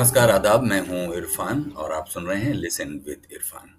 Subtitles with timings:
[0.00, 3.74] नमस्कार आदाब। मैं हूँ इरफान और आप सुन रहे हैं लिसन विद इरफान।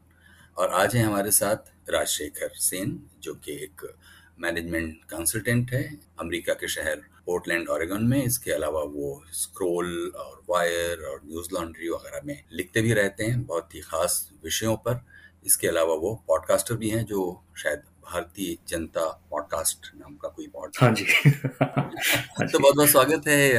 [0.57, 1.55] और आज है हमारे साथ
[1.89, 3.95] राजशेखर सेन जो कि एक
[4.39, 6.95] मैनेजमेंट कंसल्टेंट है अमेरिका के शहर
[7.25, 12.81] पोर्टलैंड ओरेगन में। इसके अलावा वो स्क्रोल और वायर और न्यूज़ लॉन्ड्री वगैरह में लिखते
[12.81, 15.05] भी रहते हैं बहुत ही खास विषयों पर।
[15.45, 20.81] इसके अलावा वो पॉडकास्टर भी हैं जो शायद भारतीय जनता पॉडकास्ट नाम का कोई पॉडकास्ट
[20.81, 21.31] हाँ जी।
[22.51, 23.53] तो बहुत बहुत स्वागत है।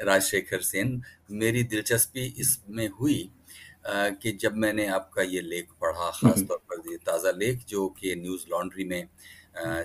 [0.00, 1.00] राजशेखर सेन
[1.32, 3.30] मेरी दिलचस्पी इसमें हुई
[3.86, 8.14] कि जब मैंने आपका ये लेख पढ़ा खास तौर पर ये ताज़ा लेख जो कि
[8.16, 9.06] न्यूज़ लॉन्ड्री में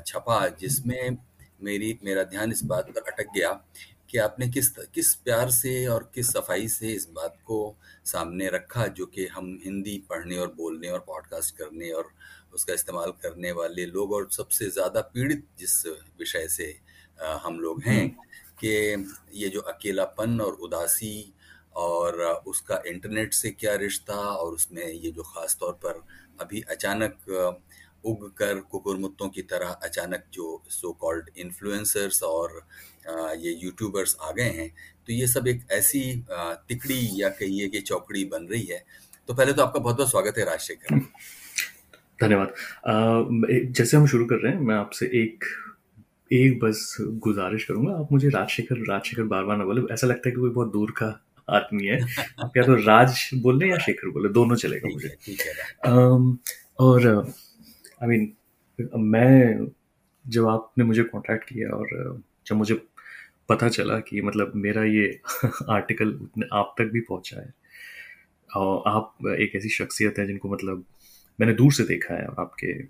[0.01, 1.17] छपा जिसमें
[1.63, 3.51] मेरी मेरा ध्यान इस बात पर अटक गया
[4.09, 7.59] कि आपने किस किस प्यार से और किस सफ़ाई से इस बात को
[8.05, 12.09] सामने रखा जो कि हम हिंदी पढ़ने और बोलने और पॉडकास्ट करने और
[12.53, 15.85] उसका इस्तेमाल करने वाले लोग और सबसे ज़्यादा पीड़ित जिस
[16.19, 16.75] विषय से
[17.43, 18.03] हम लोग हैं
[18.61, 18.71] कि
[19.33, 21.33] ये जो अकेलापन और उदासी
[21.77, 26.03] और उसका इंटरनेट से क्या रिश्ता और उसमें ये जो ख़ास तौर पर
[26.41, 27.15] अभी अचानक
[28.05, 32.61] उग कर कुकुरमुत्तों की तरह अचानक जो सो कॉल्ड इन्फ्लुएंसर्स और
[33.37, 34.69] ये यूट्यूबर्स आ गए हैं
[35.07, 38.83] तो ये सब एक ऐसी तिकड़ी या कहिए कि चौकड़ी बन रही है।
[39.29, 40.99] तो पहले तो आपका बहुत बहुत स्वागत है राजशेखर
[42.19, 42.53] धन्यवाद।
[43.71, 45.43] जैसे हम शुरू कर रहे हैं, मैं आपसे एक
[46.33, 50.35] एक बस गुजारिश करूँगा आप मुझे राजशेखर राजशेखर बार बार ना बोले। ऐसा लगता है
[50.35, 52.01] कि कोई बहुत दूर का आदमी है।
[52.39, 55.09] आप क्या तो राज बोले या शेखर बोले दोनों चलेगा मुझे।
[55.87, 56.37] um,
[56.79, 57.25] और
[58.03, 58.33] आई I मीन
[58.81, 59.67] mean, मैं
[60.27, 62.81] जब आपने मुझे कांटेक्ट किया और जब मुझे
[63.49, 65.19] पता चला कि मतलब मेरा ये
[65.69, 67.53] आर्टिकल आप तक भी पहुँचा है
[68.55, 70.85] और आप एक ऐसी शख्सियत है जिनको मतलब
[71.39, 72.83] मैंने दूर से देखा है आपके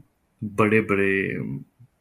[0.44, 1.38] बड़े बड़े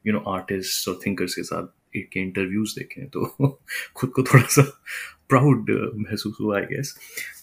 [0.07, 3.27] यू नो आर्टिस्ट और थिंकर्स के साथ के इंटरव्यूज़ देखे तो
[3.97, 4.83] खुद को थोड़ा सा
[5.29, 6.99] प्राउड महसूस हुआ I guess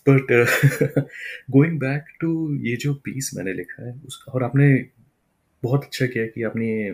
[0.09, 0.47] but
[1.51, 4.89] going back to ये जो पीस मैंने लिखा है उस और आपने
[5.63, 6.89] बहुत अच्छा किया कि आपने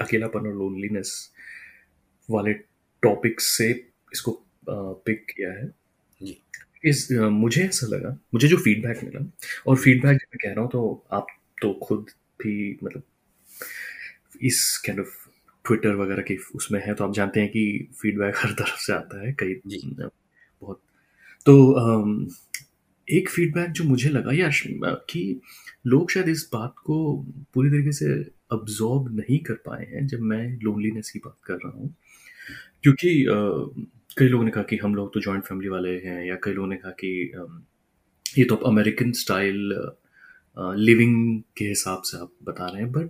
[0.00, 1.30] अकेलापन और लोनलीनेस
[2.30, 2.52] वाले
[3.02, 4.46] टॉपिक से इसको
[5.06, 5.74] पिक किया है।
[6.84, 9.32] इस uh, मुझे ऐसा लगा मुझे जो फीडबैक मिला
[9.66, 11.26] और फीडबैक जब मैं कह रहा हूँ तो आप
[11.62, 12.06] तो खुद
[12.42, 13.02] भी मतलब
[14.42, 15.28] इस काइंड ऑफ़
[15.66, 19.26] ट्विटर वगैरह के उसमें है तो आप जानते हैं कि फीडबैक हर तरफ़ से आता
[19.26, 19.54] है कई
[20.62, 20.80] बहुत।
[21.46, 21.54] तो
[23.08, 24.52] एक फीडबैक जो मुझे लगा यार
[25.10, 25.40] कि
[25.86, 28.14] लोग शायद इस बात को पूरी तरीके से
[28.52, 31.94] अब्जॉर्ब नहीं कर पाए हैं जब मैं लोनलीनेस की बात कर रहा हूँ।
[32.82, 33.26] क्योंकि
[34.18, 36.68] कई लोगों ने कहा कि हम लोग तो जॉइंट फैमिली वाले हैं या कई लोगों
[36.68, 37.32] ने कहा कि
[38.38, 39.88] ये तो आप अमेरिकन स्टाइल
[40.58, 43.08] लिविंग के हिसाब से आप बता रहे हैं बट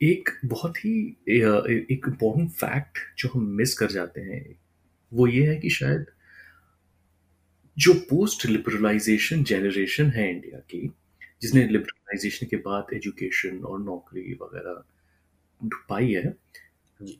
[0.00, 0.92] एक बहुत ही
[1.28, 4.44] एक इम्पोर्टेंट फैक्ट जो हम मिस कर जाते हैं
[5.12, 6.06] वो ये है कि शायद
[7.76, 10.86] जो पोस्ट लिबरलाइजेशन जनरेशन है इंडिया की
[11.42, 14.82] जिसने लिबरलाइजेशन के बाद एजुकेशन और नौकरी वगैरह
[15.88, 16.34] पाई है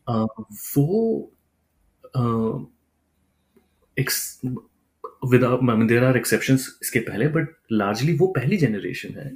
[0.09, 0.25] आ,
[0.77, 1.41] वो
[5.25, 9.33] विदाउट देर आर एक्सेप्शन इसके पहले बट लार्जली वो पहली जनरेशन है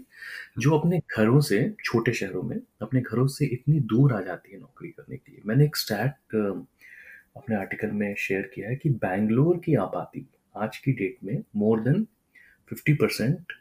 [0.59, 4.61] जो अपने घरों से छोटे शहरों में अपने घरों से इतनी दूर आ जाती है
[4.61, 6.15] नौकरी करने के लिए। मैंने एक स्टैट
[7.37, 10.27] अपने आर्टिकल में शेयर किया है कि बैंगलोर की आबादी
[10.57, 12.07] आज की डेट में more than
[12.69, 13.53] fifty percent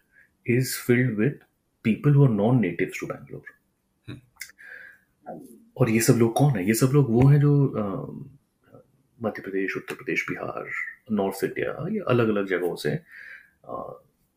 [0.47, 1.39] is filled with
[1.83, 4.19] people who are non native to Bangalore
[5.77, 6.67] और ये सब लोग कौन है?
[6.67, 7.51] ये सब लोग वो हैं जो
[9.23, 10.69] मध्य प्रदेश उत्तर प्रदेश बिहार
[11.11, 12.99] नॉर्थ इंडिया या अलग अलग जगहों से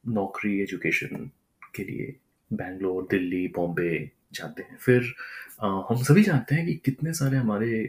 [0.08, 1.30] नौकरी एजुकेशन
[1.74, 2.16] के लिए
[2.50, 5.12] बैंगलोर दिल्ली बॉम्बे जाते हैं। फिर
[5.62, 7.82] आ, हम सभी जानते हैं कि कितने सारे हमारे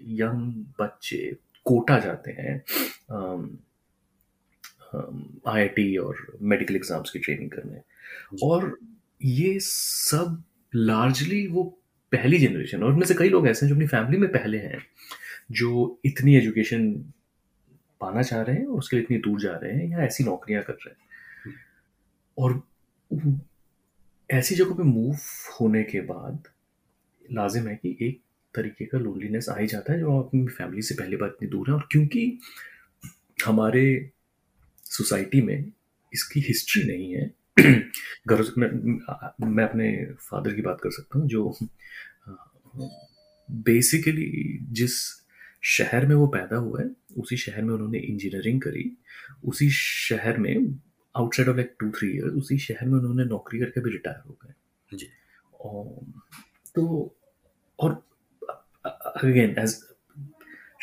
[0.00, 1.36] यंग बच्चे
[1.66, 2.54] कोटा जाते हैं
[5.48, 7.80] आईआईटी और मेडिकल एग्ज़ाम्स की ट्रेनिंग करने।
[8.42, 8.76] और
[9.20, 10.42] ये सब
[10.74, 11.64] लार्जली वो
[12.12, 14.78] पहली जनरेशन और उनमें से कई लोग ऐसे हैं जो अपनी फैमिली में पहले हैं
[15.52, 16.92] जो इतनी एजुकेशन
[18.00, 20.62] पाना चाह रहे हैं और उसके लिए इतनी दूर जा रहे हैं या ऐसी नौकरियाँ
[20.62, 21.54] कर रहे हैं।
[22.38, 22.60] और
[24.30, 25.16] ऐसी जगहों पे मूव
[25.50, 26.48] होने के बाद
[27.32, 28.20] लाजिम है कि एक
[28.54, 31.68] तरीके का लोनलीनेस आ ही जाता है जो अपनी फैमिली से पहली बार इतनी दूर
[31.68, 32.38] है और क्योंकि
[33.38, 33.84] हमारे
[34.86, 35.72] सोसाइटी में
[36.12, 37.30] इसकी हिस्ट्री नहीं है
[38.28, 38.70] घर मैं,
[39.46, 39.90] मैं अपने
[40.20, 41.56] फादर की बात कर सकता हूँ जो
[43.48, 44.98] बेसिकली जिस
[45.66, 48.90] शहर में वो पैदा हुआ है उसी शहर में उन्होंने इंजीनियरिंग करी
[49.44, 50.54] उसी शहर में
[51.16, 54.38] outside of like two three year उसी शहर में उन्होंने नौकरी करके भी रिटायर हो
[54.44, 55.08] गए। जी।
[55.60, 56.06] और
[56.74, 57.16] तो
[57.78, 58.02] और
[58.84, 59.80] अगेन एज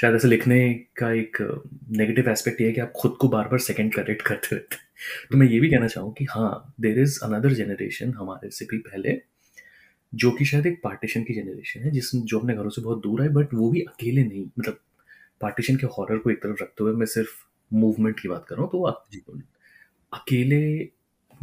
[0.02, 1.38] शायद ऐसे लिखने का एक
[1.92, 4.82] नेगेटिव एस्पेक्ट ये है कि आप खुद को बार बार सेकंड करेक्ट करते रहते हैं।
[5.32, 8.78] तो मैं ये भी कहना चाहूँ कि हाँ देर इज़ अनदर जनरेशन हमारे से भी
[8.78, 9.22] पहले
[10.14, 13.22] जो कि शायद एक पार्टीशन की जनरेशन है जिस जो अपने घरों से बहुत दूर
[13.22, 14.80] है बट वो भी अकेले नहीं मतलब
[15.42, 17.32] पार्टीशन के हॉरर को एक तरफ़ रखते हुए मैं सिर्फ़
[17.74, 18.88] मूवमेंट की बात कर रहा हूँ तो वो
[20.14, 20.90] अकेले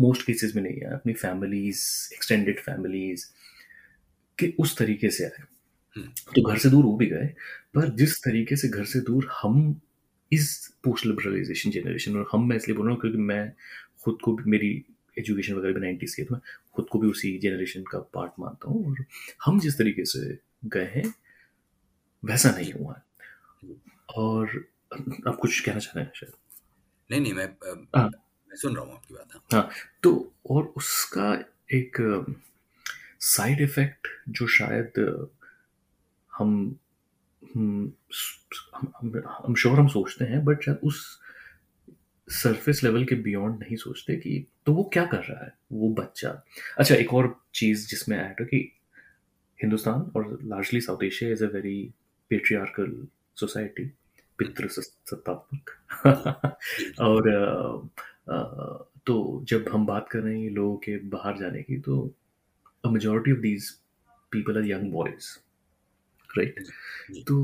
[0.00, 3.26] मोस्ट केसेस में नहीं आए अपनी फैमिलीज़ एक्सटेंडेड फैमिलीज़
[4.38, 5.44] के उस तरीके से आए।
[6.34, 7.26] तो घर से दूर वो भी गए
[7.74, 9.80] पर जिस तरीके से घर से दूर हम
[10.32, 13.52] इस पोस्ट लिबरलाइजेशन जनरेशन और हम मैं इसलिए बोल रहा हूँ क्योंकि मैं
[14.04, 14.84] खुद को भी मेरी
[15.18, 16.40] एजुकेशन वगैरह भी नाइन्टीज की तो मैं
[16.74, 19.04] खुद को भी उसी जनरेशन का पार्ट मानता हूँ और
[19.44, 21.14] हम जिस तरीके से गए हैं
[22.24, 23.74] वैसा नहीं हुआ है।
[24.16, 24.64] और
[25.28, 26.32] आप कुछ कहना चाह रहे हैं शायद?
[27.10, 27.48] नहीं नहीं मैं
[27.94, 28.08] आ,
[28.52, 29.70] सुन रहा हूँ आपकी बात हाँ।, हाँ
[30.02, 31.32] तो और उसका
[31.74, 31.96] एक
[33.20, 35.26] साइड इफ़ेक्ट जो शायद
[36.32, 36.78] हम
[37.42, 37.94] हम
[39.58, 41.20] श्योर हम सोचते हैं बट शायद उस
[42.28, 46.42] सरफेस लेवल के बियॉन्ड नहीं सोचते कि तो वो क्या कर रहा है वो बच्चा
[46.78, 48.72] अच्छा एक और चीज़ जिसमें ऐड है कि
[49.58, 51.92] हिंदुस्तान और largely South Asia is a very
[52.30, 53.06] patriarchal
[53.36, 53.90] society
[54.38, 55.70] पितृ सत्तात्मक
[57.00, 57.30] और
[58.26, 61.98] तो जब हम बात कर रहे हैं लोगों के बाहर जाने की तो
[62.84, 63.70] a majority of these
[64.32, 65.28] people are young boys
[66.30, 66.60] right
[67.28, 67.38] तो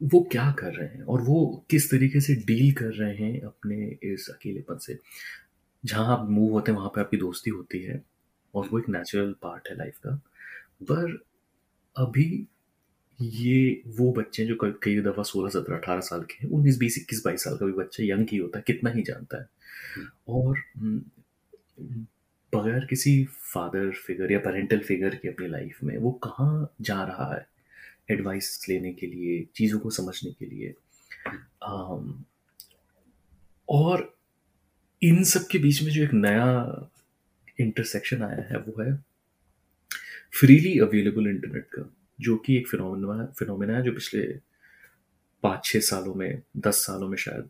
[0.00, 1.02] वो क्या कर रहे हैं?
[1.02, 3.76] और वो किस तरीके से डील कर रहे हैं अपने
[4.12, 4.98] इस अकेलेपन से?
[5.84, 8.02] जहाँ आप मूव होते हैं वहाँ पे आपकी दोस्ती होती है
[8.54, 10.14] और वो एक नेचुरल पार्ट है लाइफ का।
[10.90, 11.18] पर
[11.96, 12.26] अभी
[13.22, 17.22] ये वो बच्चे जो कई दफ़ा सोलह सत्रह अठारह साल के हैं। उन्नीस बीस इक्कीस
[17.24, 19.48] बाईस साल का भी बच्चा यंग ही होता है कितना ही जानता है।
[19.96, 22.06] हम्म। और हम्म,
[22.54, 27.34] बगैर किसी फादर फिगर या पेरेंटल फिगर की अपनी लाइफ में वो कहाँ जा रहा
[27.34, 27.46] है
[28.10, 30.74] एडवाइस लेने के लिए चीज़ों को समझने के लिए।
[33.68, 34.18] और
[35.02, 36.78] इन सब के बीच में जो एक नया
[37.60, 39.04] इंटरसेक्शन आया है वो है
[40.40, 44.22] फ्रीली अवेलेबल इंटरनेट का। जो कि एक फिनोमिना फिनोमिना है जो पिछले
[45.42, 47.48] पाँच छः सालों में दस सालों में शायद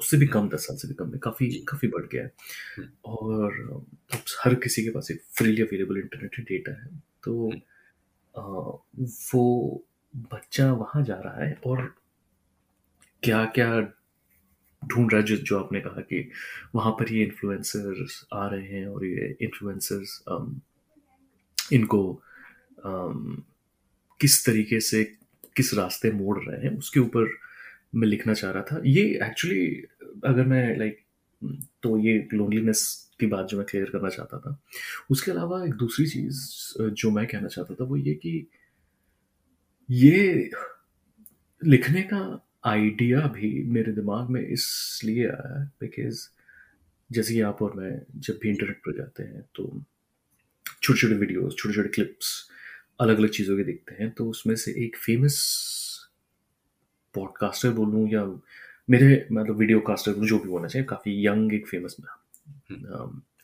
[0.00, 2.32] उससे भी कम दस साल से भी कम में काफ़ी काफ़ी बढ़ गया है।
[3.04, 3.52] और
[4.12, 6.88] अब हर किसी के पास एक फ्रीली अवेलेबल इंटरनेट डेटा है।
[7.24, 7.52] तो
[9.34, 9.84] वो
[10.32, 11.94] बच्चा वहाँ जा रहा है और
[13.22, 13.80] क्या क्या
[14.82, 16.30] ढूंढ रहा है जो जो आपने कहा कि
[16.74, 20.22] वहाँ पर ये इन्फ्लुएंसर्स आ रहे हैं और ये इन्फ्लुएंसर्स
[21.72, 22.22] इनको
[24.22, 25.04] किस तरीके से
[25.56, 27.30] किस रास्ते मोड़ रहे हैं, उसके ऊपर
[27.94, 29.66] मैं लिखना चाह रहा था। ये एक्चुअली
[30.24, 31.00] अगर मैं लाइक
[31.82, 32.82] तो ये लोनलीनेस
[33.20, 34.56] की बात जो मैं क्लियर करना चाहता था।
[35.10, 36.38] उसके अलावा एक दूसरी चीज़
[36.80, 38.46] जो मैं कहना चाहता था, वो ये कि
[39.88, 40.50] ये
[41.62, 42.22] लिखने का
[42.66, 46.26] आइडिया भी मेरे दिमाग में इसलिए आया बिकॉज़
[47.10, 49.64] जैसे कि आप और मैं जब भी इंटरनेट पर जाते हैं तो
[50.82, 52.30] छोटे छोटे वीडियोस छोटे छोटे क्लिप्स
[53.02, 55.38] अलग अलग चीज़ों के देखते हैं तो उसमें से एक फ़ेमस
[57.14, 58.24] पॉडकास्टर बोलूँ या
[58.90, 61.96] मेरे मतलब वीडियो कास्टर जो भी होना चाहिए काफ़ी यंग एक फ़ेमस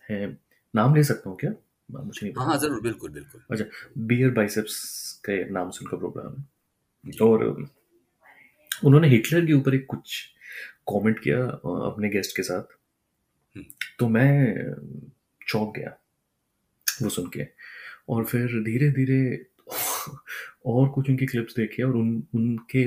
[0.08, 0.26] है
[0.74, 1.50] नाम ले सकता हूँ क्या?
[1.88, 3.64] मुझे नहीं पता। हाँ ज़रूर बिल्कुल बिल्कुल। अच्छा
[4.06, 4.80] बियर बाइसेप्स
[5.24, 7.44] के नाम से उनका प्रोग्राम है। और
[8.84, 10.20] उन्होंने हिटलर के ऊपर एक कुछ
[10.92, 12.76] कमेंट किया अपने गेस्ट के साथ।
[13.56, 13.64] हम्म।
[13.98, 14.74] तो मैं
[15.48, 15.96] चौंक गया
[17.02, 17.42] वो सुन के।
[18.08, 19.20] और फिर धीरे धीरे
[20.66, 22.86] और कुछ उनकी क्लिप्स देखे और उन, उनके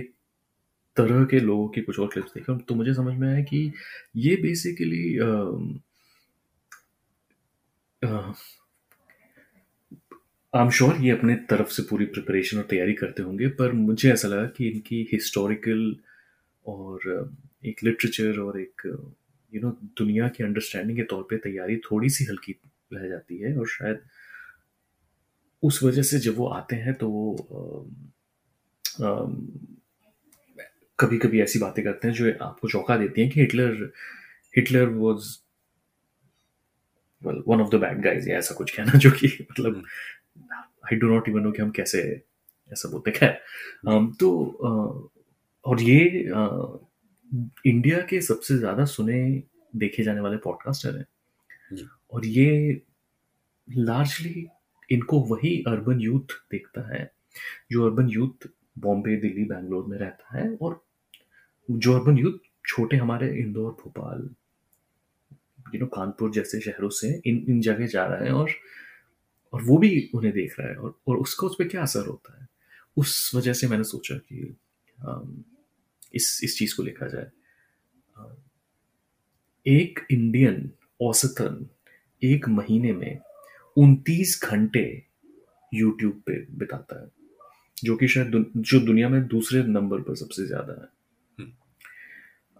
[0.97, 3.71] तरह के लोगों की कुछ और क्लिप्स देखे। तो मुझे समझ में आया कि
[4.15, 5.17] ये बेसिकली
[10.53, 14.11] आई एम श्योर ये अपने तरफ़ से पूरी प्रिपरेशन और तैयारी करते होंगे, पर मुझे
[14.13, 15.95] ऐसा लगा कि इनकी हिस्टोरिकल
[16.65, 17.33] और
[17.65, 18.81] एक लिटरेचर और एक
[19.51, 22.55] यू नो दुनिया की अंडरस्टैंडिंग के तौर पे तैयारी थोड़ी सी हल्की
[22.93, 23.99] रह जाती है और शायद
[25.63, 27.35] उस वजह से जब वो आते हैं तो वो
[30.99, 33.91] कभी कभी ऐसी बातें करते हैं जो आपको चौंका देती हैं कि Hitler
[34.57, 35.37] Hitler was
[37.21, 39.83] well one of the bad guys या ऐसा कुछ कहना जो कि मतलब
[40.85, 42.01] I do not even know कि हम कैसे
[42.73, 43.41] ऐसा बोलते खैर
[43.89, 44.29] um, तो
[44.65, 45.21] uh,
[45.65, 46.05] और ये
[47.65, 49.43] इंडिया के सबसे ज़्यादा सुने
[49.75, 51.05] देखे जाने वाले पॉडकास्टर हैं।
[52.11, 52.81] और ये
[53.69, 54.47] लार्जली
[54.91, 57.11] इनको वही अर्बन यूथ देखता है,
[57.71, 58.47] जो अर्बन यूथ
[58.79, 60.83] बॉम्बे दिल्ली बैंगलोर में रहता है और
[61.69, 64.29] जो अर्बन यूथ छोटे हमारे इंदौर, भोपाल
[65.75, 68.51] यू नो कानपुर जैसे शहरों से इन इन जगह जा रहे हैं और
[69.53, 72.41] और वो भी उन्हें देख रहा है और और उसका उस पर क्या असर होता
[72.41, 72.47] है?
[72.97, 74.57] उस वजह से मैंने सोचा कि
[76.13, 77.29] इस इस चीज़ को लिखा जाए।
[79.65, 80.71] एक इंडियन
[81.01, 81.65] औसतन
[82.21, 83.19] एक महीने में
[83.81, 84.85] उनतीस घंटे
[85.71, 87.09] यूट्यूब पे बिताता है
[87.77, 90.87] जो कि शायद दुन, जो दुनिया में दूसरे नंबर पर सबसे ज़्यादा है।
[91.37, 91.51] हम्म।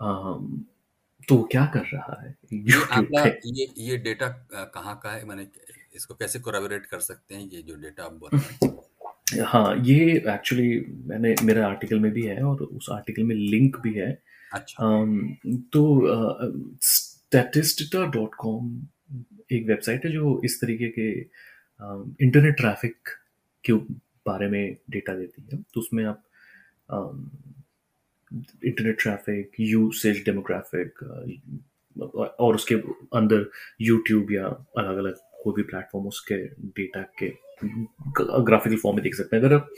[0.02, 0.64] अम,
[1.28, 2.30] तो क्या कर रहा है
[2.92, 5.26] आपका ये ये डेटा कहाँ का है?
[5.26, 5.48] मैंने
[5.96, 7.50] इसको कैसे कोराबोरेट कर सकते हैं?
[7.50, 10.70] ये जो डेटा आप बता रहे हैं। हाँ ये एक्चुअली
[11.08, 14.12] मैंने मेरे आर्टिकल में भी है और उस आर्टिकल में लिंक भी है।
[14.54, 15.36] अच्छा। अम,
[15.74, 15.82] तो
[16.82, 18.88] statista डॉट कॉम
[19.52, 21.10] एक वेबसाइट है जो इस तरीके के
[22.26, 23.10] इंटरनेट ट्रैफ़िक
[23.64, 23.74] के
[24.28, 26.24] बारे में डेटा देती है। तो उसमें आप
[28.66, 31.04] इंटरनेट ट्रैफ़िक यूसेज डेमोग्राफिक
[32.40, 32.76] और उसके
[33.16, 33.50] अंदर
[33.82, 34.46] यूट्यूब या
[34.78, 36.36] अलग अलग कोई भी प्लेटफॉर्म उसके
[36.78, 37.30] डेटा के
[37.64, 39.70] ग्राफिकल फॉर्म में देख सकते हैं। अगर आप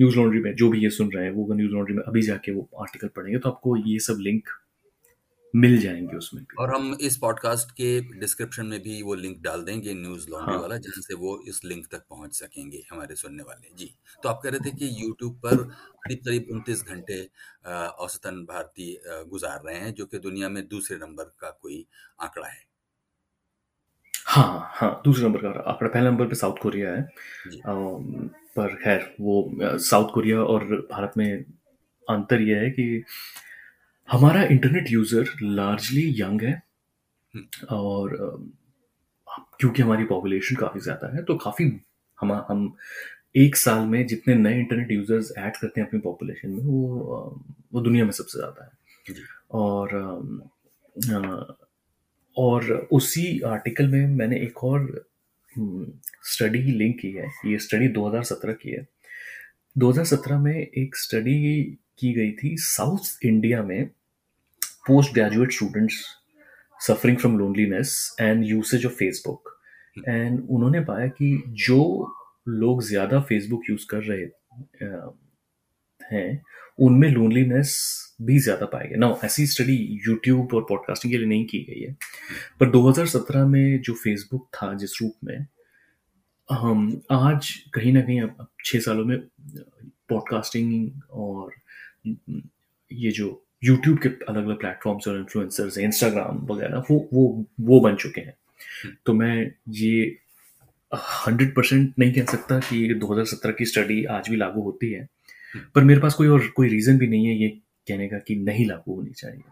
[0.00, 2.22] न्यूज़ लॉन्ड्री में जो भी ये सुन रहे हैं, वो अगर न्यूज़ लॉन्ड्री में अभी
[2.22, 4.48] जाके वो आर्टिकल पढ़ेंगे तो आपको ये सब लिंक
[5.54, 9.62] मिल जाएँगे उसमें भी। और हम इस पॉडकास्ट के डिस्क्रिप्शन में भी वो लिंक डाल
[9.62, 13.42] देंगे न्यूज़ लॉन्ड्री हाँ। वाला जहाँ से वो इस लिंक तक पहुँच सकेंगे हमारे सुनने
[13.42, 17.20] वाले। जी तो आप कह रहे थे कि यूट्यूब पर करीब करीब उनतीस घंटे
[17.98, 21.84] औसतन भारतीय गुजार रहे हैं जो कि दुनिया में दूसरे नंबर का कोई
[22.20, 22.64] आंकड़ा है।
[24.26, 27.02] हाँ हाँ दूसरे नंबर का आंकड़ा। पहले नंबर पे साउथ कोरिया है।
[27.66, 31.44] अम, पर खैर वो साउथ कोरिया और भारत में
[32.08, 33.04] अंतर यह है कि
[34.08, 36.52] हमारा इंटरनेट यूज़र लार्जली यंग है।
[37.34, 38.16] हम्म। और
[39.60, 41.64] क्योंकि हमारी पॉपुलेशन काफ़ी ज़्यादा है तो काफ़ी
[42.18, 42.72] हम हम
[43.36, 47.40] एक साल में जितने नए इंटरनेट यूज़र्स ऐड करते हैं अपनी पॉपुलेशन में वो
[47.72, 48.70] वो दुनिया में सबसे ज़्यादा है।
[49.52, 49.94] और
[52.36, 55.06] और उसी आर्टिकल में मैंने एक और
[56.26, 58.86] स्टडी लिंक की है। ये स्टडी 2017 की है।
[59.76, 61.36] 2017 में एक स्टडी
[61.98, 63.86] की गई थी साउथ इंडिया में
[64.86, 66.04] post graduate students
[66.80, 69.52] suffering from loneliness and usage of Facebook.
[70.08, 71.80] And उन्होंने पाया कि जो
[72.48, 74.26] लोग ज़्यादा फेसबुक यूज़ कर रहे
[76.02, 76.42] हैं,
[76.78, 77.72] उनमें लोनलीनेस
[78.22, 79.76] भी ज़्यादा पाया गया ना ऐसी स्टडी
[80.06, 81.96] यूट्यूब और पॉडकास्टिंग के लिए नहीं की गई है।
[82.60, 85.46] पर 2017 में जो फेसबुक था, जिस रूप में,
[86.48, 89.18] हम आज कहीं ना कहीं अब छः सालों में
[90.08, 91.52] पॉडकास्टिंग और
[92.92, 97.80] ये जो यूट्यूब के अलग अलग प्लेटफॉर्म्स और इन्फ्लुएंसर्स हैं इंस्टाग्राम वगैरह, वो वो वो
[97.80, 98.34] बन चुके हैं।
[99.06, 100.18] तो मैं ये
[100.94, 105.08] हंड्रेड परसेंट नहीं कह सकता कि 2017 की स्टडी आज भी लागू होती है।
[105.74, 107.48] पर मेरे पास कोई और, कोई रीज़न भी नहीं है ये
[107.88, 109.42] कहने का कि नहीं लागू होनी चाहिए।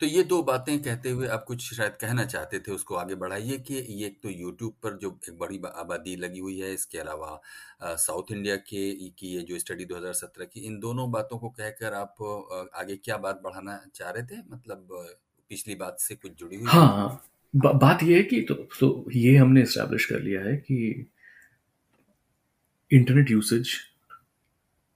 [0.00, 3.56] तो ये दो बातें कहते हुए आप कुछ शायद कहना चाहते थे उसको आगे बढ़ाइए
[3.58, 7.40] कि ये एक तो यूट्यूब पर जो एक बड़ी आबादी लगी हुई है इसके अलावा
[7.96, 12.22] साउथ इंडिया के की ये जो स्टडी 2017 की इन दोनों बातों को कहकर आप
[12.74, 14.86] आगे क्या बात बढ़ाना चाह रहे थे मतलब
[15.50, 16.70] पिछली बात से कुछ जुड़ी हुई है?
[16.70, 17.24] हाँ
[17.54, 21.10] बा, बात ये है कि तो, तो ये हमने इस्टेब्लिश कर लिया है कि
[22.90, 23.74] इंटरनेट यूसेज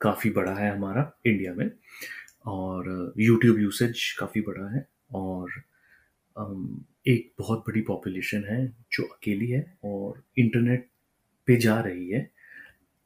[0.01, 1.71] काफ़ी बड़ा है हमारा इंडिया में
[2.47, 5.50] और यूट्यूब यूसेज काफ़ी बड़ा है और
[7.09, 10.88] एक बहुत बड़ी पॉपुलेशन है जो अकेली है और इंटरनेट
[11.49, 12.28] पे जा रही है।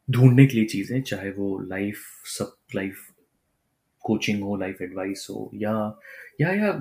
[0.08, 3.06] ढूँढने के लिए चीज़ें, चाहे वो लाइफ सब लाइफ
[4.04, 5.72] कोचिंग हो लाइफ एडवाइस हो, या
[6.40, 6.72] या या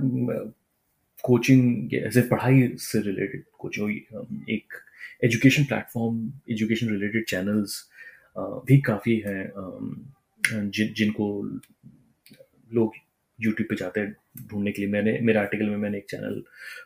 [1.23, 3.89] कोचिंग ऐसे पढ़ाई से रिलेटेड कुछ हो
[4.49, 4.73] एक
[5.23, 7.81] education platform education related channels
[8.37, 9.43] भी काफ़ी हैं
[10.43, 11.27] जिन, जिनको
[12.71, 12.93] लोग
[13.39, 16.41] यूट्यूब पे जाते हैं। ढूँढने के लिए मैंने मेरे आर्टिकल में मैंने एक चैनल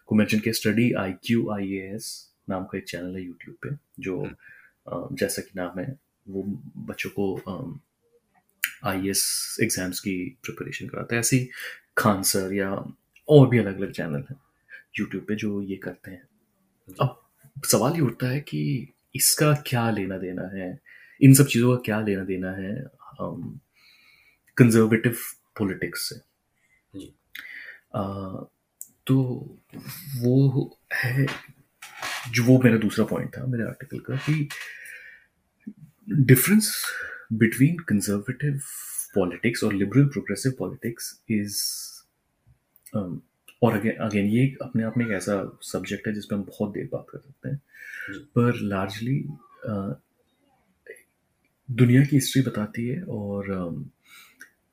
[0.08, 2.08] को मेंशन किया study I Q I A S
[2.50, 4.24] नाम का एक चैनल है यूट्यूब पे जो
[5.20, 5.96] जैसा कि नाम है
[6.28, 6.44] वो
[6.88, 7.26] बच्चों को
[8.86, 10.14] आई एस एग्ज़ाम्स की
[10.44, 11.50] प्रिपरेशन कराता है। ऐसे ही
[11.98, 12.70] खान सर या
[13.28, 14.36] और भी अलग अलग चैनल हैं
[15.00, 16.28] यूट्यूब पे जो ये करते हैं।
[17.02, 18.62] अब सवाल ये उठता है कि
[19.16, 20.80] इसका क्या लेना देना है?
[21.22, 22.74] इन सब चीज़ों का क्या लेना देना है
[24.58, 25.16] कंजर्वेटिव
[25.60, 26.16] पॉलिटिक्स से?
[29.08, 29.18] तो
[30.18, 31.28] वो है
[32.32, 34.50] जो वो मेरा दूसरा पॉइंट था मेरे आर्टिकल का कि
[36.10, 36.86] डिफरेंस
[37.34, 38.62] बिटवीन कंजर्वेटिव
[39.16, 41.64] पॉलिटिक्स और लिबरल प्रोग्रेसिव पॉलिटिक्स इज़
[43.64, 46.74] और अगेन अगेन ये अपने आप में एक ऐसा सब्जेक्ट है जिस पर हम बहुत
[46.74, 47.62] देर बात कर सकते हैं।
[48.10, 49.30] पर लार्जली
[51.72, 53.99] दुनिया की हिस्ट्री बताती है और um,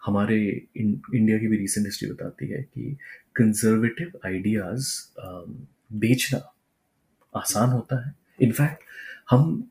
[0.06, 2.96] हमारे इन, इंडिया की भी रिसेंट हिस्ट्री बताती है कि
[3.36, 4.88] कंजर्वेटिव आइडियाज़
[5.92, 6.54] बेचना
[7.36, 8.82] आसान होता है। इनफैक्ट
[9.30, 9.70] हम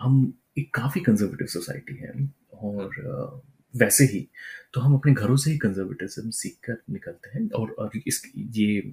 [0.00, 2.12] हम एक काफ़ी कंजर्वेटिव सोसाइटी है
[2.54, 4.28] और uh, वैसे ही
[4.74, 8.92] तो हम अपने घरों से ही कंजर्वेटिज्म सीख कर निकलते हैं और, और इस ये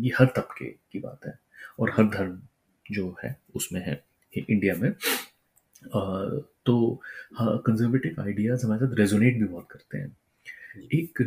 [0.00, 1.38] ये हर तबके की बात है
[1.78, 2.42] और हर धर्म
[2.90, 4.04] जो है उसमें है
[4.36, 4.94] इंडिया में।
[5.86, 7.02] तो
[7.34, 10.16] हाँ कंजर्वेटिव आइडियाज़ हमारे साथ रेजोनेट भी बहुत करते हैं।
[10.94, 11.20] एक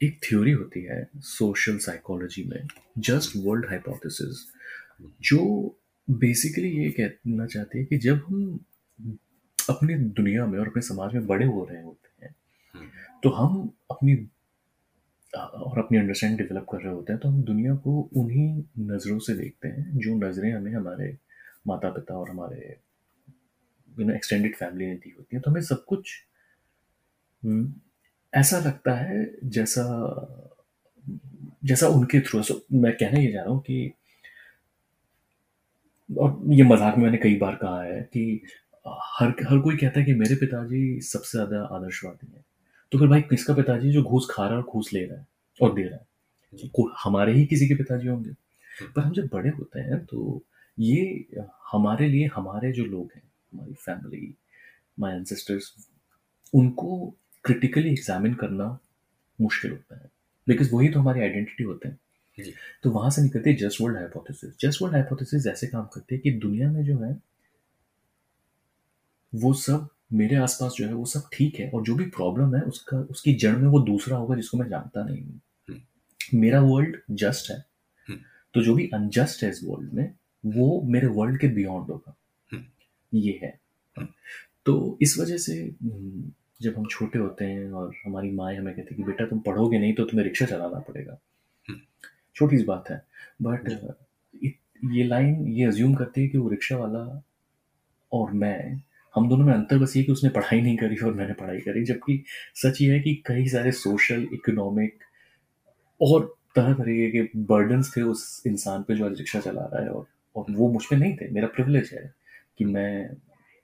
[0.00, 2.66] एक थ्योरी होती है सोशल साइकोलॉजी में
[2.98, 4.44] जस्ट वर्ल्ड हाइपोथेसिस
[5.22, 5.40] जो
[6.08, 8.58] बेसिकली ये कहना चाहते हैं कि जब हम
[9.58, 12.34] अपनी दुनिया में और अपने समाज में बड़े हो रहे होते हैं
[12.74, 12.88] हम्म।
[13.22, 14.14] तो हम अपनी
[15.32, 19.34] और अपनी अंडरस्टैंड डेवलप कर रहे होते हैं तो हम दुनिया को उन्हीं नज़रों से
[19.34, 21.16] देखते हैं जो नज़रें हमें हमारे
[21.66, 22.76] माता पिता और हमारे
[23.98, 26.10] यू नो एक्सटेंडेड फैमिली ने दी होती है तो हमें सब कुछ
[27.44, 27.72] हम्म,
[28.34, 29.84] ऐसा लगता है जैसा
[31.64, 33.92] जैसा उनके थ्रू मैं कहना ये जा रहा हूँ कि
[36.10, 38.42] और ये मज़ाक में मैंने कई बार कहा है कि
[38.86, 42.44] हर हर कोई कहता है कि मेरे पिताजी सबसे ज़्यादा आदर्शवादी हैं।
[42.92, 45.26] तो फिर भाई किसका पिताजी जो घूस खा रहा है और घूस ले रहा है
[45.62, 46.06] और दे रहा है?
[47.04, 48.30] हमारे ही किसी के पिताजी होंगे।
[48.84, 50.42] पर हम जब बड़े होते हैं तो
[50.78, 51.26] ये
[51.72, 54.34] हमारे लिए हमारे जो लोग हैं हमारी फैमिली
[54.98, 55.72] माई एंसेस्टर्स
[56.54, 57.14] उनको
[57.44, 58.78] क्रिटिकली एग्जामिन करना
[59.38, 60.10] मुश्किल होता है
[60.46, 61.98] बिकॉज़ वही तो हमारी आइडेंटिटी होते हैं
[62.82, 66.22] तो वहाँ से निकलते हैं just world hypothesis just world hypothesis ऐसे काम करते हैं
[66.22, 67.16] कि दुनिया में जो है
[69.32, 72.62] वो सब मेरे आसपास जो है वो सब ठीक है और जो भी प्रॉब्लम है
[72.62, 76.96] उसका उसकी जड़ में वो दूसरा होगा जिसको मैं जानता नहीं हूँ हम्म। मेरा वर्ल्ड
[77.10, 77.56] जस्ट है
[78.08, 78.18] हम्म।
[78.54, 80.14] तो जो भी अनजस्ट है इस वर्ल्ड में
[80.46, 82.14] वो मेरे वर्ल्ड के बियॉन्ड होगा।
[83.12, 83.58] ये है।
[84.66, 85.54] तो इस वजह से
[86.62, 89.78] जब हम छोटे होते हैं और हमारी माए हमें कहती है कि बेटा तुम पढ़ोगे
[89.78, 91.18] नहीं तो तुम्हें रिक्शा चलाना पड़ेगा।
[92.36, 93.02] छोटी सी बात है।
[93.42, 93.68] बट
[94.84, 97.22] ये लाइन ये अज्यूम करती है कि वो रिक्शा वाला
[98.12, 98.82] और मैं
[99.14, 101.84] हम दोनों में अंतर बस ये कि उसने पढ़ाई नहीं करी और मैंने पढ़ाई करी।
[101.84, 102.22] जबकि
[102.54, 104.98] सच ये है कि कई सारे सोशल इकोनॉमिक
[106.00, 109.90] और तरह तरीके के बर्डन्स थे उस इंसान पे जो आज रिक्शा चला रहा है
[109.90, 112.12] और और वो मुझ पर नहीं थे। मेरा प्रिविलेज है।
[112.58, 113.16] कि मैं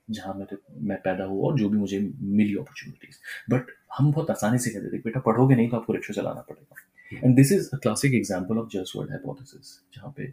[0.09, 0.45] जहाँ मैं
[0.87, 3.17] मैं पैदा हुआ और जो भी मुझे मिली अपॉर्चुनिटीज़
[3.53, 7.19] बट हम बहुत आसानी से कहते थे बेटा पढ़ोगे नहीं तो आपको रिक्शा चलाना पड़ेगा।
[7.23, 10.31] And this is a classic example of just world hypothesis जहाँ पे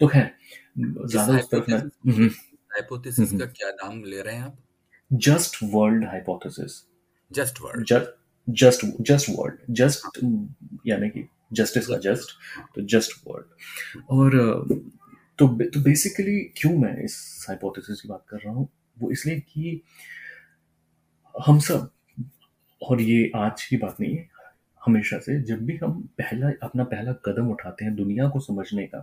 [0.00, 0.30] तो खैर
[0.78, 2.28] ज़्यादा उस तरफ़ मैं
[2.74, 4.56] हाइपोथेसिस का क्या नाम ले रहे हैं आप?
[5.12, 6.82] Just world hypothesis
[7.30, 7.86] just world
[8.58, 10.18] just just world just
[10.86, 12.30] यानी कि जस्टिस का जस्ट
[12.74, 14.36] तो जस्ट वर्ल्ड और
[15.38, 18.68] तो तो बेसिकली क्यों मैं इस हाइपोथेसिस की बात कर रहा हूँ?
[19.00, 19.82] वो इसलिए कि
[21.34, 21.90] हम सब
[22.82, 24.28] और ये आज की बात नहीं है
[24.86, 28.98] हमेशा से जब भी हम पहला अपना पहला कदम उठाते हैं दुनिया को समझने का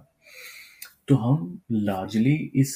[1.08, 2.76] तो हम लार्जली इस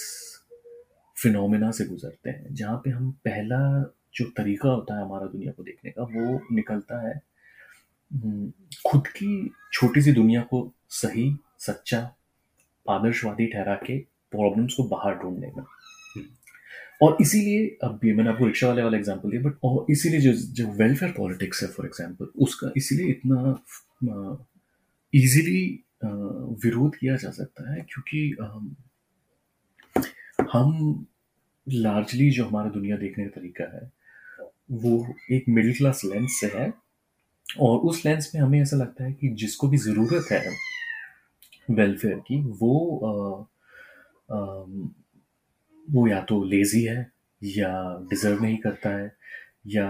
[1.18, 3.60] फिनोमिना से गुजरते हैं जहाँ पे हम पहला
[4.16, 7.22] जो तरीका होता है हमारा दुनिया को देखने का वो निकलता है
[8.12, 8.52] हम्म,
[8.88, 12.00] खुद की छोटी सी दुनिया को सही सच्चा
[12.90, 13.98] आदर्शवादी ठहरा के
[14.34, 15.66] प्रॉब्लम्स को बाहर ढूँढने का।
[17.02, 20.34] और इसीलिए, अब भी मैंने आपको रिक्शा वाले वाला एग्जांपल दिया बट और इसीलिए जो
[20.34, 23.58] जो वेलफेयर पॉलिटिक्स है फॉर एग्जांपल उसका इसीलिए इतना
[25.14, 25.84] इजीली
[26.64, 28.36] विरोध किया जा सकता है, क्योंकि
[30.52, 31.06] हम
[31.68, 33.92] लार्जली जो हमारा दुनिया देखने का तरीका है,
[34.72, 36.74] वो एक मिडिल क्लास लेंस से है,
[37.60, 40.40] और उस लेंस में हमें ऐसा लगता है कि जिसको भी ज़रूरत है
[41.70, 43.12] वेलफेयर की वो आ,
[44.36, 44.40] आ,
[45.88, 47.00] वो या तो लेज़ी है
[47.42, 47.72] या
[48.10, 49.16] डिज़र्व नहीं करता है
[49.68, 49.88] या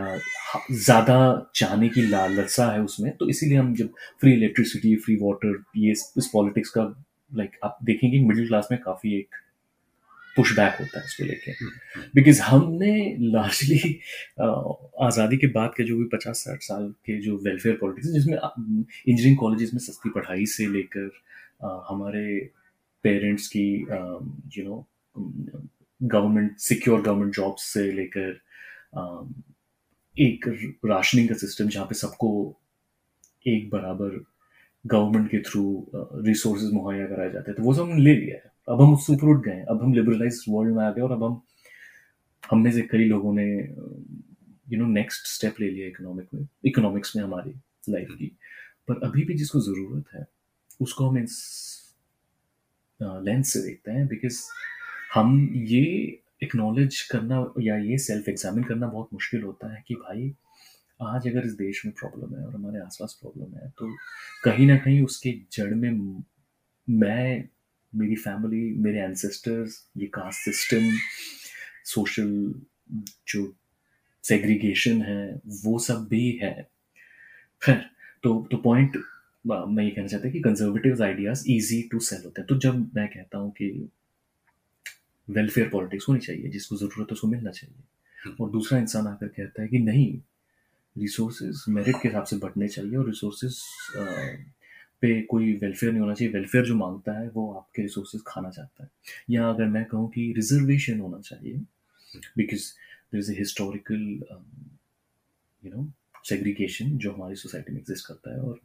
[0.72, 1.18] ज़्यादा
[1.56, 6.30] चाहने की लालसा है उसमें। तो इसीलिए हम जब फ्री इलेक्ट्रिसिटी फ्री वाटर ये इस
[6.34, 6.84] पॉलिटिक्स का
[7.32, 9.36] लाइक आप देखेंगे मिडिल क्लास में काफ़ी एक
[10.36, 11.52] पुश बैक होता है इसको लेके।
[12.16, 14.00] बिकॉज़ हमने लार्जली
[14.40, 19.38] आज़ादी के बाद के जो भी पचास साठ साल के जो वेलफेयर पॉलिटिक्स जिसमें इंजीनियरिंग
[19.38, 21.10] कॉलेजेस में सस्ती पढ़ाई से लेकर
[21.62, 22.52] हमारे
[23.04, 23.68] पेरेंट्स की
[24.58, 24.88] you know
[26.04, 28.40] government secure government jobs से लेकर
[30.16, 30.46] एक
[30.86, 32.30] राशनिंग का सिस्टम जहाँ पे सबको
[33.48, 34.24] एक बराबर
[34.86, 35.64] गवर्नमेंट के थ्रू
[35.96, 39.14] रिसोर्सेज मुहैया कराए जाते हैं। तो वो सब हमने ले लिया है। अब हम उससे
[39.14, 41.42] ऊपर उठ गए अब हम लिबरलाइज वर्ल्ड में आ गए और अब हम
[42.52, 43.46] हम में से कई लोगों ने
[44.70, 47.54] यू नो नेक्स्ट स्टेप ले लिया इकोनॉमिक में इकोनॉमिक्स में हमारी
[47.90, 48.28] लाइफ की।
[48.88, 50.26] पर अभी भी जिसको ज़रूरत है
[50.82, 51.38] उसको हम इस
[53.02, 54.42] लेंस से देखते हैं बिकॉज़
[55.14, 60.36] हम ये एक्नॉलेज करना या ये सेल्फ एग्जामिन करना बहुत मुश्किल होता है कि भाई,
[61.02, 63.96] आज अगर इस देश में प्रॉब्लम है और हमारे आसपास प्रॉब्लम है तो
[64.44, 66.24] कहीं ना कहीं उसके जड़ में
[66.90, 67.50] मैं
[67.96, 70.98] मेरी फैमिली मेरे एंसेस्टर्स ये कास्ट सिस्टम
[71.86, 72.56] सोशल
[73.28, 73.56] जो
[74.24, 76.70] सेग्रीगेशन है, वो सब भी है।
[77.64, 77.90] खैर
[78.24, 78.98] तो तो पॉइंट
[79.48, 82.80] मैं ये कहना चाहता हूँ कि conservative ideas easy to sell होते हैं। तो जब
[82.96, 83.70] मैं कहता हूँ कि
[85.28, 89.62] वेलफेयर पॉलिटिक्स होनी चाहिए जिसको ज़रूरत है उसको मिलना चाहिए और दूसरा इंसान आकर कहता
[89.62, 90.20] है कि नहीं
[90.96, 93.58] रिसोर्सेज मेरिट के हिसाब से बढ़ने चाहिए और रिसोर्सेज
[95.02, 98.84] पे कोई वेलफेयर नहीं होना चाहिए। वेलफेयर जो माँगता है वो आपके रिसोर्सेज खाना चाहता
[98.84, 98.90] है।
[99.30, 101.54] या अगर मैं कहूँ कि रिजर्वेशन होना चाहिए
[102.38, 102.64] because
[103.12, 104.02] there is a historical
[105.64, 105.88] you know
[106.30, 108.60] segregation जो हमारी सोसाइटी में एग्जिस्ट करता है और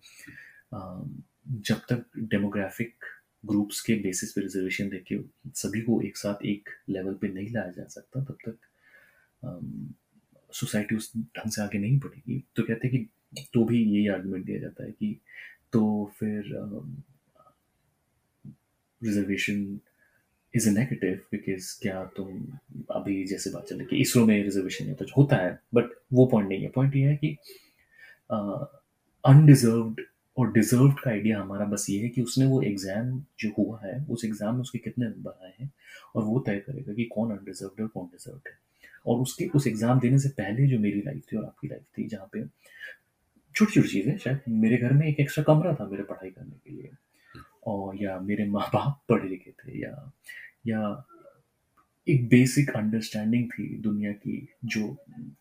[0.73, 3.05] जब तक डेमोग्राफिक
[3.45, 5.19] ग्रुप्स के बेसिस पे रिजर्वेशन देके
[5.57, 8.59] सभी को एक साथ एक लेवल पे नहीं लाया जा सकता, तब तक
[10.55, 13.05] सोसाइटी उस ढंग से आगे नहीं बढ़ेगी। तो कहते हैं
[13.35, 15.17] कि तो भी यही आर्गुमेंट दिया जाता है कि
[15.73, 16.51] तो फिर
[19.01, 19.81] reservation
[20.55, 24.87] is a negative because क्या तुम अभी जैसे बात चल रही कि इसरो में रिजर्वेशन
[24.87, 27.37] है तो होता है बट वो पॉइंट नहीं है। पॉइंट ये है कि
[29.25, 30.01] अनडिजर्व्ड
[30.37, 34.05] और डिजर्व्ड का आइडिया हमारा बस ये है कि उसने वो एग्ज़ाम जो हुआ है,
[34.11, 35.73] उस एग्ज़ाम में उसके कितने नंबर आए हैं
[36.17, 38.59] और वो तय करेगा कि कौन अनडिजर्व्ड है और कौन डिजर्व्ड है।
[39.07, 42.07] और उसके, उस एग्ज़ाम देने से पहले जो मेरी लाइफ थी और आपकी लाइफ थी,
[42.09, 42.45] जहाँ पे
[43.55, 46.71] छोटी छोटी चीज़ें, शायद मेरे घर में एक एक्स्ट्रा कमरा था मेरे पढ़ाई करने के
[46.71, 46.91] लिए।
[47.67, 50.13] और या मेरे माँ बाप पढ़े लिखे थे या
[50.67, 51.07] या
[52.07, 54.89] एक बेसिक अंडरस्टैंडिंग थी दुनिया की, जो,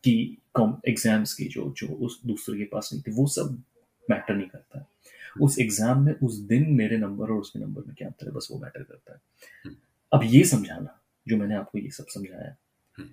[0.03, 3.63] की कम एग्ज़ाम्स की, जो जो उस दूसरे के पास नहीं थी, वो सब
[4.07, 4.85] मैटर नहीं करता है।
[5.41, 8.47] उस एग्ज़ाम में उस दिन मेरे नंबर और उसके नंबर में क्या अंतर है बस
[8.51, 9.19] वो मैटर करता है।
[9.65, 9.75] हम्म।
[10.11, 12.55] अब ये समझाना जो मैंने आपको ये सब समझाया
[12.97, 13.09] हम्म।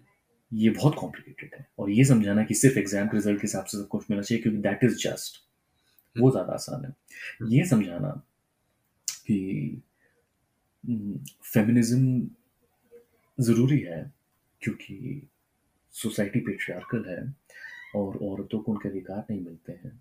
[0.52, 3.78] ये बहुत कॉम्प्लिकेटेड है। और ये समझाना कि सिर्फ़ एग्ज़ाम के रिज़ल्ट के हिसाब से
[3.78, 5.42] सब कुछ मिलना चाहिए क्योंकि दैट इज़ जस्ट
[6.16, 8.10] वो ज़्यादा आसान है। हम्म। ये समझाना
[9.26, 9.82] कि
[11.44, 12.28] फेमिनिज्म
[13.38, 14.00] ज़रूरी है
[14.62, 15.28] क्योंकि
[15.94, 17.22] सोसाइटी पेट्रियार्कल है
[17.96, 19.92] और औरतों को उनके अधिकार नहीं मिलते हैं।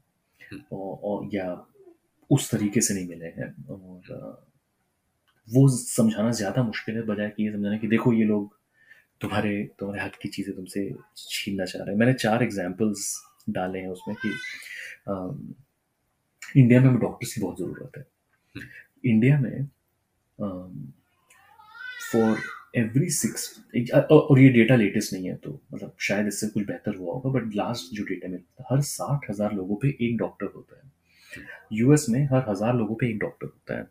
[0.53, 1.65] और, और या
[2.29, 4.45] उस तरीके से नहीं मिले हैं। और
[5.47, 8.55] वो समझाना ज़्यादा मुश्किल है बजाय कि ये समझाना कि देखो ये लोग
[9.21, 13.13] तुम्हारे तुम्हारे हक की चीज़ें तुमसे छीनना चाह रहे हैं। मैंने चार एग्जाम्पल्स
[13.49, 14.29] डाले हैं उसमें कि
[15.10, 15.13] आ,
[16.57, 18.05] इंडिया में डॉक्टर्स की बहुत ज़रूरत है।
[19.05, 19.67] इंडिया में
[22.12, 22.38] फॉर
[22.77, 23.49] एवरी सिक्स
[24.11, 27.55] और ये डेटा लेटेस्ट नहीं है तो मतलब शायद इससे कुछ बेहतर हुआ होगा बट
[27.55, 30.81] लास्ट जो डेटा मिलता है हर साठ हज़ार लोगों पे एक डॉक्टर होता है।
[31.73, 33.83] यूएस में हर हज़ार लोगों पे एक डॉक्टर होता है।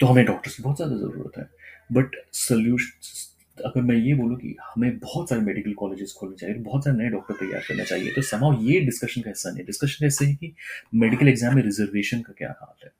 [0.00, 1.48] तो हमें डॉक्टर्स की बहुत ज़्यादा ज़रूरत है।
[1.90, 6.84] बट सोल्यूशन अगर मैं ये बोलूँ कि हमें बहुत सारे मेडिकल कॉलेजेस खोलने चाहिए, बहुत
[6.84, 10.24] सारे नए डॉक्टर तैयार करना चाहिए तो समाव ये डिस्कशन का हिस्सा नहीं डिस्कशन ऐसे
[10.24, 10.52] है कि
[10.96, 12.92] मेडिकल एग्ज़ाम में रिजर्वेशन का क्या हाल है?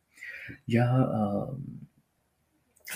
[0.70, 0.86] या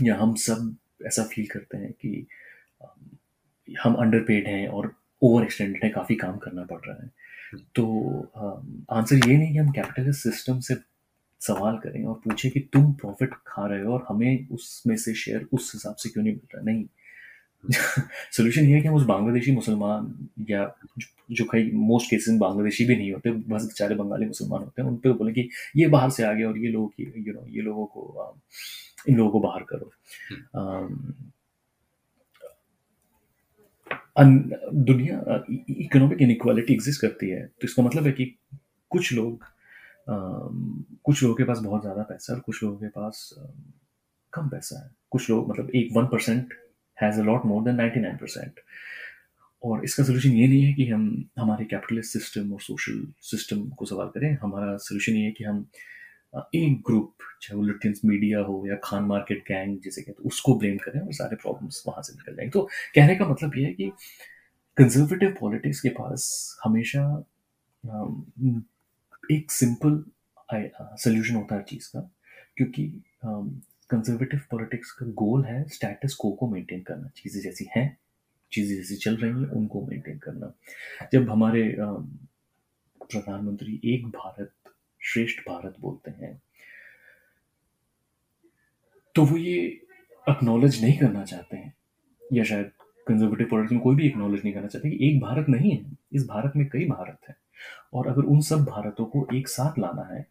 [0.02, 0.76] या हम सब
[1.06, 2.26] ऐसा फील करते हैं कि
[3.84, 7.10] हम अंडर पेड हैं और ओवर एक्सटेंडेड है, काफ़ी काम करना पड़ रहा है।
[7.74, 8.10] तो
[8.90, 10.74] आंसर ये नहीं कि हम कैपिटलिस्ट सिस्टम से
[11.40, 15.46] सवाल करें और पूछें कि तुम प्रॉफिट खा रहे हो और हमें उसमें से शेयर
[15.52, 16.64] उस हिसाब से क्यों नहीं मिल रहा?
[16.64, 16.84] नहीं।
[18.32, 20.76] सोल्यूशन ये है कि हम उस बांग्लादेशी मुसलमान या
[21.30, 24.88] जो कई मोस्ट केसेस में बांग्लादेशी भी नहीं होते, बस बेचारे बंगाली मुसलमान होते हैं,
[24.88, 27.62] उन पर बोले कि ये बाहर से आ गए और ये लोगों यू नो ये
[27.62, 28.34] लोगों को
[29.06, 29.90] इन लोगों को बाहर करो।
[34.84, 38.24] दुनिया इकोनॉमिक इनक्वालिटी एग्जिस्ट करती है तो इसका मतलब है कि
[38.90, 39.44] कुछ लोग
[40.08, 43.28] कुछ लोगों के पास बहुत ज़्यादा पैसा है और कुछ लोगों के पास
[44.32, 46.54] कम पैसा है। कुछ लोग मतलब एक one percent
[46.98, 48.60] has a lot more than ninety nine percent
[49.62, 53.84] और इसका सोल्यूशन ये नहीं है कि हम हमारे कैपिटलिस्ट सिस्टम और सोशल सिस्टम को
[53.86, 55.66] सवाल करें। हमारा सोल्यूशन ये है कि हम
[56.54, 60.58] एक ग्रुप चाहे वो लिटियंस मीडिया हो या खान मार्केट गैंग जिसे कहते हैं, उसको
[60.58, 62.62] ब्लेम करें और सारे प्रॉब्लम्स वहाँ से निकल जाएँगे। तो
[62.94, 63.90] कहने का मतलब ये है कि
[64.76, 66.26] कंजर्वेटिव पॉलिटिक्स के पास
[66.64, 67.04] हमेशा
[69.32, 70.02] एक सिंपल
[70.48, 72.00] सोल्यूशन होता है चीज़ का,
[72.56, 72.86] क्योंकि
[73.90, 77.86] कंजर्वेटिव पॉलिटिक्स का गोल है स्टेटस को को मेंटेन करना। चीज़ें जैसी हैं,
[78.52, 80.52] चीज़ें जैसी चल रही हैं, उनको मेंटेन करना।
[81.12, 81.62] जब हमारे
[83.00, 84.52] प्रधानमंत्री एक भारत
[85.04, 86.40] श्रेष्ठ भारत बोलते हैं।
[89.14, 89.68] तो वो ये
[90.26, 91.74] अक्नॉलेज नहीं करना चाहते हैं
[92.32, 92.70] या शायद
[93.06, 96.26] कंजर्वेटिव पॉलिटिक्स में कोई भी एक्नॉलेज नहीं करना चाहते कि एक भारत नहीं है इस
[96.26, 97.36] भारत में कई भारत है।
[97.94, 100.26] और अगर उन सब भारतों को एक साथ लाना है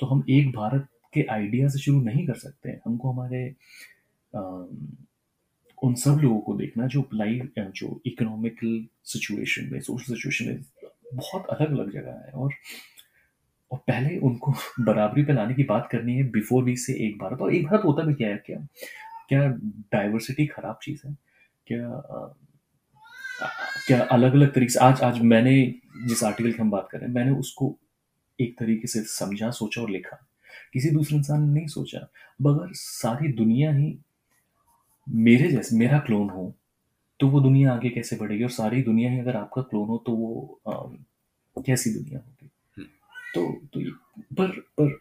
[0.00, 3.44] तो हम एक भारत के आइडिया से शुरू नहीं कर सकते हमको हमारे
[4.34, 4.40] आ,
[5.78, 10.64] उन सब लोगों को देखना जो लाइव जो इकोनॉमिकल सिचुएशन में सोशल सिचुएशन में
[11.14, 12.52] बहुत अलग अलग जगह है। और
[13.72, 17.40] और पहले उनको बराबरी पे लाने की बात करनी है बिफोर वी से एक भारत।
[17.40, 18.36] और एक भारत होता भी क्या है?
[18.36, 18.58] क्या
[19.28, 19.46] क्या
[19.92, 21.16] डाइवर्सिटी खराब चीज़ है?
[21.66, 21.88] क्या
[23.86, 25.52] क्या अलग अलग तरीके से आज आज मैंने
[26.06, 27.74] जिस आर्टिकल की हम बात कर रहे हैं मैंने उसको
[28.38, 30.16] एक तरीके से समझा सोचा और लिखा।
[30.72, 33.98] किसी दूसरे इंसान ने नहीं सोचा। अब अगर सारी दुनिया ही
[35.08, 36.52] मेरे जैसे मेरा क्लोन हो
[37.20, 38.42] तो वो दुनिया आगे कैसे बढ़ेगी?
[38.44, 42.39] और सारी दुनिया ही अगर आपका क्लोन हो तो वो अम, कैसी दुनिया होगी?
[43.34, 45.00] तो तो ये- पर पर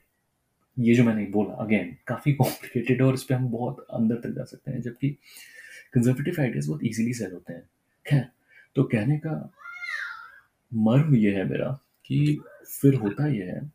[0.80, 4.44] ये जो मैंने बोला अगेन काफ़ी कॉम्प्लिकेटेड और इस पर हम बहुत अंदर तक जा
[4.44, 5.10] सकते हैं जबकि
[5.94, 7.70] कंजर्वेटिव आइडियाज़ बहुत इजीली सेल होते हैं।
[8.08, 8.28] खैर
[8.76, 9.54] तो कहने का
[10.74, 12.42] मर्म ये है मेरा कि
[12.82, 13.72] फिर होता यह है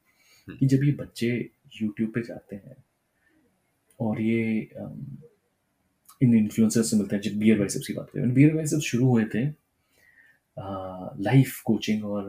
[0.59, 1.51] कि जब ये बच्चे
[1.83, 2.77] यूट्यूब पे जाते हैं
[4.01, 4.61] और ये
[6.23, 9.25] इन इन्फ्लुएंसर्स से मिलते हैं जब बियर बाइसेप्स की बात करें। बियर बाइसेप्स शुरू हुए
[9.25, 9.47] थे
[11.23, 12.25] लाइफ कोचिंग और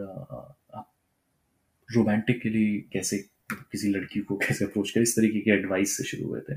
[1.90, 3.18] अ, आप रोमांटिकली कैसे
[3.52, 6.56] किसी लड़की को कैसे अप्रोच करें इस तरीके के एडवाइस से शुरू हुए थे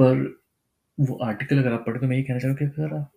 [0.00, 0.40] पर
[1.00, 3.12] वो आर्टिकल अगर आप पढ़ो तो मैं ये कहना चाहूँ कि अगर आप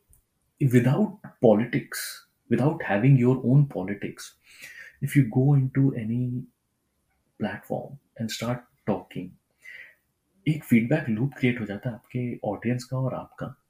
[1.42, 4.36] politics without having your own politics
[5.04, 6.44] if you go into any
[7.40, 9.30] platform and start talking
[10.50, 13.61] एक फीडबैक लूप क्रिएट हो जाता है आपके ऑडियंस का और आपका।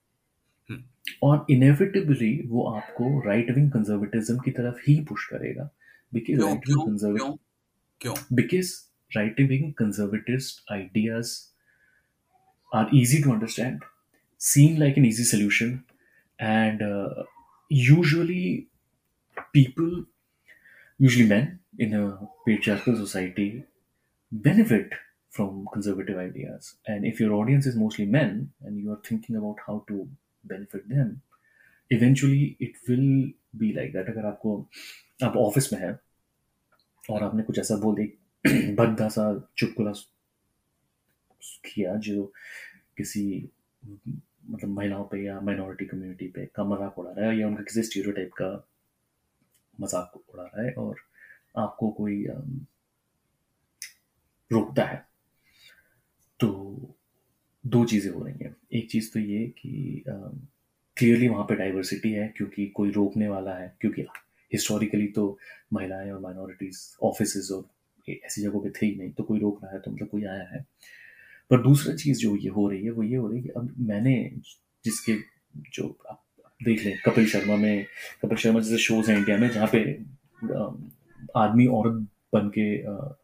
[1.22, 5.68] और इनएविटेबली वो आपको राइट विंग कंजर्वेटिज्म की तरफ ही पुश करेगा
[6.14, 8.72] बिकॉज क्यों राइट क्यों विंग कंजर्वेटिव क्यों क्यों because
[9.14, 11.50] right wing conservatist ideas
[12.72, 13.82] are easy to understand,
[14.38, 15.84] seem like an easy solution,
[16.38, 17.22] and uh,
[17.68, 18.68] usually
[19.52, 20.04] people,
[20.98, 23.64] usually men in a patriarchal society,
[24.32, 24.92] benefit
[25.30, 26.76] from conservative ideas.
[26.86, 30.08] And if your audience is mostly men and you are thinking about how to
[30.43, 31.21] benefit them,
[31.91, 34.09] eventually it will be like that.
[34.09, 34.69] अगर आपको
[35.23, 35.99] आप office में हैं
[37.09, 38.05] और आपने कुछ ऐसा बोल दी
[38.75, 39.91] भद्दा सा चुटकुला
[41.65, 42.33] किया जो
[42.97, 43.49] किसी
[43.85, 47.83] मतलब महिलाओं पे या माइनॉरिटी कम्युनिटी पे का मज़ाक उड़ा रहा है या उनका किसी
[47.83, 48.67] स्टीरियोटाइप का
[49.81, 50.95] मज़ाक उड़ा रहा है और
[51.57, 52.25] आपको कोई
[54.51, 55.05] रोकता है
[56.39, 56.49] तो
[57.63, 62.27] दो चीज़ें हो रही हैं। एक चीज़ तो ये कि क्लियरली वहाँ पे डाइवर्सिटी है
[62.37, 64.01] क्योंकि कोई रोकने वाला है, क्योंकि
[64.51, 65.37] हिस्टोरिकली तो
[65.73, 67.69] महिलाएँ और माइनॉरिटीज ऑफ़िस और
[68.07, 70.47] ऐसी जगहों पे थे ही नहीं तो कोई रोक रहा है तो मतलब कोई आया
[70.53, 70.65] है।
[71.51, 73.73] पर दूसरा चीज़ जो ये हो रही है, वो ये हो रही है कि अब
[73.79, 74.15] मैंने
[74.85, 75.15] जिसके
[75.73, 76.23] जो आप
[76.61, 77.85] देख लें, कपिल शर्मा में,
[78.23, 79.81] कपिल शर्मा जैसे शोज़ हैं इंडिया में जहाँ पे
[81.37, 82.61] आदमी औरत बन के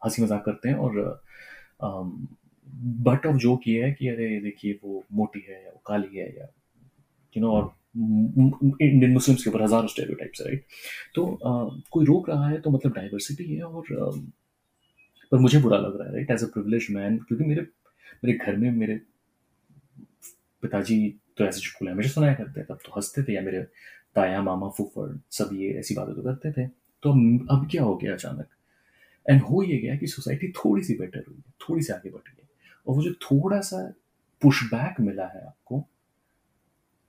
[0.05, 1.21] हँसी मज़ाक करते हैं और
[2.75, 6.37] बट ऑफ़ जोक ये है कि अरे देखिए वो मोटी है या वो काली है
[6.37, 6.47] या
[7.37, 7.73] यू नो और
[8.81, 10.65] इंडियन मुस्लिम्स के ऊपर हज़ारों स्टेरियोटाइप्स राइट
[11.15, 11.39] तो
[11.91, 13.83] कोई रोक रहा है तो मतलब डाइवर्सिटी है और
[15.31, 17.67] पर मुझे बुरा लग रहा है right as a privilege man क्योंकि मेरे
[18.23, 19.01] मेरे घर में मेरे
[20.61, 23.65] पिताजी तो ऐसे चुटकुले हमेशा सुनाया करते तब तो हँसते थे या मेरे
[24.15, 26.67] ताया, मामा, फूफड़, सब ये ऐसी बातें तो करते थे।
[27.03, 28.47] तो अब अब क्या हो गया अचानक?
[29.29, 32.46] एंड हो ये गया कि सोसाइटी थोड़ी सी बेटर हुई, थोड़ी सी आगे बढ़ गई।
[32.87, 33.93] और वो जो थोड़ा सा
[34.41, 35.83] पुश बैक मिला है आपको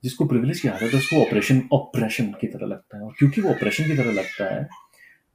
[0.03, 3.49] जिसको प्रिविलेज की आदत है उसको ऑपरेशन ऑपरेशन की तरह लगता है। और क्योंकि वो
[3.49, 4.67] ऑपरेशन की तरह लगता है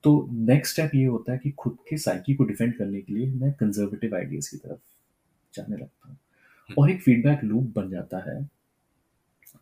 [0.05, 3.27] तो नेक्स्ट स्टेप ये होता है कि खुद के साइकी को डिफेंड करने के लिए
[3.33, 4.81] मैं कंजर्वेटिव आइडियाज़ की तरफ़
[5.55, 6.17] जाने लगता हूँ।
[6.79, 8.51] और एक फीडबैक लूप बन जाता है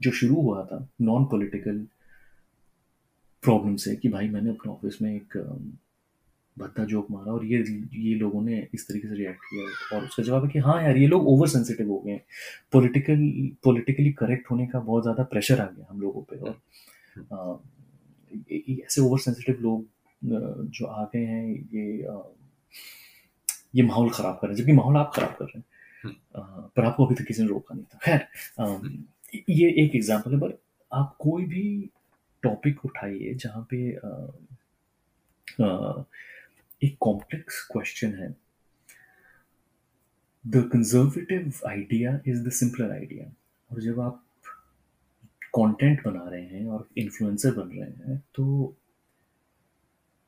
[0.02, 1.86] जो शुरू हुआ था नॉन पॉलिटिकल
[3.42, 5.72] प्रॉब्लम से कि भाई मैंने अपने ऑफ़िस में एक अम,
[6.56, 7.58] भद्दा जोक मारा और ये
[7.94, 10.96] ये लोगों ने इस तरीके से रिएक्ट किया और उसका जवाब है कि हाँ यार
[10.96, 12.24] ये लोग ओवर सेंसिटिव हो गए हैं।
[12.72, 13.18] पॉलिटिकल
[13.64, 17.62] पॉलिटिकली करेक्ट होने का बहुत ज़्यादा प्रेशर आ गया हम लोगों पे और
[18.52, 19.86] ये ऐसे ओवर सेंसिटिव लोग
[20.22, 21.86] जो आ गए हैं ये
[23.76, 25.64] ये माहौल ख़राब कर रहे हैं। जबकि माहौल आप ख़राब कर रहे हैं।
[26.34, 26.40] अ,
[26.76, 28.26] पर आपको अभी तक किसी ने रोका नहीं था। खैर
[29.50, 30.58] ये एक एग्ज़ाम्पल है पर
[30.92, 31.64] आप कोई भी
[32.42, 34.08] टॉपिक उठाइए जहाँ पे अ,
[35.60, 36.04] अ,
[36.82, 38.28] एक कॉम्प्लेक्स क्वेश्चन है।
[40.46, 43.32] The conservative idea is the simpler idea
[43.70, 44.24] और जब आप
[45.56, 48.76] कंटेंट बना रहे हैं और इन्फ्लुएंसर बन रहे हैं तो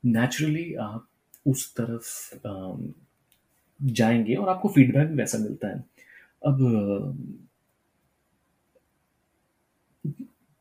[0.05, 1.09] नेचुरली आप
[1.47, 2.35] उस तरफ़
[3.83, 5.85] जाएँगे और आपको फीडबैक भी वैसा मिलता है।
[6.47, 6.61] अब,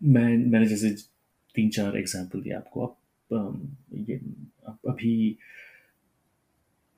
[0.03, 0.89] मैं, मैंने जैसे
[1.55, 2.99] तीन चार एग्जांपल दिया आपको। आप
[3.93, 4.21] ये
[4.67, 5.37] आप अभी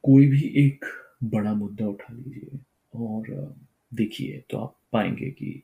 [0.06, 0.86] कोई भी एक
[1.34, 2.60] बड़ा मुद्दा उठा लीजिए
[2.94, 3.56] और
[3.92, 5.62] देखिए तो आप पाएँगे कि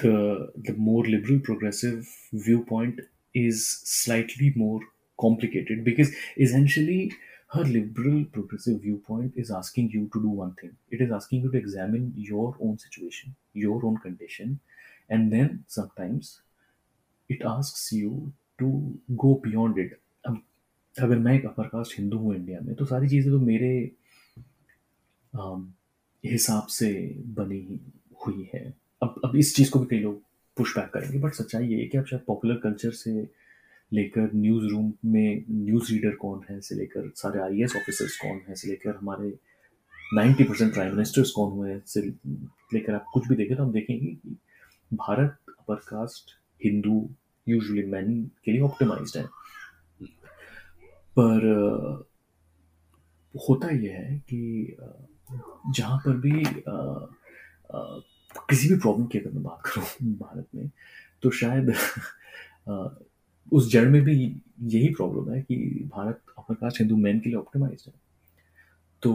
[0.00, 2.04] the more liberal progressive
[2.46, 3.00] view point
[3.34, 4.84] is slightly more
[5.18, 7.08] complicated because essentially
[7.54, 11.44] her liberal progressive view point is asking you to do one thing it is asking
[11.44, 14.58] you to examine your own situation your own condition
[15.10, 16.38] and then sometimes
[17.30, 18.70] it ask you to
[19.24, 19.98] go beyond it
[20.96, 23.70] अगर मैं एक अपर caste Hindu हूँ India में तो सारी चीज़ें तो मेरे
[26.24, 26.90] हिसाब से
[27.36, 27.80] बनी
[28.26, 28.62] हुई है।
[29.02, 30.20] अब अब इस चीज़ को भी कई लोग
[30.56, 33.12] पुश बैक करेंगे बट सच्चाई ये है कि आप शायद पॉपुलर कल्चर से
[33.92, 38.54] लेकर न्यूज़ रूम में न्यूज़ रीडर कौन है, से लेकर सारे आई ऑफिसर्स कौन है,
[38.54, 39.32] से लेकर हमारे
[40.16, 42.00] 90 परसेंट प्राइम मिनिस्टर्स कौन हुए हैं, से
[42.74, 44.36] लेकर आप कुछ भी देखें तो हम देखेंगे कि
[44.92, 46.30] Bharat upper caste
[46.64, 47.08] Hindu
[47.46, 49.24] usually man के लिए ऑप्टिमाइज्ड है।
[51.18, 51.46] पर
[53.34, 54.76] होता यह है कि
[55.76, 56.44] जहाँ पर भी
[58.48, 60.70] किसी भी प्रॉब्लम की अगर मैं बात करूँ भारत में
[61.22, 61.72] तो शायद
[63.52, 65.56] उस जड़ में भी यही प्रॉब्लम है कि
[65.94, 67.94] Bharat upper caste Hindu man के लिए ऑप्टिमाइज्ड है।
[69.02, 69.12] तो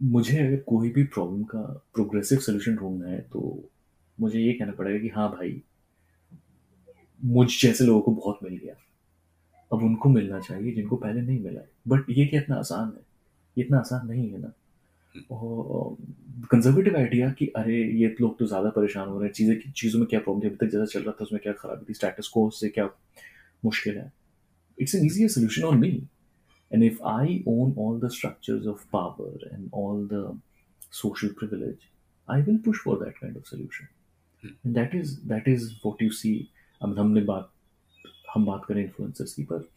[0.00, 1.62] मुझे अगर कोई भी प्रॉब्लम का
[1.94, 3.70] प्रोग्रेसिव सोल्यूशन ढूंढना है तो
[4.18, 5.62] मुझे ये कहना पड़ेगा कि हाँ भाई,
[7.24, 8.74] मुझ जैसे लोगों को बहुत मिल गया।
[9.76, 13.02] अब उनको मिलना चाहिए जिनको पहले नहीं मिला है। बट ये क्या इतना आसान है
[13.58, 14.52] ये इतना आसान नहीं है ना।
[15.30, 15.96] और
[16.50, 20.08] कंजर्वेटिव आइडिया कि अरे ये लोग तो ज़्यादा परेशान हो रहे हैं चीज़ें चीज़ों में
[20.08, 22.68] क्या प्रॉब्लम अभी तक जैसा चल रहा था उसमें क्या खराबी थी स्टेटस को से
[22.68, 22.88] क्या
[23.64, 24.10] मुश्किल है।
[24.78, 25.92] It's an easy solution on me.
[26.70, 30.22] And if i own all the structures of power and all the
[30.98, 31.84] social privilege
[32.28, 33.90] i will push for that kind of solution.
[34.44, 36.36] And that is that is what you see.
[36.80, 37.50] अब हमने बात
[38.34, 39.68] हम बात करें influencers की, पर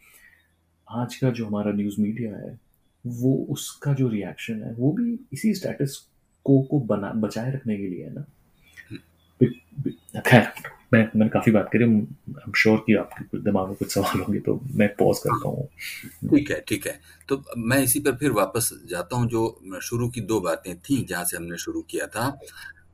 [0.88, 2.60] आज का जो हमारा न्यूज़ मीडिया है,
[3.06, 5.98] वो उसका जो रिएक्शन है, वो भी इसी स्टेटस
[6.46, 8.26] को को बना, बचाए रखने के लिए है ना।
[10.22, 10.48] खैर,
[10.94, 14.40] मैं, मैंने काफ़ी बात करी आई एम श्योर कि आपके दिमाग में कुछ सवाल होंगे
[14.40, 15.68] तो मैं पॉज करता हूँ।
[16.30, 20.22] ठीक है ठीक है। तो मैं इसी पर फिर वापस जाता हूँ, जो शुरू की
[20.22, 22.40] दो बातें थी, जहाँ से हमने शुरू किया था।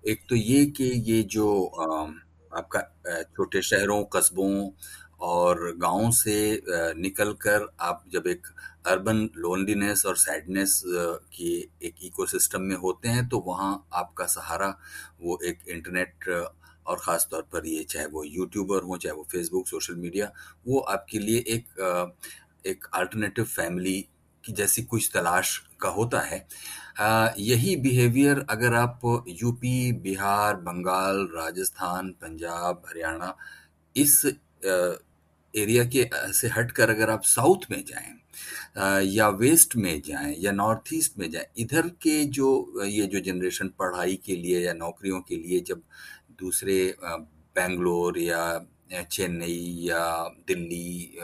[0.08, 1.65] एक तो ये कि ये जो
[2.52, 2.82] आपका
[3.36, 4.49] छोटे शहरों, कस्बों
[5.23, 6.36] और गाँवों से
[6.97, 8.47] निकलकर आप जब एक
[8.88, 10.81] अर्बन लोनलीनेस और सैडनेस
[11.33, 11.51] की
[11.83, 14.67] एक इकोसिस्टम में होते हैं तो वहाँ आपका सहारा
[15.21, 16.29] वो एक इंटरनेट
[16.88, 20.31] और ख़ास तौर पर ये चाहे वो यूट्यूबर हो चाहे वो फेसबुक सोशल मीडिया
[20.67, 22.19] वो आपके लिए एक
[22.67, 23.99] एक अल्टरनेटिव फैमिली
[24.43, 26.39] की जैसी कुछ तलाश का होता है।
[26.99, 29.01] अ, यही बिहेवियर अगर आप
[29.43, 33.36] यूपी बिहार बंगाल राजस्थान पंजाब हरियाणा
[33.95, 34.21] इस
[35.54, 40.52] एरिया के से हट कर अगर आप साउथ में जाएँ या वेस्ट में जाएँ, या
[40.52, 45.20] नॉर्थ ईस्ट में जाएँ, इधर के जो ये जो जनरेशन पढ़ाई के लिए या नौकरियों
[45.22, 45.82] के लिए जब
[46.39, 48.44] दूसरे बेंगलोर या
[49.12, 50.02] चेन्नई या
[50.48, 51.18] दिल्ली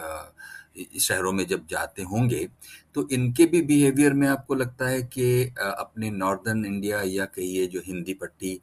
[1.00, 2.48] शहरों में जब जाते होंगे
[2.96, 5.26] तो इनके भी बिहेवियर में आपको लगता है कि
[5.60, 8.54] अपने नॉर्दर्न इंडिया या कहिए जो हिंदी पट्टी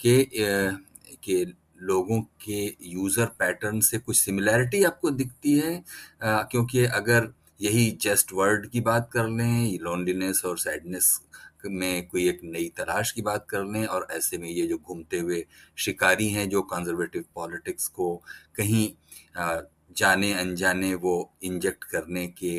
[0.00, 1.44] के के
[1.84, 5.76] लोगों के यूज़र पैटर्न से कुछ सिमिलैरिटी आपको दिखती है?
[6.22, 11.20] अ, क्योंकि अगर यही जस्ट वर्ड की बात कर लें लोनलीनेस और सैडनेस
[11.66, 15.18] में कोई एक नई तलाश की बात कर लें और ऐसे में ये जो घूमते
[15.18, 15.44] हुए
[15.76, 18.14] शिकारी हैं जो कंजर्वेटिव पॉलिटिक्स को
[18.56, 18.88] कहीं
[19.36, 19.62] अ,
[19.96, 22.52] जाने अनजाने वो इंजेक्ट करने के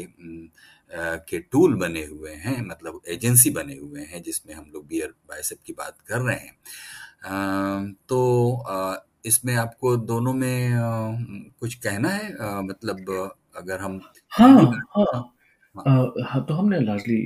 [1.27, 5.59] के टूल बने हुए हैं मतलब एजेंसी बने हुए हैं जिसमें हम लोग बियर बाइसेप
[5.65, 8.19] की बात कर रहे हैं। तो
[9.25, 12.31] इसमें आपको दोनों में अ, कुछ कहना है?
[12.33, 13.99] अ, मतलब अगर हम
[14.31, 14.65] हाँ हाँ।
[14.97, 15.33] हाँ।
[15.75, 17.21] अ, हाँ तो हमने लार्जली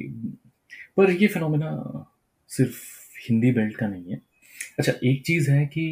[0.97, 1.71] पर ये फिनोमेना
[2.49, 2.77] सिर्फ़
[3.29, 4.21] हिंदी बेल्ट का नहीं है।
[4.79, 5.85] अच्छा एक चीज़ है कि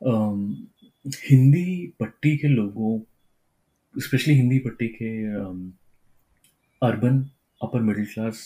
[0.00, 0.40] अम,
[1.30, 1.66] हिंदी
[2.00, 2.98] पट्टी के लोगों
[3.94, 5.10] स्पेशली हिंदी पट्टी के
[6.82, 7.18] अर्बन
[7.60, 8.40] अपर मिडिल क्लास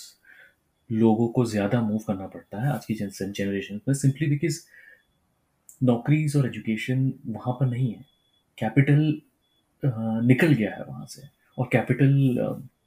[0.91, 4.59] लोगों को ज़्यादा मूव करना पड़ता है आज की जनरेशन में सिंपली बिकॉज़
[5.81, 8.05] नौकरीज और एजुकेशन वहाँ पर नहीं है।
[8.59, 9.01] कैपिटल
[10.27, 11.23] निकल गया है वहाँ से।
[11.59, 12.13] और कैपिटल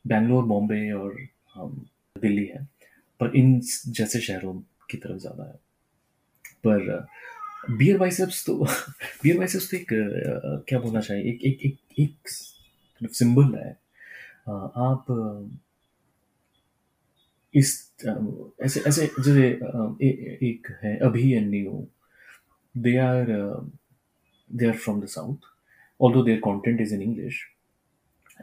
[0.07, 1.15] बेंगलोर, बॉम्बे और
[2.15, 2.68] दिल्ली है।
[3.20, 4.53] पर इन जैसे शहरों
[4.89, 5.59] की तरफ़ ज़्यादा है।
[6.68, 8.55] पर बियर बाइसेप्स तो
[9.24, 9.88] बियर बाइसेप्स तो एक
[10.70, 11.24] क्या बोलना चाहिए?
[11.32, 13.72] एक एक एक एक सिंबल है।
[14.49, 15.05] आप
[17.53, 17.72] इस
[18.05, 19.47] ऐसे ऐसे, जैसे
[20.47, 21.88] एक है, अभी and new
[22.76, 23.61] they are uh,
[24.49, 25.49] they are from the south
[25.99, 27.47] although their content is in english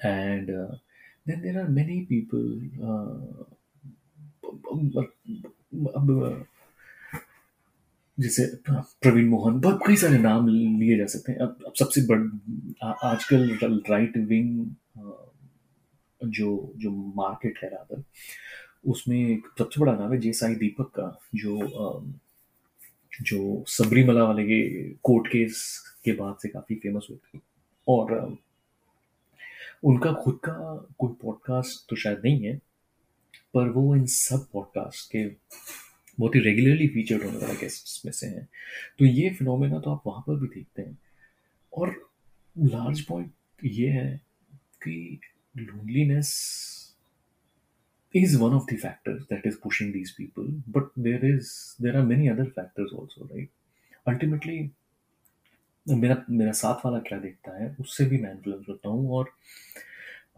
[0.02, 0.74] and uh,
[1.26, 2.46] then there are many people
[2.84, 3.18] uh,
[8.20, 8.46] जैसे
[9.02, 12.20] प्रवीण मोहन बहुत कई सारे नाम लिए जा सकते हैं अब, अब सबसे बड़
[13.04, 14.66] आजकल राइट विंग
[16.24, 18.02] जो जो मार्केट है रादर
[18.86, 21.58] उसमें सबसे बड़ा नाम है जे साई दीपक का जो
[23.22, 27.40] जो सबरीमला वाले के कोर्ट केस के बाद से काफ़ी फ़ेमस हुए थे।
[27.88, 28.38] और
[29.84, 32.56] उनका खुद का कोई पॉडकास्ट तो शायद नहीं है,
[33.54, 35.28] पर वो इन सब पॉडकास्ट के
[36.20, 38.48] बहुत ही रेगुलरली फीचर्ड होने वाले गेस्ट्स में से हैं।
[38.98, 40.98] तो ये फिनोमेना तो आप वहाँ पर भी देखते हैं।
[41.72, 42.10] और
[42.58, 43.32] लार्ज पॉइंट
[43.64, 44.20] ये है
[44.58, 45.20] कि
[45.58, 46.28] loneliness
[48.14, 52.04] is one of the factors that is pushing these people but there is there are
[52.04, 53.50] many other factors also right?
[54.06, 54.70] Ultimately
[55.86, 59.32] मेरा मेरा साथ वाला क्या देखता है उससे भी मैं इन्फ्लुएंस होता हूँ और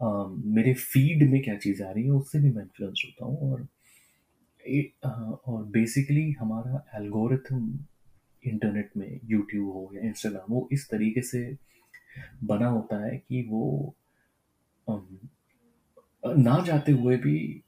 [0.01, 3.51] अम, मेरे फ़ीड में क्या चीज़ आ रही है उससे भी मैं इन्फ्लुएंस होता हूँ
[3.51, 3.67] और
[4.61, 7.67] ए- अ, और बेसिकली हमारा एल्गोरिथम
[8.43, 11.43] इंटरनेट में यूट्यूब हो या इंस्टाग्राम हो इस तरीके से
[12.51, 13.63] बना होता है कि वो
[14.87, 15.17] अम,
[16.25, 17.63] ना जाते हुए भी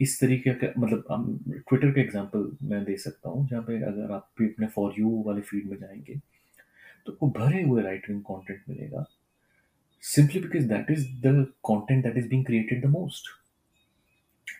[0.00, 4.30] इस तरीके का मतलब ट्विटर के एग्जांपल मैं दे सकता हूँ, जहाँ पे अगर आप
[4.38, 6.14] भी अपने फॉर यू वाले फ़ील्ड में जाएँगे
[7.06, 9.04] तो आपको भरे हुए राइट विंग कॉन्टेंट मिलेगा
[10.02, 13.30] simply because that is the content that is being created the most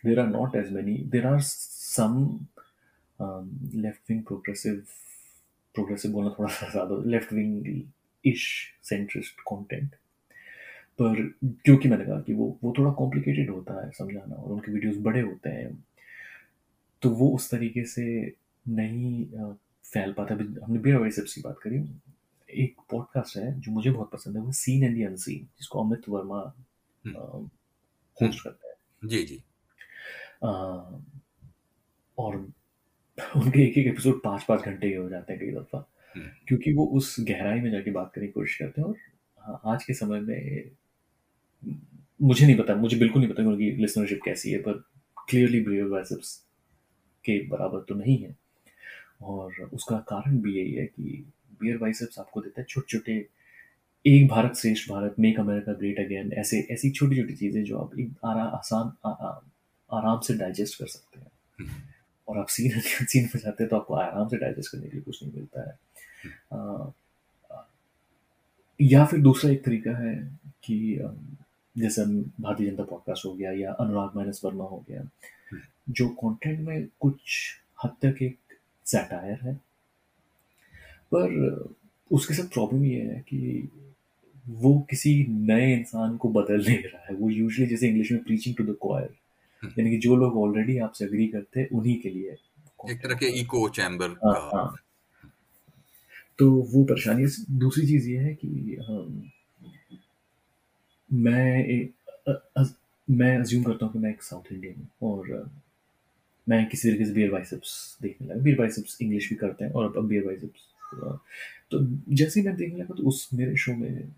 [0.05, 2.17] there are not as many there are some
[3.19, 4.75] left wing progressive
[5.75, 7.83] progressive बोलना थोड़ा सा ज़्यादा left wing
[8.25, 8.47] ish
[8.83, 9.95] centrist content
[11.01, 14.95] पर क्योंकि मैंने कहा कि वो वो थोड़ा कॉम्प्लिकेटेड होता है समझाना और उनके वीडियोस
[14.97, 15.85] बड़े होते हैं।
[17.01, 18.33] तो वो उस तरीके से
[18.67, 19.25] नहीं
[19.93, 21.95] फैल पाता अभी हमने बियर बाइसेप्स की बात करी।
[22.49, 26.09] एक पॉडकास्ट है जो मुझे बहुत पसंद है वो सीन एंड दी अनसीन जिसको अमित
[26.09, 26.53] वर्मा
[28.21, 28.75] होस्ट करते हैं।
[29.09, 29.43] जी जी।
[30.43, 30.49] अ,
[32.17, 32.35] और
[33.35, 36.73] उनके एक एक एपिसोड पाँच पाँच घंटे के हो जाते हैं कई दफ़ा। हम्म। क्योंकि
[36.73, 38.95] वो उस गहराई में जाके बात करने की कोशिश करते हैं और
[39.39, 40.69] हाँ, आज के समय में
[42.21, 44.83] मुझे नहीं पता मुझे बिल्कुल नहीं पता कि उनकी लिसनरशिप कैसी है पर
[45.29, 46.35] क्लियरली ब्रियर बाइसेप्स
[47.25, 48.35] के बराबर तो नहीं है।
[49.21, 51.25] और उसका कारण भी यही है कि
[51.61, 53.25] बियर बाइसेप्स आपको देता है छोटे छोटे
[54.05, 57.99] एक भारत श्रेष्ठ Bharat make America great again ऐसे ऐसी छोटी छोटी चीज़ें जो आप
[57.99, 59.39] एक आरा, आसान आ, आ,
[59.91, 61.81] आराम से डाइजेस्ट कर सकते हैं। हम्म।
[62.27, 65.01] और आप सीन सीन पे जाते हैं तो आपको आराम से डाइजेस्ट करने के लिए
[65.01, 65.77] कुछ नहीं मिलता है।
[66.53, 66.91] आ,
[68.81, 70.15] या फिर दूसरा एक तरीका है
[70.63, 70.99] कि
[71.77, 72.05] जैसे
[72.43, 75.09] भारतीय जनता पॉडकास्ट हो गया या अनुराग माइनस वर्मा हो गया
[75.89, 77.19] जो कंटेंट में कुछ
[77.83, 78.37] हद तक एक
[78.85, 79.53] सैटायर है
[81.13, 81.29] पर
[82.11, 83.69] उसके साथ प्रॉब्लम ये है कि
[84.47, 88.55] वो किसी नए इंसान को बदल नहीं रहा है। वो यूजुअली जैसे इंग्लिश में प्रीचिंग
[88.55, 89.15] टू द क्वायर
[89.79, 92.35] यानी कि जो लोग ऑलरेडी आपसे अग्री करते हैं उन्हीं के लिए
[92.91, 94.75] एक तरह के इको चैम्बर हाँ हाँ।
[96.37, 98.77] तो वो परेशानी दूसरी चीज़ ये है कि
[101.13, 101.85] मैं
[102.27, 102.63] अ, अ,
[103.09, 105.49] मैं अज्यूम करता हूँ कि मैं एक साउथ इंडियन हूँ और
[106.49, 109.97] मैं किसी तरीके से बियर बाइसेप्स देखने लगा। बियर बाइसेप्स इंग्लिश भी करते हैं और
[109.97, 110.61] अब बियर बाइसेप्स
[111.71, 111.79] तो
[112.15, 114.13] जैसे ही मैं देखने लगा तो उस मेरे शो में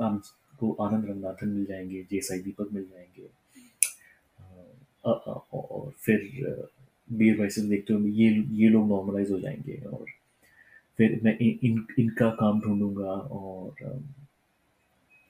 [0.00, 3.28] आपको आनंद रंगनाथन मिल जाएँगे जे साई दीपक मिल जाएँगे।
[5.06, 6.18] अ, अ, और फिर
[7.12, 10.04] बियर बाइसेप्स देखते हुए ये ये लोग नॉर्मलाइज हो जाएँगे और
[10.98, 14.02] फिर मैं इन, इन इनका काम ढूंढूँगा और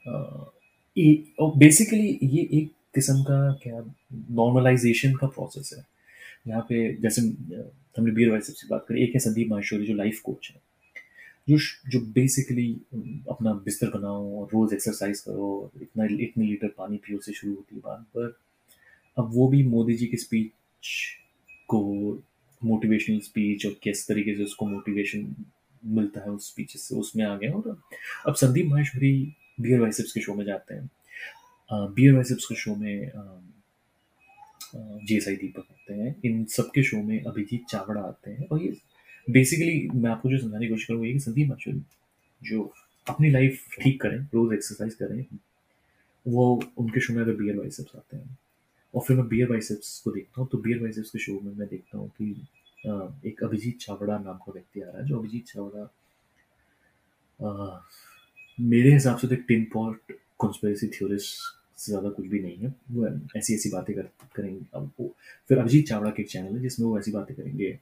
[0.06, 0.59] और
[1.58, 3.80] बेसिकली ये एक किस्म का क्या
[4.12, 5.84] नॉर्मलाइजेशन का प्रोसेस है।
[6.48, 7.22] यहाँ पे जैसे
[7.96, 10.60] हमने बीर बाइसेप्स की बात करी, एक है संदीप माहेश्वरी, जो लाइफ कोच है।
[11.48, 11.58] जो
[11.90, 12.72] जो बेसिकली
[13.30, 17.74] अपना बिस्तर बनाओ और रोज एक्सरसाइज करो, इतना, इतने लीटर पानी पियो से शुरू होती
[17.74, 18.38] है बात, पर
[19.18, 20.52] अब वो भी मोदी जी की स्पीच
[21.68, 21.80] को
[22.64, 25.34] मोटिवेशनल स्पीच और किस तरीके से उसको मोटिवेशन
[25.84, 27.82] मिलता है उस स्पीच से, उसमें आ गए और
[28.26, 30.90] अब संदीप माहेश्वरी बियर बाइसेप्स के शो में जाते हैं।
[31.70, 33.10] बी बियर बाइसेप्स के शो में
[34.74, 38.62] जे एस आई दीपक आते हैं। इन सबके शो में अभिजीत चावड़ा आते हैं। और
[38.62, 38.76] ये
[39.28, 41.82] बेसिकली मैं आपको जो समझाने की कोशिश करूँ ये कि संदीप माहेश्वरी
[42.42, 42.72] जो
[43.06, 45.24] अपनी लाइफ ठीक करें, रोज एक्सरसाइज करें,
[46.26, 48.38] वो उनके शो में अगर बियर बाइसेप्स आते हैं।
[48.94, 51.68] और फिर मैं बियर बाइसेप्स को देखता हूँ तो बियर बाइसेप्स के शो में मैं
[51.68, 52.30] देखता हूँ कि
[53.28, 55.84] एक अभिजीत चावड़ा नाम का व्यक्ति आ रहा है, जो अभिजीत चावड़ा
[58.60, 61.34] मेरे हिसाब से तो एक टिन पॉट कॉन्स्पेरेसी थ्योरिस्ट
[61.76, 63.06] से ज़्यादा कुछ भी नहीं है। वो
[63.36, 65.14] ऐसी ऐसी बातें कर, करेंगे अब वो।
[65.50, 67.78] फिर अभिजीत चावड़ा का एक चैनल है जिसमें वो ऐसी बातें करेंगे।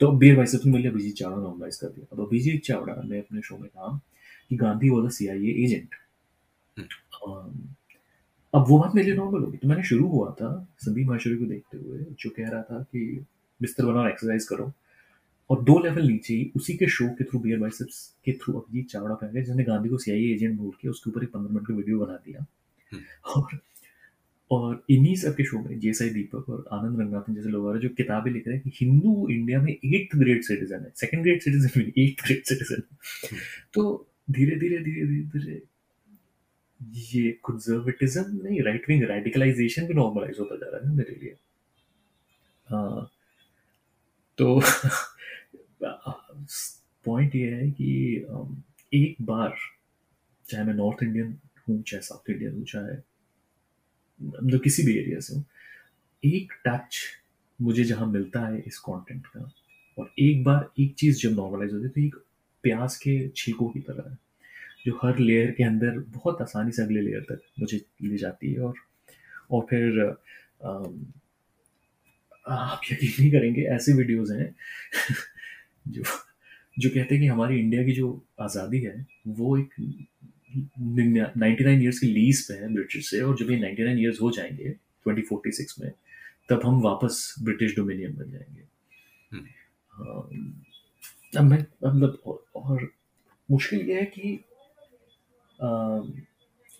[0.00, 3.18] तो अब बियर बाइसेप्स में मैंने अभिजीत चावड़ा नॉर्मलाइज कर दिया। अब अभिजीत चावड़ा ने
[3.18, 4.00] अपने शो में कहा
[4.50, 5.94] कि Gandhi was a C I agent
[8.54, 10.48] अब वो बात मेरे लिए नॉर्मल होगी। तो मैंने शुरू हुआ था
[10.80, 13.24] संदीप माहेश्वरी को देखते हुए जो कह रहा था कि
[13.60, 14.72] बिस्तर बनाओ एक्सरसाइज करो।
[15.50, 18.88] और दो लेवल नीचे ही उसी के शो के थ्रू बियर बाइसेप्स के थ्रू अभिजीत
[18.90, 21.54] चावड़ा पे आ गया जिसने गांधी को सीआईए एजेंट बोल के उसके ऊपर एक पंद्रह
[21.54, 22.46] मिनट का वीडियो बना दिया।
[23.26, 23.58] और
[24.50, 27.88] और इन्हीं सब के शो में जेसाई दीपक और आनंद रंगाथन जैसे लोग और जो
[27.88, 31.80] किताबें लिख रहे हैं कि हिंदू इंडिया में एट्थ ग्रेड सिटीजन है। सेकंड ग्रेड सिटीजन
[31.80, 32.82] भी एट्थ ग्रेड सिटीजन
[33.74, 35.62] तो धीरे धीरे धीरे धीरे धीरे
[37.16, 41.36] ये कंजर्वेटिज्म नहीं राइट विंग रेडिकलाइजेशन भी नॉर्मलाइज होता जा रहा है मेरे लिए।
[42.68, 43.10] हाँ।
[44.38, 44.60] तो
[47.04, 48.26] पॉइंट ये है कि
[48.92, 49.54] एक बार
[50.44, 51.36] चाहे मैं नॉर्थ इंडियन
[51.68, 52.96] हूँ, चाहे साउथ इंडियन हूँ, चाहे
[54.20, 55.44] मतलब किसी भी एरिया से हूँ,
[56.22, 56.98] एक टच
[57.58, 59.50] मुझे जहाँ मिलता है इस कंटेंट का
[59.98, 62.14] और एक बार एक चीज़ जब नॉर्मलाइज होती है तो एक
[62.64, 64.16] प्याज के छीकों की तरह है,
[64.86, 68.60] जो हर लेयर के अंदर बहुत आसानी से अगले लेयर तक मुझे ले जाती है
[68.60, 68.74] और
[69.50, 70.00] और फिर
[72.48, 74.54] आप यकीन नहीं करेंगे ऐसे वीडियोस हैं
[75.88, 76.02] जो
[76.78, 79.74] जो कहते हैं कि हमारी इंडिया की जो आज़ादी है वो एक
[81.36, 84.20] नाइन्टी नाइन ईयर्स की लीज पे है ब्रिटिश से और जब ये नाइन्टी नाइन ईयर्स
[84.20, 85.92] हो जाएँगे ट्वेंटी फोर्टी सिक्स में
[86.50, 88.66] तब हम वापस ब्रिटिश डोमिनियन बन जाएँगे।
[91.38, 92.92] अब मैं मतलब और,
[93.50, 94.44] मुश्किल ये है कि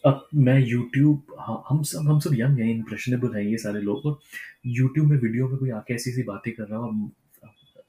[0.07, 1.37] अब मैं यूट्यूब
[1.69, 4.21] हम सब हम सब यंग हैं इम्प्रेशनेबल हैं ये सारे लोग और
[4.67, 7.13] यूट्यूब में वीडियो में कोई आके ऐसी ऐसी बातें कर रहा हो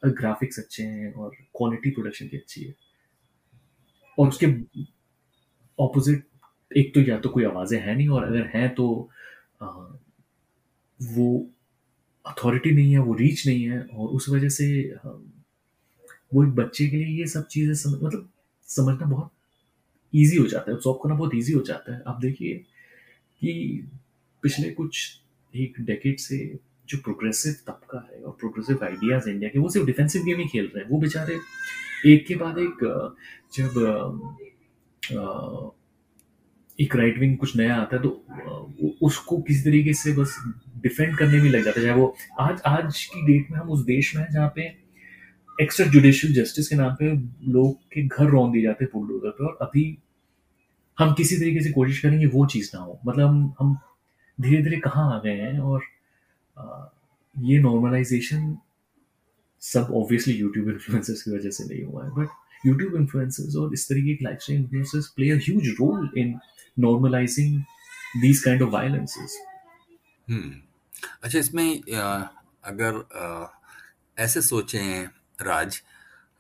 [0.04, 2.74] ग्राफिक्स अच्छे हैं और क्वालिटी प्रोडक्शन की अच्छी है।
[4.18, 4.46] और उसके
[5.80, 6.24] ऑपोजिट
[6.72, 8.88] एक तो या तो कोई आवाज़ें हैं नहीं और अगर हैं तो
[9.62, 9.68] आ,
[11.00, 11.50] वो
[12.26, 14.68] अथॉरिटी नहीं है वो रीच नहीं है और उस वजह से
[16.34, 18.30] वो एक बच्चे के लिए ये सब चीज़ें समझ मतलब
[18.70, 19.32] समझना बहुत
[20.14, 22.54] ईजी हो जाता है सॉल्व करना बहुत ईजी हो जाता है। आप देखिए
[23.42, 23.54] कि
[24.44, 25.22] पिछले कुछ
[25.54, 26.38] एक डेकेड से
[26.90, 30.66] जो प्रोग्रेसिव तबका है और प्रोग्रेसिव आइडियाज़ इंडिया के, वो सिर्फ़ डिफेंसिव गेम ही खेल
[30.66, 31.40] रहे हैं। वो बेचारे
[32.06, 32.84] एक के बाद एक
[33.54, 33.72] जब
[36.80, 40.36] एक राइट विंग कुछ नया आता है तो उसको किसी तरीके से बस
[40.78, 43.86] डिफेंड करने में लग जाता है। चाहे वो आज आज की डेट में हम उस
[43.86, 44.62] देश में हैं जहाँ पे
[45.62, 47.12] एक्स्ट्रा जुडिशियल जस्टिस के नाम पे
[47.52, 49.86] लोग के घर रौन दिए जाते हैं बुलडोजर पे और अभी
[50.98, 53.78] हम किसी तरीके से कोशिश करेंगे वो चीज़ ना हो। मतलब हम हम
[54.38, 55.82] धीरे धीरे कहाँ आ गए हैं और
[57.36, 58.58] ये नॉर्मलाइजेशन
[59.62, 63.88] सब ऑब्वियसली यूट्यूब इन्फ्लुएंसर्स की वजह से नहीं हुआ है बट यूट्यूब इन्फ्लुएंसर्स और इस
[63.90, 66.40] तरीके के life style influencers play a huge role in
[66.78, 67.62] normalising
[68.22, 69.38] these kind of violences
[70.28, 71.82] अच्छा इसमें
[72.64, 73.04] अगर
[74.18, 75.08] ऐसे सोचें
[75.42, 75.82] राज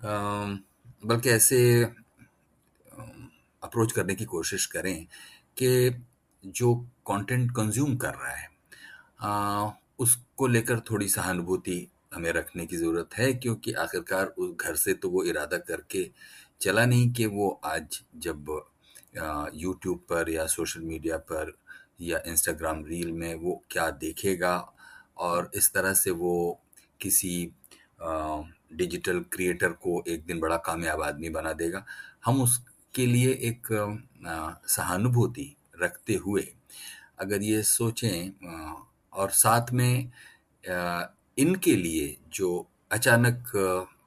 [0.03, 1.59] बल्कि ऐसे
[3.61, 5.05] अप्रोच करने की कोशिश करें
[5.57, 5.69] कि
[6.43, 6.73] जो
[7.07, 8.47] कंटेंट कंज्यूम कर रहा है
[9.99, 15.09] उसको लेकर थोड़ी सहानुभूति हमें रखने की ज़रूरत है, क्योंकि आखिरकार उस घर से तो
[15.09, 16.09] वो इरादा करके
[16.61, 18.61] चला नहीं कि वो आज जब
[19.55, 21.51] यूट्यूब पर या सोशल मीडिया पर
[22.01, 24.57] या इंस्टाग्राम रील में वो क्या देखेगा
[25.17, 26.59] और इस तरह से वो
[27.01, 27.51] किसी
[28.01, 31.85] डिजिटल क्रिएटर को एक दिन बड़ा कामयाब आदमी बना देगा।
[32.25, 33.67] हम उसके लिए एक
[34.67, 36.47] सहानुभूति रखते हुए
[37.19, 38.31] अगर ये सोचें
[39.17, 40.11] और साथ में
[41.37, 42.49] इनके लिए जो
[42.91, 43.51] अचानक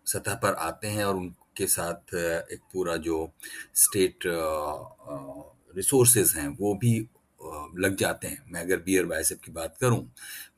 [0.06, 3.16] सतह पर आते हैं और उनके साथ एक पूरा जो
[3.76, 4.24] स्टेट
[5.76, 6.98] रिसोर्सेज हैं, वो भी
[7.80, 10.10] लग जाते हैं। मैं अगर बियर बाइसेप की बात करूँ,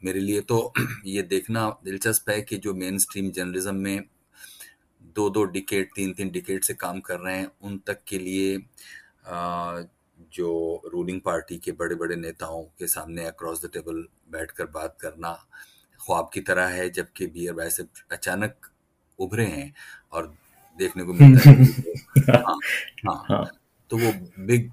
[0.05, 0.72] मेरे लिए तो
[1.07, 4.03] ये देखना दिलचस्प है कि जो मेन स्ट्रीम जर्नलिज्म में
[5.16, 8.57] दो दो डिकेट तीन तीन डिकेट से काम कर रहे हैं, उन तक के लिए
[10.35, 15.33] जो रूलिंग पार्टी के बड़े बड़े नेताओं के सामने अक्रॉस द टेबल बैठकर बात करना
[16.07, 18.55] ख्वाब की तरह है जबकि बियर वैसे अचानक
[19.18, 19.74] उभरे हैं
[20.12, 20.35] और
[20.78, 21.64] देखने को मिलता है
[22.37, 22.59] हाँ,
[23.09, 23.51] हाँ, हाँ,
[23.91, 24.70] तो वो बिग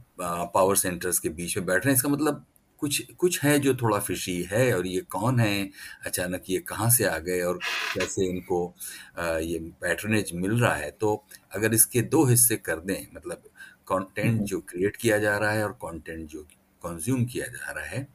[0.54, 2.46] पावर सेंटर्स के बीच में बैठ रहे हैं। इसका मतलब
[2.78, 5.70] कुछ कुछ है जो थोड़ा फिशी है और ये कौन है?
[6.06, 7.60] अचानक ये कहाँ से आ गए और
[7.94, 8.76] कैसे इनको
[9.20, 10.92] ये पैटर्नेज मिल रहा है?
[10.92, 11.24] तो
[11.56, 13.49] अगर इसके दो हिस्से कर दें मतलब
[13.90, 16.44] कंटेंट हम्म। जो क्रिएट किया जा रहा है और कंटेंट जो
[16.82, 18.08] कंज्यूम किया जा रहा है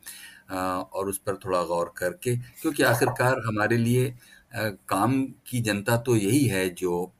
[0.50, 4.14] और उस पर थोड़ा गौर करके क्योंकि आखिरकार हमारे लिए
[4.88, 7.12] काम की जनता तो यही है जो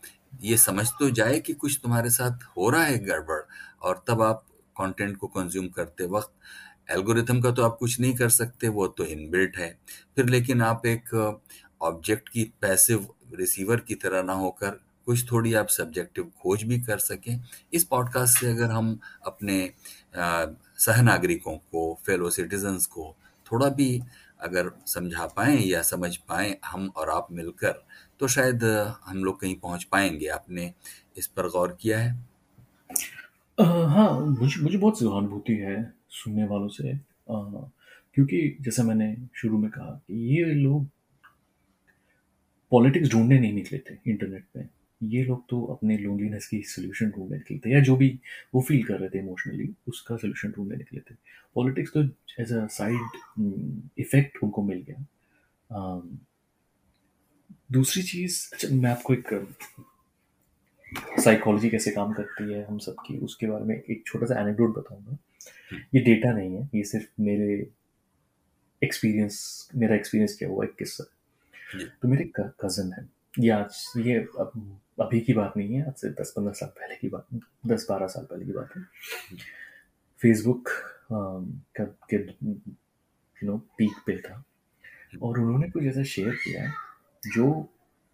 [0.43, 3.41] ये समझ तो जाए कि कुछ तुम्हारे साथ हो रहा है गड़बड़
[3.83, 4.45] और तब आप
[4.77, 6.33] कंटेंट को कंज्यूम करते वक्त
[6.91, 9.71] एल्गोरिथम का तो आप कुछ नहीं कर सकते वो तो इनबिल्ट है
[10.17, 11.15] फिर लेकिन आप एक
[11.81, 16.99] ऑब्जेक्ट की पैसिव रिसीवर की तरह ना होकर कुछ थोड़ी आप सब्जेक्टिव खोज भी कर
[16.99, 17.41] सकें।
[17.73, 19.73] इस पॉडकास्ट से अगर हम अपने
[20.17, 23.15] सह नागरिकों को फेलो सिटीजन्स को
[23.47, 24.01] थोड़ा भी
[24.41, 27.83] अगर समझा पाएँ या समझ पाएँ हम और आप मिलकर
[28.21, 28.65] तो शायद
[29.05, 30.73] हम लोग कहीं पहुँच पाएँगे। आपने
[31.17, 32.13] इस पर गौर किया है?
[33.59, 36.99] आ, हाँ मुझे मुझे बहुत सहानुभूति है सुनने वालों से। आ,
[38.15, 40.87] क्योंकि जैसा मैंने शुरू में कहा ये लोग
[42.73, 47.37] पॉलिटिक्स ढूँढने नहीं निकले थे इंटरनेट पे ये लोग तो अपने लोनलीनेस की सोल्यूशन ढूँढने
[47.37, 48.09] निकले थे या जो भी
[48.55, 51.15] वो फील कर रहे थे इमोशनली उसका सोल्यूशन ढूँढने निकले थे।
[51.55, 52.03] पॉलिटिक्स तो
[52.43, 55.05] एज अ साइड इफ़ेक्ट उनको मिल गया।
[55.71, 56.03] Um,
[57.73, 59.29] दूसरी चीज़ अच्छा मैं आपको एक
[61.21, 65.17] साइकोलॉजी कैसे काम करती है हम सबकी उसके बारे में एक छोटा सा एनेक्डोट बताऊँगा।
[65.95, 67.67] ये डेटा नहीं है ये सिर्फ़ मेरे
[68.83, 69.37] एक्सपीरियंस
[69.75, 71.05] मेरा एक्सपीरियंस क्या हुआ एक किस्सा।
[72.03, 74.53] तो मेरे कज़न है। ये आज ये अब,
[75.01, 77.27] अभी की बात नहीं है आज से दस पंद्रह साल पहले की बात
[77.67, 78.83] दस बारह साल पहले की बात है।
[80.23, 80.69] फेसबुक
[81.13, 84.45] का के यू नो पीक पे था।
[85.23, 86.73] और उन्होंने कुछ ऐसा शेयर किया
[87.35, 87.47] जो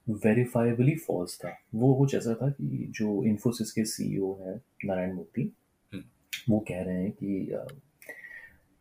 [0.09, 5.53] वेरीफाइबली फॉल्स था। वो कुछ ऐसा था कि जो इन्फोसिस के सीईओ है नारायण मूर्ति
[6.51, 7.57] वो कह रहे हैं कि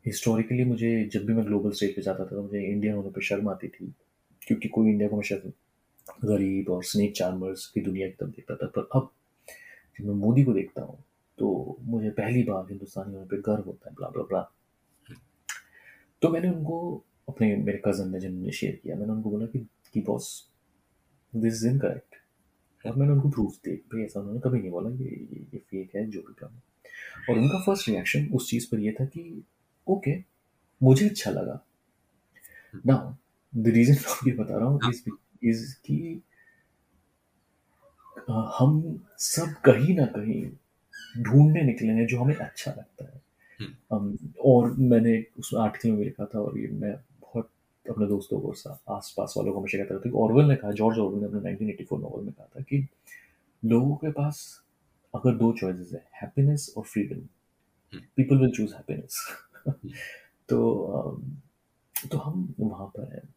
[0.06, 3.22] हिस्टोरिकली मुझे जब भी मैं ग्लोबल स्टेज पे जाता था तो मुझे इंडियन होने पे
[3.22, 3.93] शर्म आती थी
[4.41, 5.52] क्योंकि कोई इंडिया को हमेशा
[6.26, 9.10] गरीब और स्नेक चार्मर्स की दुनिया की तरफ़ देखता था। पर अब
[10.00, 11.04] जब मैं मोदी को देखता हूँ
[11.38, 14.42] तो मुझे पहली बार हिंदुस्तानी होने पे गर्व होता है ब्ला ब्ला ब्ला
[16.22, 16.80] तो मैंने उनको
[17.30, 19.60] अपने मेरे कज़न ने जिन्होंने शेयर किया मैंने उनको बोला कि,
[19.94, 20.50] कि बॉस
[21.34, 22.16] दिस इज़ इनकरेक्ट
[22.86, 26.06] और मैंने उनको प्रूफ दे भाई ऐसा उन्होंने कभी नहीं बोला ये ये फेक है
[26.10, 26.62] जो भी काम है।
[27.30, 29.24] और उनका फ़र्स्ट रिएक्शन उस चीज़ पर ये था कि
[29.88, 30.16] ओके
[30.82, 31.60] मुझे अच्छा लगा।
[32.86, 33.14] नाउ
[33.54, 35.02] द रीजन मैं ये बता रहा हूँ इज़
[35.44, 36.22] इज़ कि
[38.30, 40.52] हम सब कहीं ना कहीं
[41.24, 43.22] ढूँढने निकले हैं जो हमें अच्छा लगता है।
[43.94, 47.50] um, और मैंने उस आर्टिकल में लिखा था और ये मैं बहुत
[47.90, 48.52] अपने दोस्तों को
[48.94, 51.40] आस पास वालों को हमेशा कहता था कि ऑरवेल ने कहा जॉर्ज ऑरवेल ने अपने
[51.40, 52.88] 1984 नॉवल में कहा था कि
[53.66, 54.64] लोगों के पास
[55.16, 57.20] अगर दो चॉइसेस है हैप्पीनेस और freedom
[58.16, 59.38] people will choose happiness.
[60.50, 61.22] तो
[62.12, 63.34] तो हम वहाँ पर हैं।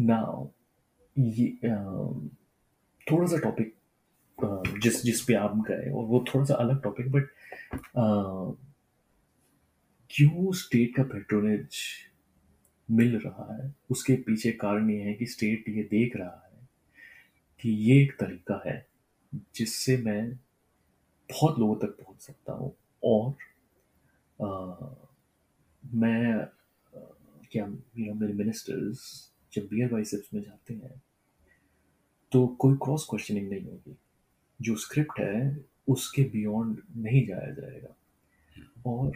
[0.00, 0.48] नाउ
[1.18, 1.50] ये
[3.10, 3.74] थोड़ा सा टॉपिक
[4.82, 7.28] जिस जिस पे आप गए और वो थोड़ा सा अलग टॉपिक बट
[10.10, 11.76] क्यों स्टेट का पेट्रोनेज
[12.90, 13.74] मिल रहा है?
[13.90, 16.68] उसके पीछे कारण ये है कि स्टेट ये देख रहा है
[17.60, 18.86] कि ये एक तरीका है
[19.54, 20.34] जिससे मैं
[21.30, 23.30] बहुत लोगों तक पहुँच सकता हूँ और
[24.44, 24.76] आ,
[25.94, 26.46] मैं
[27.52, 31.02] क्या मेरे मिनिस्टर्स जब बियर बाइसेप्स में जाते हैं
[32.32, 33.96] तो कोई क्रॉस क्वेश्चनिंग नहीं होगी।
[34.60, 37.94] जो स्क्रिप्ट है, उसके बियॉन्ड नहीं जाया जाएगा।
[38.86, 39.12] और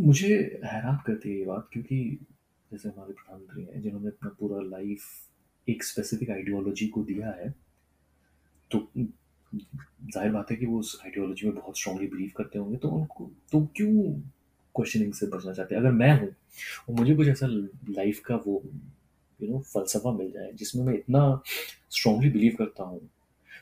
[0.00, 0.34] मुझे
[0.64, 2.18] हैरान करती है ये बात, क्योंकि
[2.70, 5.02] जैसे हमारे प्रधानमंत्री हैं, जिन्होंने अपना पूरा लाइफ
[5.66, 7.50] एक स्पेसिफिक आइडियोलॉजी को दिया है
[8.70, 12.88] तो ज़ाहिर बात है कि वो उस आइडियोलॉजी में बहुत स्ट्रांगली बिलीव करते होंगे तो
[12.90, 14.12] उनको तो क्यों
[14.74, 16.28] क्वेश्चनिंग से बचना चाहते हैं। अगर मैं हूँ
[16.88, 17.46] और मुझे कुछ ऐसा
[17.90, 18.62] लाइफ का वो
[19.42, 21.40] यू नो फलसफा मिल जाए जिसमें मैं इतना
[21.90, 23.10] स्ट्रांगली बिलीव करता हूँ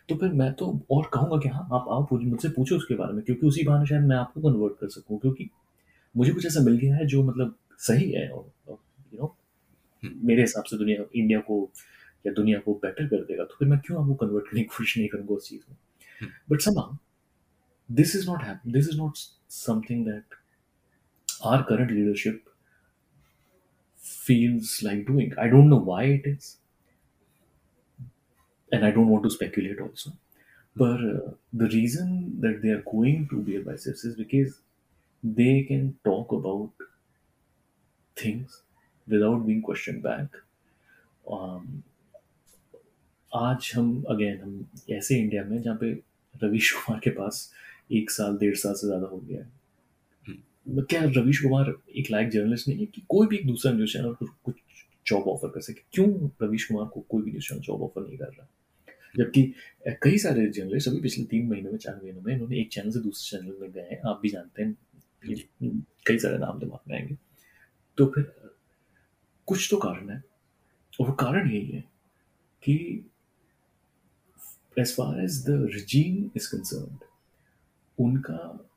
[0.09, 3.25] तो फिर मैं तो और कहूँगा कि हाँ आप आप मुझसे पूछो उसके बारे में
[3.25, 5.51] क्योंकि उसी बहाने शायद मैं आपको कन्वर्ट कर सकूँ क्योंकि
[6.17, 9.37] मुझे कुछ ऐसा मिल गया है जो मतलब सही है और यू नो
[10.05, 11.71] मेरे हिसाब से दुनिया इंडिया को
[12.27, 14.99] या दुनिया को बेटर कर देगा तो फिर मैं क्यों आपको कन्वर्ट करने की कोशिश
[14.99, 15.77] नहीं करूँगा उस चीज़ में?
[16.51, 16.99] बट समा
[17.93, 19.13] this is not hap this is not
[19.51, 20.38] something that
[21.44, 22.50] our current leadership
[23.98, 25.34] feels like doing.
[25.38, 26.58] I don't know why it is,
[28.72, 30.12] and I don't want to speculate also.
[30.76, 34.60] But uh, the reason that they are going to beer biceps is because
[35.24, 36.72] they can talk about
[38.16, 38.62] things
[39.08, 40.28] without being questioned back.
[41.30, 41.84] Um,
[43.36, 45.92] आज हम again हम ऐसे India में जहाँ पे
[46.44, 47.52] रवीश कुमार के पास
[48.00, 49.52] एक साल डेढ़ साल से ज़्यादा हो गया है
[50.71, 54.13] क्या रवीश कुमार एक लायक जर्नलिस्ट नहीं है कि कोई भी एक दूसरा न्यूज़ चैनल
[54.13, 54.55] को कुछ
[55.07, 58.19] जॉब ऑफ़र कर सके। क्यों रवीश कुमार को कोई भी न्यूज़ चैनल जॉब ऑफ़र नहीं
[58.19, 58.49] कर रहा?
[59.17, 59.53] जबकि
[60.03, 62.99] कई सारे जर्नलिस्ट अभी पिछले तीन महीनों में चार महीनों में इन्होंने एक चैनल से
[62.99, 64.75] दूसरे चैनल में गए हैं। आप भी जानते हैं
[66.07, 67.17] कई सारे नाम दिमाग में आएँगे।
[67.97, 68.33] तो फिर
[69.47, 70.23] कुछ तो कारण है।
[71.01, 71.81] और कारण यही है
[72.63, 73.07] कि
[74.79, 76.99] as far as the regime is concern
[77.99, 78.68] उनका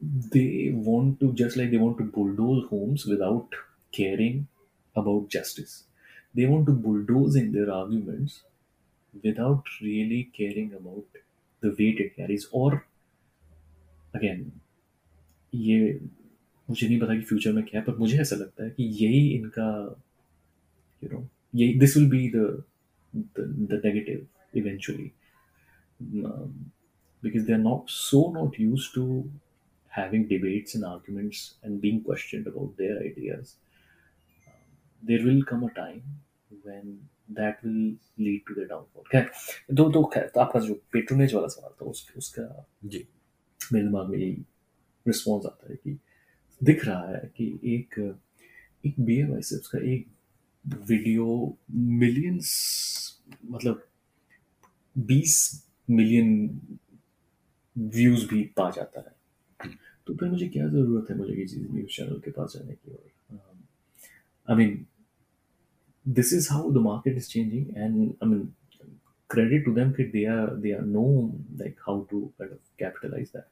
[0.00, 3.48] they want to just like they want to bulldoze homes without
[3.92, 4.46] caring
[4.94, 5.84] about justice
[6.34, 8.42] they want to bulldoze in their arguments
[9.24, 11.04] without really caring about
[11.62, 12.84] the weight it carries or
[14.14, 14.44] again
[15.54, 15.78] ये
[16.70, 19.28] मुझे नहीं पता कि future में क्या है पर मुझे ऐसा लगता है कि यही
[19.34, 19.68] इनका
[21.02, 22.62] यू नो यही this will be the
[23.16, 24.26] the negative
[24.60, 25.10] eventually
[27.22, 29.04] because they're not so not used to
[29.97, 33.55] having debates and arguments and being questioned about their ideas
[35.03, 36.03] there will come a time
[36.63, 37.83] when that will
[38.17, 39.29] lead to the downfall खैर
[39.79, 43.07] दो दो खैर तो आपका जो patronage वाला सवाल था उस, उसका जी
[43.73, 44.31] मेरे दिमाग में यही
[45.05, 45.97] रिस्पॉन्स आता है कि
[46.61, 47.99] दिख रहा है कि एक
[48.85, 49.39] एक बी एम
[49.73, 50.07] का एक
[50.89, 52.51] वीडियो मिलियंस
[53.45, 53.87] मतलब
[54.95, 55.39] बीस
[55.89, 56.29] मिलियन
[57.77, 59.15] व्यूज़ भी पा जाता है
[60.11, 62.91] तो फिर मुझे क्या ज़रूरत है मुझे किसी न्यूज़ चैनल के पास जाने की?
[62.91, 63.39] और
[64.49, 64.85] I mean
[66.05, 68.47] this is how the market is changing and, i mean,
[69.29, 73.31] credit to them that they are they are know, like, how to kind of capitalize
[73.31, 73.45] that.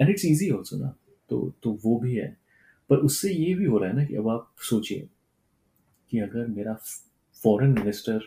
[0.00, 0.96] And it's easy also ना
[1.28, 2.36] तो तो वो भी है।
[2.90, 5.08] पर उससे ये भी हो रहा है ना कि अब आप सोचिए
[6.10, 6.74] कि अगर मेरा
[7.42, 8.20] फॉरेन मिनिस्टर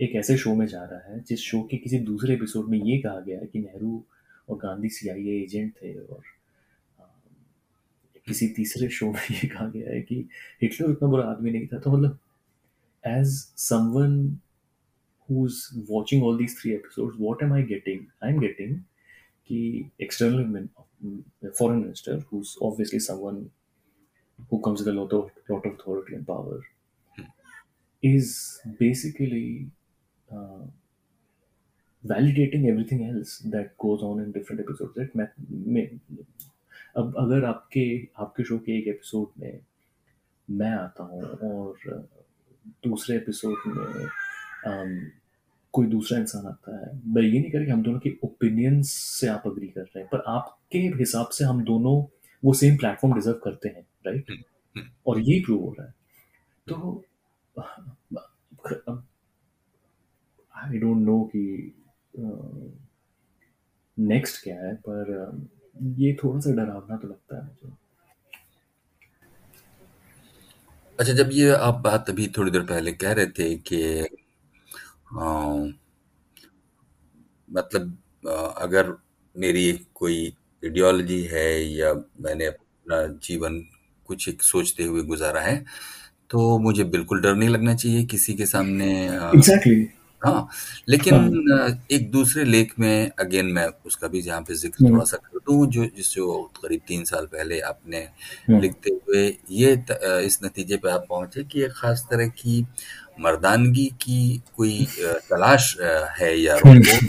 [0.00, 2.98] एक ऐसे शो में जा रहा है, जिस शो के किसी दूसरे एपिसोड में ये
[2.98, 4.04] कहा गया है कि नेहरू
[4.48, 6.22] और गांधी सी सीआईए एजेंट थे और
[8.26, 10.28] किसी तीसरे शो में ये कहा गया है कि
[10.62, 12.18] हिटलर उतना बुरा आदमी नहीं था। तो मतलब
[13.06, 14.38] as someone
[15.30, 15.48] who
[15.90, 18.80] watching all these three episode what am I getting I am getting
[19.46, 20.68] कि external
[21.48, 22.14] foreign minister
[22.62, 23.50] obviously someone
[24.52, 26.60] who comes the lot of lot of authority and power
[28.04, 29.72] is basically
[32.04, 35.12] validating everything else that goes on in different episodes that
[36.96, 39.60] अब अगर आपके आपके show के एक episode में
[40.50, 41.76] मैं आता हूँ और
[42.84, 44.04] दूसरे एपिसोड में
[44.66, 45.10] um,
[45.72, 49.28] कोई दूसरा इंसान आता है मैं ये नहीं कह कि हम दोनों के ओपिनियंस से
[49.28, 52.04] आप अग्री कर रहे हैं पर आपके हिसाब से हम दोनों
[52.44, 54.44] वो सेम प्लेटफॉर्म डिजर्व करते हैं राइट
[55.06, 55.94] और ये प्रूव हो रहा है।
[56.68, 57.04] तो
[60.56, 61.74] आई डोंट नो कि
[63.98, 67.72] नेक्स्ट uh, क्या है पर uh, ये थोड़ा सा डरावना तो लगता है मुझे
[70.98, 74.08] अच्छा जब ये आप बात अभी थोड़ी देर पहले कह रहे थे कि
[77.48, 77.96] मतलब
[78.58, 78.96] अगर
[79.36, 80.26] मेरी कोई
[80.62, 83.60] आइडियोलॉजी है या मैंने अपना जीवन
[84.06, 85.64] कुछ एक सोचते हुए गुजारा है
[86.30, 89.84] तो मुझे बिल्कुल डर नहीं लगना चाहिए किसी के सामने exactly.
[90.22, 90.48] हाँ
[90.88, 95.16] लेकिन हाँ। एक दूसरे लेख में अगेन मैं उसका भी जहाँ पे ज़िक्र थोड़ा सा
[95.46, 97.98] दूँ जो जिस जो करीब तीन साल पहले आपने
[98.50, 99.84] हाँ। लिखते हुए ये
[100.26, 102.66] इस नतीजे पे आप पहुँचे कि एक खास तरह की
[103.20, 104.86] मर्दानगी की कोई
[105.30, 105.76] तलाश
[106.18, 107.06] है या रोको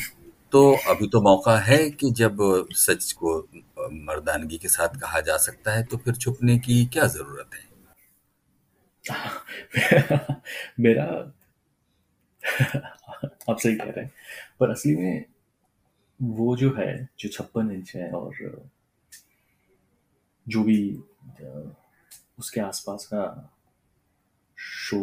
[0.52, 2.38] तो अभी तो मौका है कि जब
[2.72, 3.38] सच को
[3.80, 7.76] मर्दानगी के साथ कहा जा सकता है तो फिर छुपने की क्या ज़रूरत है?
[10.80, 11.04] मेरा
[13.50, 14.12] आप सही कह रहे हैं।
[14.60, 15.26] पर असली में
[16.20, 16.88] वो जो है
[17.20, 18.36] जो छप्पन इंच है और
[20.48, 20.80] जो भी
[22.40, 23.24] उसके आसपास का
[24.58, 25.02] शो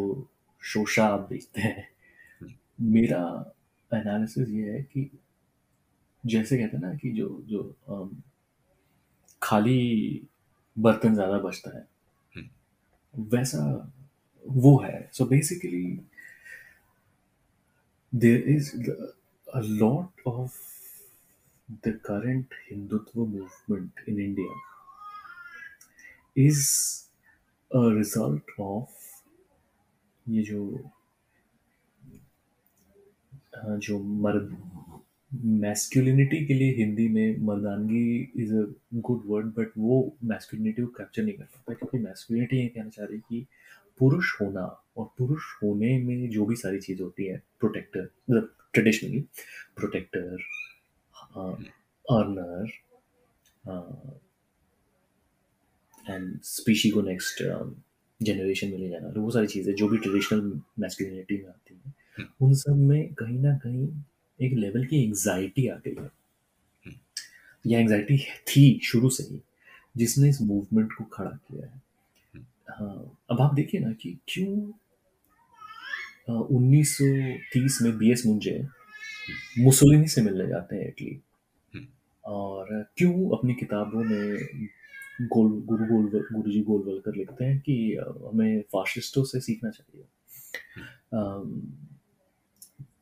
[0.62, 1.88] शोशा आप देखते हैं
[2.90, 3.22] मेरा
[3.90, 5.10] एनालिसिस ये है कि
[6.24, 7.62] जैसे कहते हैं ना कि जो जो
[9.42, 9.80] खाली
[10.76, 11.86] बर्तन ज़्यादा बचता है
[12.34, 13.64] हम्म। वैसा
[14.44, 15.84] वो है so basically
[18.12, 18.72] there is
[19.48, 20.71] a lot of
[21.80, 24.52] the current Hindutva movement in India
[26.36, 27.08] is
[27.70, 28.88] a result of
[30.26, 30.90] ये जो
[33.86, 34.56] जो मर्द
[35.62, 38.04] मैस्कुलिनिटी के लिए हिंदी में मर्दानगी
[38.42, 38.64] is a
[39.06, 39.98] good word but वो
[40.32, 43.46] मैस्कुलिनिटी को कैप्चर नहीं कर पाता क्योंकि मैस्कुलिनिटी ये कहना चाह रही कि
[44.00, 44.64] पुरुष होना
[44.96, 49.20] और पुरुष होने में जो भी सारी चीज़ होती है प्रोटेक्टर मतलब traditionally
[49.76, 50.36] protector
[51.34, 52.72] earner
[56.06, 57.42] and species को नेक्स्ट
[58.20, 61.94] जनरेशन में ले जाना तो वो सारी चीज़ें जो भी ट्रेडिशनल मैस्कुलिनिटी में आती हैं
[62.18, 63.88] हम्म। उन सब में कहीं ना कहीं
[64.40, 66.10] एक लेवल की एंजाइटी आ गई है
[66.84, 66.94] हम्म।
[67.64, 68.18] या एंजाइटी
[68.48, 69.40] थी शुरू से ही
[69.96, 71.80] जिसने इस मूवमेंट को खड़ा किया है
[72.70, 74.72] हाँ अब आप देखिए ना कि क्यों
[76.30, 77.04] उन्नीस सौ
[77.52, 78.58] तीस में बी एस मुंजे
[79.58, 81.20] मुसोलिनी से मिलने जाते हैं इटली
[81.74, 81.86] हम्म।
[82.24, 84.36] और क्यों अपनी किताबों में
[85.22, 90.04] गोल गुरु गोल गुरु जी गोलवलकर लिखते हैं कि हमें फाशिस्टों से सीखना चाहिए।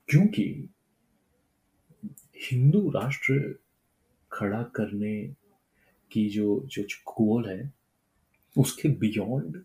[0.08, 0.68] क्योंकि
[2.52, 3.58] हिंदू राष्ट्र
[4.32, 5.34] खड़ा करने
[6.12, 7.72] की जो जो गोल है
[8.58, 9.62] उसके बियॉन्ड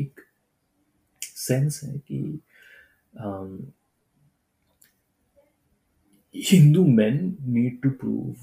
[0.00, 0.20] एक
[1.22, 2.40] सेंस है कि
[6.36, 8.36] Hindu men need to prove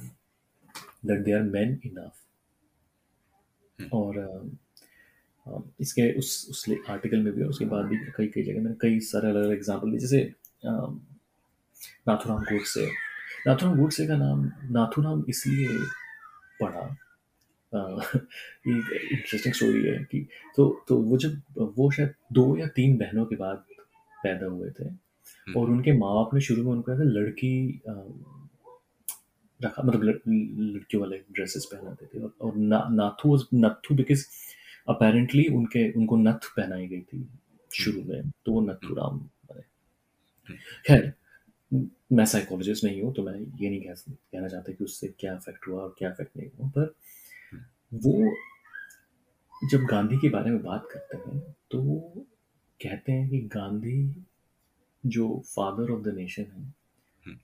[1.03, 2.15] that they are men enough.
[3.79, 4.39] और अ,
[5.45, 8.75] अ, इसके उस उस आर्टिकल में भी और उसके बाद भी कई कई जगह मैंने
[8.81, 10.21] कई सारे अलग अलग एग्ज़ाम्पल दिए। जैसे
[10.63, 10.71] अ,
[12.07, 12.85] नाथुराम गोडसे।
[13.47, 15.77] नाथुराम गोडसे का नाम नाथुराम इसलिए
[16.61, 16.85] पड़ा
[17.73, 17.79] अ,
[18.67, 20.27] एक इंटरेस्टिंग स्टोरी है कि
[20.57, 21.41] तो तो वो जब
[21.77, 23.65] वो शायद दो या तीन बहनों के बाद
[24.23, 24.89] पैदा हुए थे।
[25.57, 27.93] और उनके माँ बाप ने शुरू में उनको ऐसे लड़की अ,
[29.63, 30.15] रखा मतलब लड़,
[30.75, 34.25] लड़कियों वाले ड्रेसेस पहनाते थे। और, और ना, Nathu was Nathu because
[34.89, 37.29] apparently उनके उनको नथ पहनाई गई थी
[37.73, 39.61] शुरू में तो वो नथु राम बने।
[40.87, 41.13] खैर
[42.13, 45.67] मैं साइकोलॉजिस्ट नहीं हूँ तो मैं ये नहीं कह कहना चाहता कि उससे क्या इफ़ेक्ट
[45.67, 46.95] हुआ और क्या इफ़ेक्ट नहीं हुआ पर
[47.93, 48.35] वो
[49.69, 51.81] जब गांधी के बारे में बात करते हैं तो
[52.81, 54.25] कहते हैं कि गांधी
[55.05, 57.35] जो फादर ऑफ़ द नेशन है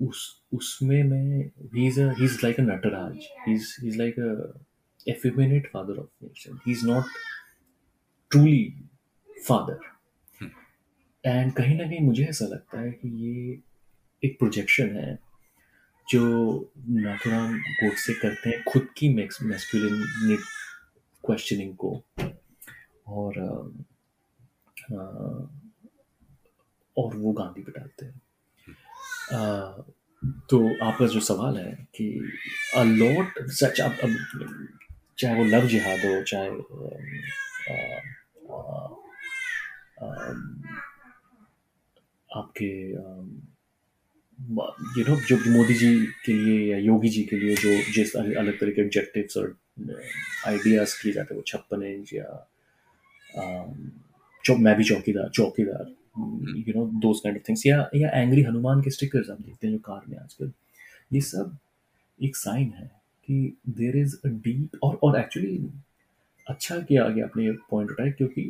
[0.00, 4.18] उस उसमें मैं he is he is like a Nataraj he is he is like
[4.20, 4.60] a
[5.08, 6.60] effeminate father of nation.
[6.64, 7.04] He's not
[8.30, 8.74] truly
[9.48, 9.78] father.
[11.26, 13.60] And कहीं ना कहीं मुझे ऐसा लगता है कि ये
[14.22, 15.18] एक प्रोजेक्शन है
[16.10, 16.22] जो
[16.88, 20.02] नाथुराम गोडसे करते हैं खुद की मैस्कुलिन
[21.24, 22.02] क्वेश्चनिंग को।
[23.08, 23.38] और
[24.92, 24.94] आ,
[26.98, 28.20] और वो गांधी पे डालते हैं
[30.50, 32.06] तो आपका जो सवाल है कि
[32.76, 34.10] अ लॉट सच, अब अब,
[35.18, 36.48] चाहे वो लव जिहाद हो, चाहे
[42.30, 42.70] आपके
[44.98, 45.90] यू नो जो मोदी जी
[46.24, 49.56] के लिए या योगी जी के लिए जो जिस अलग तरह के ऑब्जेक्टिव्स और
[50.46, 52.48] आइडियाज़ किए जाते हैं, वो छप्पन इंच या
[54.58, 58.90] मैं भी चौकीदार चौकीदार you know those kind of things या या एंग्री हनुमान के
[58.90, 60.52] स्टिकर्स आप देखते हैं जो कार में आजकल।
[61.12, 61.56] ये सब
[62.22, 62.90] एक साइन है
[63.28, 65.58] कि देर इज़ अ डीप और और एक्चुअली
[66.46, 68.42] अच्छा किया आगे आपने ये पॉइंट उठाया क्योंकि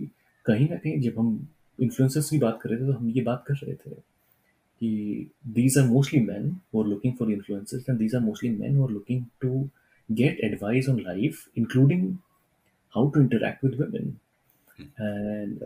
[0.47, 1.49] कहीं ना कहीं जब हम
[1.81, 3.95] इन्फ्लुएंसर्स की बात कर रहे थे तो हम ये बात कर रहे थे
[4.81, 8.91] कि these are mostly man are looking for influencers and these are mostly man are
[8.91, 9.69] looking to
[10.09, 12.13] get advice on life including
[12.95, 14.17] how to interact with women
[15.01, 15.63] and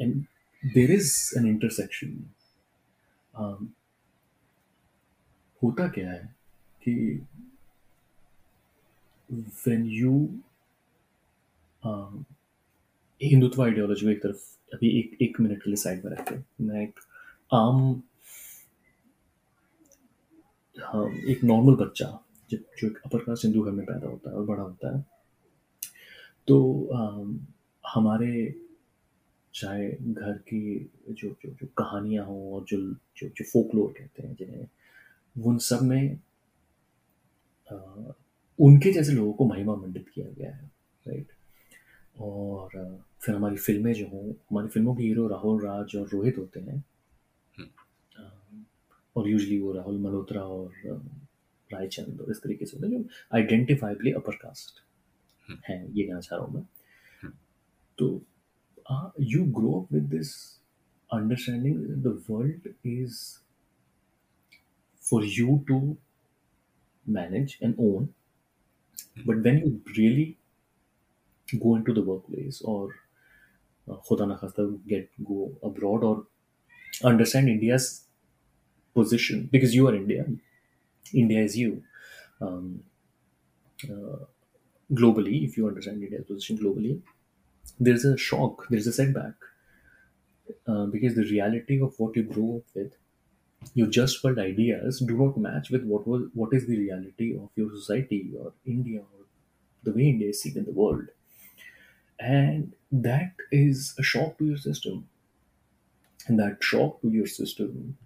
[0.00, 0.24] and
[0.64, 2.30] and is an intersection
[3.40, 3.66] um,
[5.62, 6.36] होता क्या है
[6.88, 7.26] कि
[9.66, 10.28] when you
[11.86, 12.24] um,
[13.22, 16.46] Hindutva ideology को एक तरफ़ अभी एक एक मिनट के लिए साइड में रखते हैं।
[16.60, 17.00] मैं एक
[17.52, 18.02] आम
[20.82, 24.36] हाँ एक नॉर्मल बच्चा जब जो एक अपर कास्ट हिंदू घर में पैदा होता है
[24.36, 25.06] और बड़ा होता है।
[26.48, 27.46] तो आम,
[27.86, 28.60] हमारे
[29.54, 32.76] चाहे घर की जो जो जो कहानियाँ हों और जो
[33.16, 34.66] जो जो फोकलोर कहते हैं जिन्हें
[35.36, 36.18] उन सब में
[37.72, 37.76] आ,
[38.58, 40.70] उनके जैसे लोगों को महिमा मंडित किया गया है
[41.06, 41.32] राइट
[42.20, 42.68] और
[43.20, 46.84] फिर हमारी फ़िल्में जो हों हमारी फ़िल्मों के हीरो राहुल राज और रोहित होते हैं।
[49.16, 50.72] और यूजली वो राहुल मल्होत्रा और
[51.70, 54.82] रायचंद और इस तरीके से होते हैं जो आइडेंटिफाइबली अपर कास्ट
[55.68, 57.30] हैं ये कहना चाह रहा हूँ मैं।
[57.98, 58.20] तो
[58.90, 60.58] uh, you grow up with this
[61.12, 63.40] understanding that the world is
[65.00, 65.98] for you to
[67.06, 68.14] manage and own.
[69.24, 70.36] But when you really
[71.58, 72.94] go into the workplace or
[73.90, 73.96] uh,
[74.86, 76.26] get go abroad or
[77.04, 78.06] understand India's
[78.94, 80.26] position because you are India,
[81.14, 81.84] India is you.
[82.40, 82.84] Um,
[83.84, 84.24] uh,
[84.92, 87.02] globally, if you understand India's position globally,
[87.78, 89.34] there's a shock, there's a setback
[90.66, 92.96] uh, because the reality of what you grow up with,
[93.74, 97.50] your just world ideas do not match with what was what is the reality of
[97.56, 99.24] your society or India or
[99.82, 101.08] the way India is seen in the world,
[102.18, 105.08] and that is a shock to your system,
[106.26, 107.98] and that shock to your system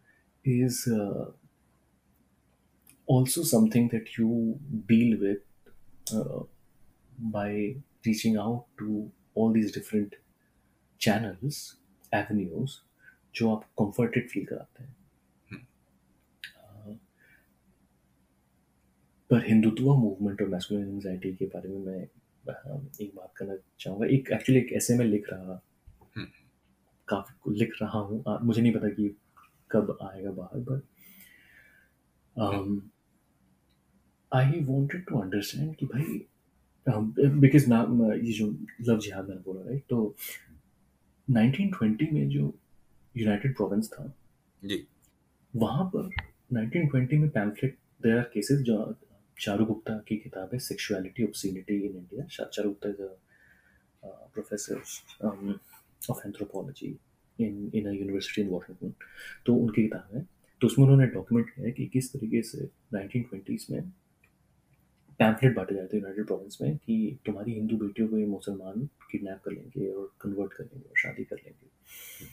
[0.44, 1.26] is uh,
[3.06, 5.38] also something that you deal with
[6.12, 6.40] uh,
[7.18, 10.14] by reaching out to all these different
[11.00, 11.56] channels,
[12.12, 12.70] avenues,
[13.34, 14.92] जो आप comforted feel कराते हैं।
[19.30, 22.00] पर Hindutva movement और masculine anxiety के बारे में मैं
[23.02, 25.60] एक बात करना चाहूँगा। एक एक्चुअली एक ऐसे में लिख रहा
[27.08, 29.08] काफ़ी लिख रहा हूँ। मुझे नहीं पता कि
[29.70, 30.82] कब आएगा बाहर but
[34.32, 36.04] I wanted to understand कि भाई
[36.88, 40.16] बिकॉज़ मैं ये जो लव जिहाद मैंने बोला राइट तो
[41.30, 42.54] 1920 में जो
[43.16, 44.14] यूनाइटेड प्रोविंस था
[44.64, 44.86] जी।
[45.56, 46.10] वहाँ पर
[46.52, 48.96] 1920 में पैम्फलेट देर आर केसेस जो
[49.40, 53.16] चारू गुप्ता की किताब है sexuality obscenity in India Charu Gupta is a
[54.04, 54.76] professor
[56.10, 56.98] of anthropology
[57.40, 58.94] in in university in Washington
[59.46, 60.28] तो उनकी किताब है।
[60.60, 63.92] तो उसमें उन्होंने डॉक्यूमेंट किया है कि किस तरीके से 1920s में
[65.18, 69.40] पैम्फलेट बांटे जाते हैं यूनाइटेड प्रोविंस में कि तुम्हारी हिंदू बेटियों को ये मुसलमान किडनैप
[69.44, 72.26] कर लेंगे और कन्वर्ट कर लेंगे और शादी कर लेंगे।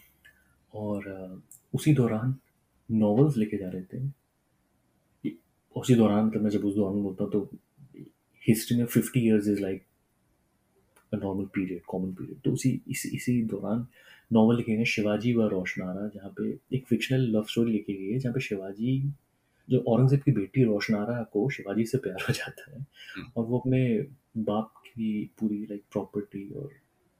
[0.73, 1.41] और
[1.73, 2.36] उसी दौरान
[2.89, 4.09] नॉवेल्स लेके जा रहे थे।
[5.75, 7.49] उसी दौरान मतलब मैं जब उस दौरान बोलता हूँ तो
[8.43, 9.84] हिस्ट्री में fifty years is like
[11.13, 13.86] a normal period common period तो उसी, इसी इसी दौरान
[14.34, 18.19] नॉवल लिखे गए शिवाजी व रोशनारा, जहाँ पे एक फिक्शनल लव स्टोरी लिखी गई है,
[18.19, 18.97] जहाँ पे शिवाजी
[19.70, 22.86] जो औरंगज़ेब की बेटी रोशनारा को शिवाजी से प्यार हो जाता है
[23.38, 23.82] और वो अपने
[24.45, 26.70] बाप की पूरी लाइक प्रॉपर्टी और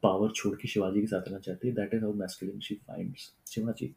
[0.04, 3.32] पावर छोड़ के शिवाजी के साथ रहना चाहती है। That is how masculine she finds
[3.50, 3.88] Shivaji.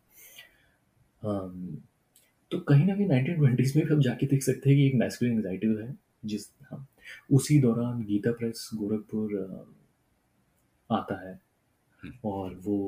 [1.23, 4.95] तो कहीं ना कहीं नाइनटीन ट्वेंटीज में भी हम जाके देख सकते हैं कि एक
[4.95, 6.87] मैस्कुलिन एंगजाइटी है जिस हाँ
[7.33, 9.35] उसी दौरान गीता प्रेस गोरखपुर
[10.91, 11.41] आता है
[12.25, 12.79] और वो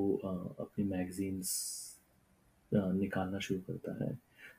[0.61, 1.51] अपनी मैगजीन्स
[2.73, 4.11] निकालना शुरू करता है।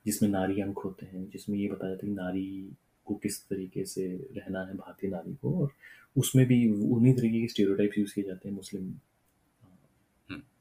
[0.08, 3.86] जिसमें नारी अंक होते हैं जिसमें ये बताया जाता है कि नारी को किस तरीके
[3.86, 5.72] से रहना है भारतीय नारी को और
[6.18, 8.94] उसमें भी उन्हीं तरीके के स्टेरियोटाइप्स यूज़ किए जाते हैं मुस्लिम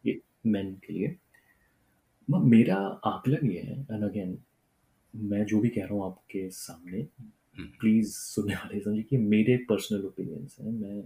[0.06, 1.16] ये मैन के लिए।
[2.28, 2.76] मेरा
[3.06, 4.38] आकलन ये है एंड अगेन
[5.14, 7.02] मैं जो भी कह रहा हूँ आपके सामने
[7.58, 11.02] प्लीज़ सुनने वाले समझिए कि मेरे पर्सनल ओपिनियंस हैं मैं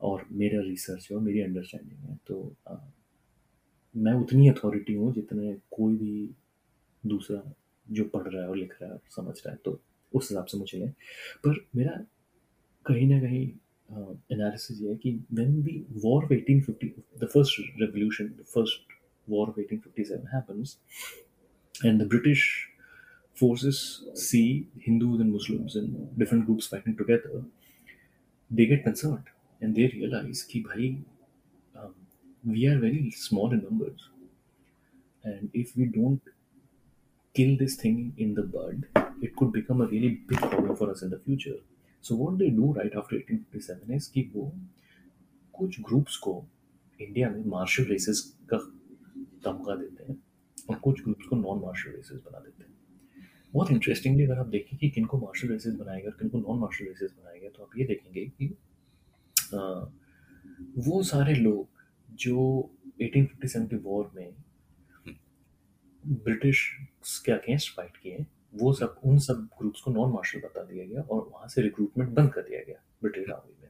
[0.00, 2.76] और मेरा रिसर्च है और मेरी अंडरस्टैंडिंग है तो आ,
[3.94, 6.30] मैं उतनी अथॉरिटी हूँ जितने कोई भी
[7.06, 7.42] दूसरा
[7.86, 9.80] जो पढ़ रहा है और लिख रहा है समझ रहा है तो
[10.12, 10.90] उस हिसाब से मुझे लें।
[11.44, 12.04] पर मेरा
[12.86, 13.46] कहीं ना कहीं
[14.32, 16.88] एनालिसिस ये है कि when the war of eighteen fifty
[17.20, 18.92] the first revolution the first
[19.28, 20.78] war of eighteen fifty seven happens
[21.74, 22.44] and the British
[23.36, 23.78] forces
[24.20, 24.42] see
[24.86, 27.44] Hindus and Muslim in different groups fighting together
[28.50, 29.24] they get concern
[29.62, 30.90] and they realize कि भाई
[32.46, 34.08] we are very small in numbers
[35.26, 36.30] and if we don't
[37.38, 38.84] kill this thing in the bud,
[39.22, 41.58] it could become a really big problem for us in the future.
[42.04, 44.52] So what they do right after 1857 is कि वो
[45.54, 46.34] कुछ groups को
[47.00, 48.20] India में martial races
[48.52, 48.58] का
[49.44, 50.16] तमगा देते हैं
[50.70, 54.78] और कुछ ग्रुप्स को नॉन मार्शल रेसेस बना देते हैं। बहुत इंटरेस्टिंगली अगर आप देखें
[54.78, 57.78] कि किन को मार्शल रेसेस बनाएगा और किन को नॉन मार्शल रेसेस बनाएगा तो आप
[57.78, 58.46] ये देखेंगे कि
[60.88, 61.66] वो सारे लोग
[62.24, 62.36] जो
[63.02, 64.30] 1857 के वॉर में
[66.06, 66.66] ब्रिटिश
[67.24, 71.02] के अगेंस्ट फाइट किए वो सब उन सब ग्रुप्स को नॉन मार्शल बता दिया गया
[71.02, 73.68] और वहाँ से रिक्रूटमेंट बंद कर दिया गया ब्रिटिश आर्मी में।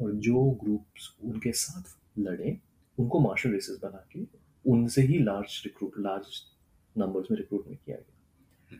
[0.00, 2.58] और जो ग्रुप्स उनके साथ लड़े
[2.98, 4.26] उनको मार्शल रेसेस बना के
[4.64, 6.42] उनसे ही लार्ज रिक्रूट लार्ज
[6.96, 8.78] नंबर्स में रिक्रूटमेंट किया गया।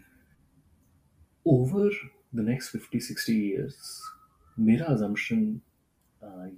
[1.47, 1.91] Over
[2.35, 4.01] the next fifty sixty years
[4.57, 5.61] मेरा अजम्पन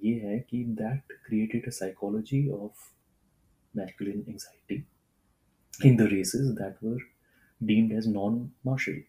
[0.05, 2.87] ये है कि that created a psychology of
[3.75, 4.85] masculine anxiety
[5.83, 6.99] in the races that were
[7.65, 9.03] deemed as non-martial.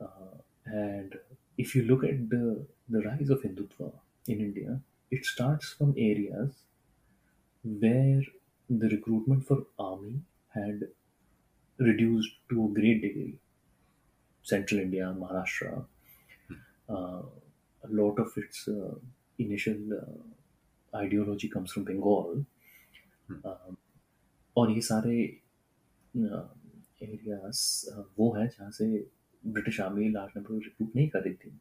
[0.00, 1.18] Uh, and
[1.58, 3.92] if you look at the, the rise of Hindutva
[4.26, 4.80] in India,
[5.10, 6.54] it starts from areas
[7.64, 8.22] where
[8.68, 10.20] the recruitment for army
[10.54, 10.88] had
[11.78, 13.38] reduced to a great degree.
[14.42, 15.84] Central India, Maharashtra,
[16.88, 17.22] uh,
[17.84, 18.94] a lot of its uh,
[19.38, 19.78] initial
[20.94, 22.44] ideology comes from Bengal.
[23.44, 23.76] Um,
[24.56, 25.16] और ये सारे
[27.02, 27.60] areas
[28.18, 28.86] वो है जहाँ से
[29.42, 31.58] British army large number recruit नहीं कर रही थी।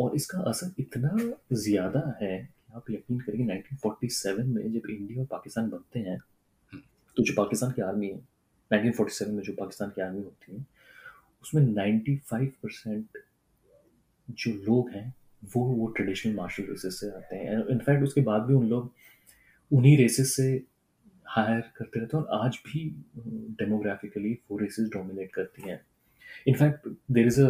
[0.00, 1.16] और इसका असर इतना
[1.54, 6.18] ज़्यादा है कि आप यकीन करेंगे 1947 में जब इंडिया और पाकिस्तान बनते हैं
[7.16, 8.20] तो जो पाकिस्तान की आर्मी है
[8.70, 10.64] 1947 में जो पाकिस्तान की आर्मी होती है,
[11.42, 13.18] उसमें 95 परसेंट
[14.28, 18.54] जो लोग हैं, वो वो ट्रेडिशनल मार्शल रेसेस से आते हैं। इनफैक्ट उसके बाद भी
[18.54, 18.90] उन लोग
[19.70, 20.46] उन्हीं रेसेस से
[21.26, 22.84] हायर करते रहते हैं और आज भी
[23.60, 25.80] डेमोग्राफिकली वो रेसेस डोमिनेट करती हैं।
[26.48, 27.48] In fact there is a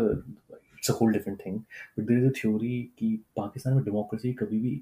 [0.53, 4.59] it's a whole different thing but there is a theory कि पाकिस्तान में डेमोक्रेसी कभी
[4.61, 4.81] भी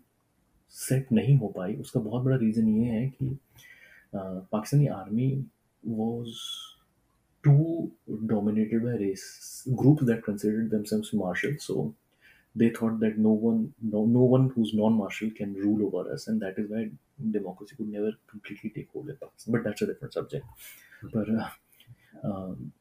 [0.74, 3.36] सेट नहीं हो पाई। उसका बहुत बड़ा रीज़न ये है कि
[4.14, 5.46] Pakistani army
[5.86, 6.34] was
[7.44, 11.92] too dominated by race group that considered themselves martial so
[12.54, 16.40] they thought that no one no, no one who's non-martial can rule over us and
[16.42, 16.90] that is why
[17.30, 19.52] democracy could never completely take hold in Pakistan.
[19.52, 20.44] But that's a different subject.
[21.12, 21.50] But uh,
[22.24, 22.72] um,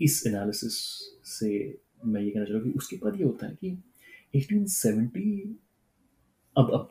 [0.00, 0.74] इस analysis
[1.32, 1.48] से
[2.04, 3.70] मैं ये कहना चाह रहा हूँ कि उसके बाद ये होता है कि
[4.36, 5.54] 1870
[6.56, 6.88] अब अब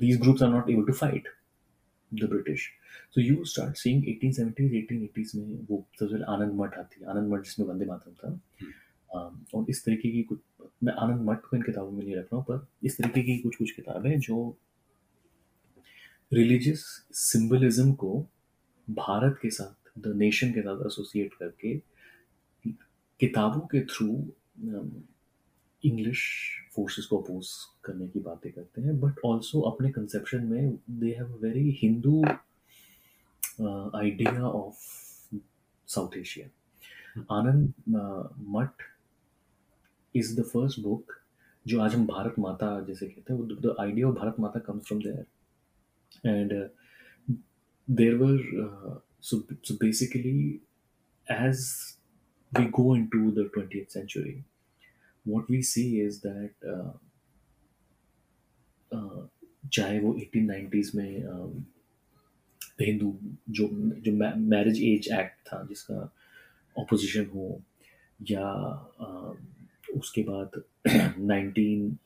[0.00, 1.30] these groups are not able to fight
[2.12, 2.68] the British
[3.14, 7.32] तो you start seeing 1870s 1880s में वो सबसे पहले आनंद मठ आती है आनंद
[7.32, 8.72] मठ जिसमें वंदे मातरम था um,
[9.14, 10.38] और इस तरीके की कुछ
[10.84, 13.36] मैं आनंद मठ को इन किताबों में नहीं रख रहा हूँ पर इस तरीके की
[13.38, 14.38] कुछ कुछ किताबें जो
[16.32, 16.84] रिलीजियस
[17.14, 18.18] सिंबलिज्म को
[18.88, 21.76] भारत के साथ द नेशन के साथ एसोसिएट करके
[23.20, 24.08] किताबों के थ्रू
[25.84, 26.22] इंग्लिश
[26.74, 27.48] फोर्सेस को अपोज
[27.84, 32.22] करने की बातें करते हैं बट ऑल्सो अपने कंसेप्शन में they have a very Hindu
[33.98, 34.80] idea of
[35.88, 36.48] South Asia
[37.30, 37.72] Anand
[38.48, 38.82] Math
[40.16, 41.12] is the first book
[41.66, 45.00] जो आज हम भारत माता जैसे कहते हैं the idea of Bharat Mata comes from
[45.02, 45.26] there
[46.28, 50.60] uh, were uh, so, so basically
[51.28, 51.96] as
[52.52, 54.44] we go into the 20th century
[55.26, 56.92] what we see is that uh,
[58.92, 59.22] uh,
[59.72, 61.10] चाहे वो 1890s में
[62.80, 63.18] हिंदू
[63.50, 63.68] जो
[64.04, 66.12] जो मैरिज एज एक्ट था जिसका
[66.78, 67.62] opposition हो
[68.30, 68.48] या
[69.92, 70.62] उसके बाद
[71.20, 71.96] नाइनटीन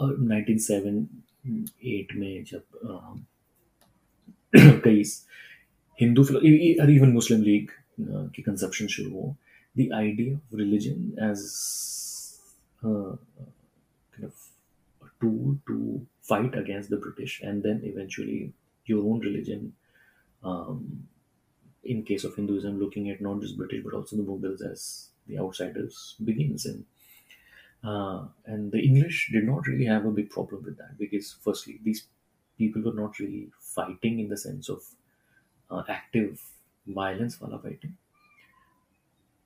[0.00, 1.06] नाइनटीन सेवन
[1.86, 2.62] एट में जब
[4.84, 5.02] कई
[5.98, 7.70] हिंदू अरे इवन मुस्लिम लीग
[8.34, 9.34] की कंसेप्शन शुरू हो
[9.76, 11.44] the idea of religion as
[15.20, 15.78] to to
[16.28, 18.38] fight against the British and then eventually
[18.86, 19.70] your own religion
[21.83, 25.39] in case of Hinduism, looking at not just British but also the Mughals as the
[25.39, 26.65] outsiders begins.
[26.65, 26.85] And
[27.83, 31.79] uh, and the English did not really have a big problem with that because, firstly,
[31.83, 32.05] these
[32.57, 34.83] people were not really fighting in the sense of
[35.69, 36.39] uh, active
[36.87, 37.97] violence while fighting.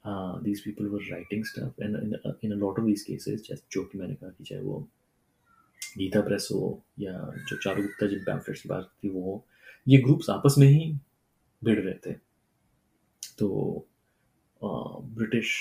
[0.06, 3.42] Uh, these people were writing stuff, and in, uh, in a lot of these cases,
[3.42, 4.88] just जो कि मैंने कहा कि चाहे वो
[5.98, 6.62] Gita press हो
[7.00, 7.14] या
[7.50, 9.44] जो चारू गुप्ता जिन पैम्फलेट्स की बात थी वो
[9.88, 10.86] ये ग्रुप्स आपस में ही
[11.65, 12.13] भिड़ रहे थे
[13.39, 13.49] तो
[14.65, 15.55] ब्रिटिश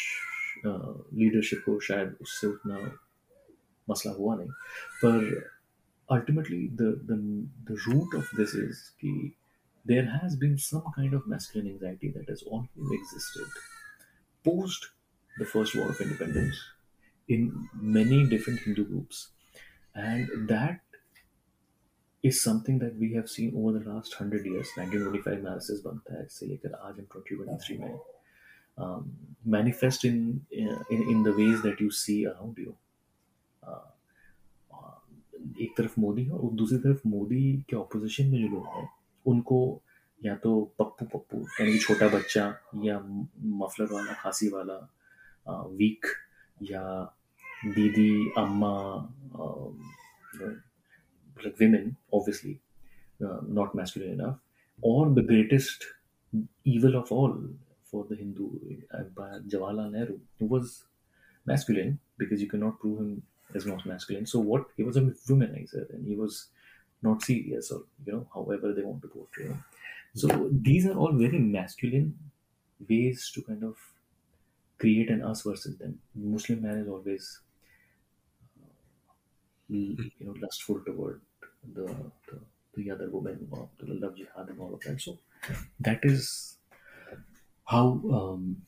[0.65, 2.77] लीडरशिप को शायद उससे उतना
[3.89, 4.49] मसला हुआ नहीं
[5.03, 5.51] पर
[6.13, 6.89] the
[7.67, 9.33] the root of this is कि
[9.85, 13.47] there has been some kind of masculine anxiety that has always existed
[14.45, 14.87] post
[15.39, 16.59] the first war of independence
[17.27, 19.29] in many different Hindu groups
[19.95, 20.81] and that
[22.23, 26.17] is something that we have seen over the last 100 years 1925 में RSS बनता
[26.17, 27.99] है से लेकर आज हम 2023 में
[28.77, 29.11] um,
[29.45, 32.75] manifest in, in in the ways that you see around you.
[33.63, 33.89] Uh,
[34.71, 34.97] uh,
[35.61, 38.87] एक तरफ़ मोदी और दूसरी तरफ़ मोदी के ऑपोजिशन में जो लोग हैं
[39.25, 39.59] उनको
[40.25, 42.43] या तो पप्पू पप्पू यानी कि छोटा बच्चा
[42.85, 42.99] या
[43.61, 44.77] मफलर वाला खांसी वाला
[45.79, 46.05] वीक
[46.71, 46.83] या
[47.65, 48.73] दीदी अम्मा
[51.43, 52.59] like women obviously
[53.25, 54.37] uh, not masculine enough
[54.81, 55.85] or the greatest
[56.63, 57.35] evil of all
[57.83, 58.49] for the Hindu
[58.97, 60.85] Empire, Jawaharlal Nehru, who was
[61.45, 63.23] masculine because you cannot prove him
[63.53, 64.25] as not masculine.
[64.25, 66.47] So what he was a womanizer and he was
[67.01, 69.63] not serious or you know however they want to portray him.
[70.15, 72.17] So these are all very masculine
[72.87, 73.77] ways to kind of
[74.77, 75.99] create an us versus them.
[76.15, 77.39] Muslim man is always
[78.61, 78.67] uh,
[79.69, 81.21] you know lustful toward
[81.73, 81.85] the,
[82.27, 82.39] the
[82.75, 85.01] the other woman or the love jihad and all of that.
[85.01, 85.19] So
[85.79, 86.57] that is
[87.65, 88.61] how um,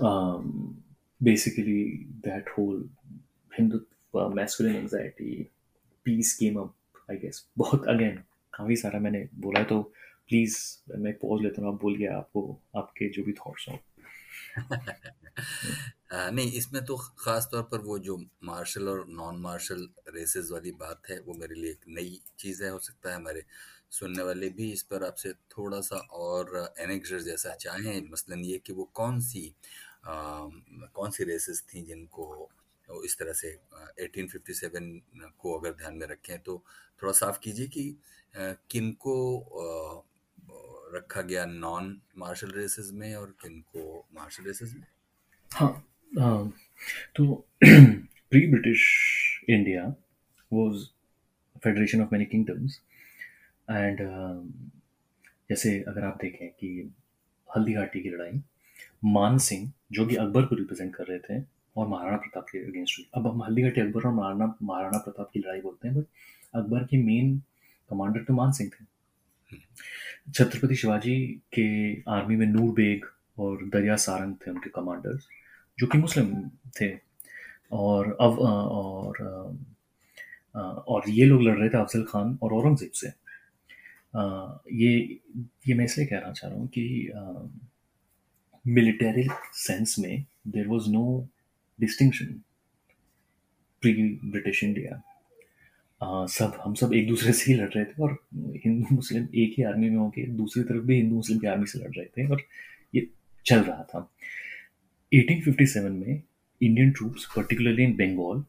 [0.00, 0.82] um,
[1.22, 2.82] basically that whole
[3.52, 3.80] Hindu
[4.14, 5.50] uh, masculine anxiety
[6.04, 6.74] peace came up
[7.08, 8.16] I guess बहुत again
[8.54, 9.82] काफ़ी सारा मैंने बोला तो
[10.28, 10.56] please
[10.98, 12.42] मैं pause लेता हूँ आप बोलिए आपको
[12.76, 13.78] आपके जो भी थॉट्स हों
[16.10, 21.02] नहीं इसमें तो ख़ास तौर पर वो जो मार्शल और नॉन मार्शल रेसेस वाली बात
[21.10, 23.42] है वो मेरे लिए एक नई चीज़ है हो सकता है हमारे
[23.90, 28.72] सुनने वाले भी इस पर आपसे थोड़ा सा और एनेक्टर जैसा चाहें। मसलन ये कि
[28.72, 29.54] वो कौन सी
[30.06, 30.48] आ,
[30.94, 32.48] कौन सी रेसेस थी जिनको
[33.04, 33.58] इस तरह से
[34.00, 35.00] 1857
[35.38, 36.62] को अगर ध्यान में रखें तो
[37.02, 37.96] थोड़ा साफ़ कीजिए कि
[38.70, 39.16] किन को
[40.94, 44.86] रखा गया नॉन मार्शल रेसेस में और किन को मार्शल रेसेस में?
[45.50, 46.44] हाँ। आ,
[47.16, 48.82] तो pre British
[49.48, 49.84] India
[50.52, 50.84] was
[51.64, 52.80] federation of many kingdoms
[53.70, 53.98] and
[55.50, 56.94] जैसे अगर आप देखें कि
[57.56, 58.40] हल्दी घाटी की लड़ाई
[59.04, 61.44] मान सिंह जो कि अकबर को रिप्रेजेंट कर रहे थे
[61.76, 65.40] और महाराणा प्रताप के अगेंस्ट अब हम हल्दी घाटी अकबर और महाराणा महाराणा प्रताप की
[65.40, 66.06] लड़ाई बोलते हैं बट
[66.54, 67.38] अकबर के मेन
[67.90, 68.84] कमांडर तो मान सिंह थे।
[70.34, 71.66] छत्रपति शिवाजी के
[72.10, 73.04] आर्मी में नूर बेग
[73.38, 75.28] और दरिया सारंग थे उनके कमांडर्स
[75.78, 76.34] जो कि मुस्लिम
[76.80, 76.90] थे।
[77.72, 79.18] और अब और
[80.88, 83.08] और ये लोग लड़ रहे थे अफजल खान और औरंगज़ेब से।
[84.76, 84.92] ये
[85.68, 87.12] ये मैं इसलिए कहना चाह रहा हूँ कि
[88.64, 91.04] मिलिटरी सेंस में there was no
[91.78, 92.40] distinction
[93.82, 93.92] pre
[94.24, 95.02] British India
[96.00, 98.16] सब, हम सब एक दूसरे से ही लड़ रहे थे और
[98.64, 101.78] हिंदू मुस्लिम एक ही आर्मी में होके दूसरी तरफ़ भी हिंदू मुस्लिम की आर्मी से
[101.78, 102.42] लड़ रहे थे और
[102.94, 103.06] ये
[103.46, 104.08] चल रहा था।
[105.12, 106.22] 1857 में
[106.60, 108.42] Indian troops particularly in Bengal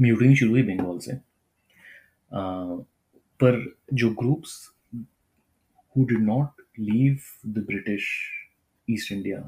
[0.00, 1.14] mutiny शुरू हुई बंगाल से।
[3.42, 3.58] पर
[3.94, 4.54] जो groups
[5.96, 8.08] who did not leave the British
[8.88, 9.38] East India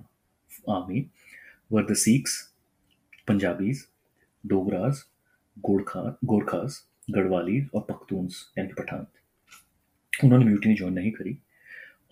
[0.70, 1.06] army
[1.72, 2.40] were the Sikhs
[3.28, 3.84] Punjabis
[4.44, 5.04] Dogras
[5.56, 9.06] Gorkha Gorkhas Garhwali और पख्तूनस यानी पठान
[10.24, 11.38] उन्होंने म्यूटिनी ज्वाइन नहीं करी।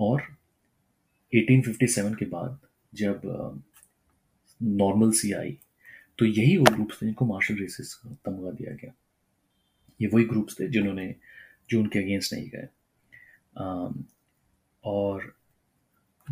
[0.00, 0.22] और
[1.32, 2.58] 1857 के बाद
[2.92, 3.20] जब
[4.62, 5.58] नॉर्मल सी आई
[6.18, 8.92] तो यही वो ग्रुप्स थे जिनको मार्शल रेसिस का तमगा दिया गया।
[10.00, 11.14] ये वही ग्रुप्स थे जिन्होंने
[11.70, 12.68] जो उनके अगेंस्ट नहीं गए।
[14.84, 15.36] और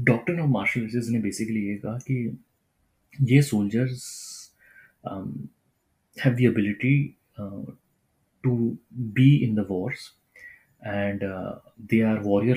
[0.00, 2.38] डॉक्टर ऑफ़ मार्शल रेसिस ने बेसिकली ये कहा कि
[3.22, 4.30] ये soldiers
[6.24, 7.64] have the ability uh,
[8.46, 8.78] to
[9.12, 10.10] be in the wars
[10.82, 11.54] and uh,
[11.90, 12.56] they are warrior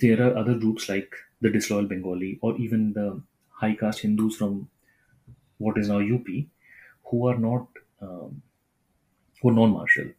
[0.00, 3.20] there are other groups like the disloyal bengali or even the
[3.50, 4.68] high caste hindus from
[5.58, 6.26] what is now up
[7.10, 7.66] who are not
[8.00, 8.42] um,
[9.40, 10.10] who are non-martial.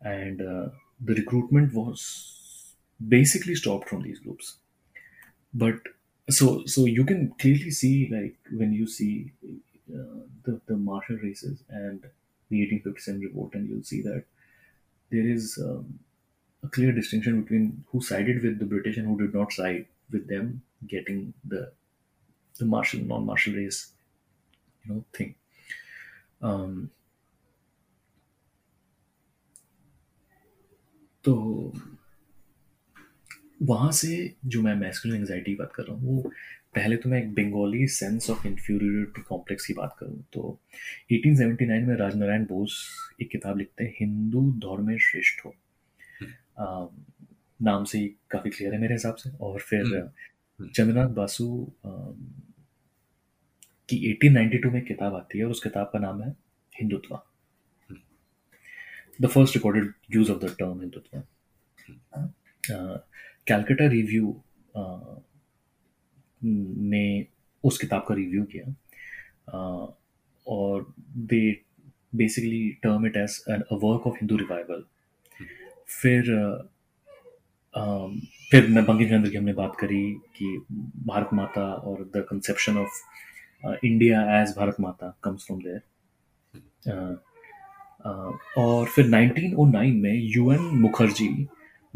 [0.00, 0.68] And uh,
[1.00, 2.74] the recruitment was
[3.06, 4.56] basically stopped from these groups.
[5.52, 5.80] But
[6.28, 9.32] so so you can clearly see like when you see
[9.92, 12.02] uh, the, the martial races and
[12.50, 14.24] the 1857 report, and you'll see that
[15.10, 15.98] there is um,
[16.62, 20.26] a clear distinction between who sided with the british and who did not side with
[20.28, 21.62] them getting the
[22.54, 23.92] the martial non-martial race
[24.84, 25.34] you know thing
[26.42, 26.90] um,
[31.24, 31.32] तो
[33.62, 36.30] वहाँ से जो मैं masculine anxiety की बात कर रहा हूँ वो
[36.74, 40.58] पहले तो मैं एक Bengali sense of inferiority complex की बात करूँ तो
[41.12, 42.78] 1879 में राजनारायण बोस
[43.22, 45.54] एक किताब लिखते हैं हिंदू दौर में श्रेष्ठ हो
[47.62, 51.72] नाम से ही काफ़ी क्लियर है मेरे हिसाब से। और फिर हम्म, हम्म। चंद्रनाथ बासु
[53.88, 56.30] की 1892 में किताब आती है और उस किताब का नाम है
[56.80, 57.20] Hindutva.
[59.22, 61.22] The first recorded use of the term Hindutva.
[63.46, 64.42] Calcutta review
[66.44, 67.26] ने
[67.64, 68.74] उस किताब का रिव्यू किया।
[70.46, 71.62] और they
[72.14, 74.84] basically term it as an a work of Hindu revival
[75.90, 76.22] फिर
[78.50, 80.64] फिर बंकिम चंद्र की हमने बात करी कि
[81.06, 82.90] भारत माता और the conception of
[83.84, 85.80] India as Bharat Mata comes from there
[88.58, 91.28] और फिर 1909 में यूएन मुखर्जी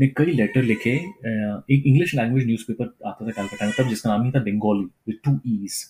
[0.01, 0.95] ने कई लेटर लिखे
[1.75, 5.19] एक इंग्लिश लैंग्वेज न्यूज़पेपर आता था कलकत्ता में, तब जिसका नाम ही था बंगाली विद
[5.25, 5.85] टू ईज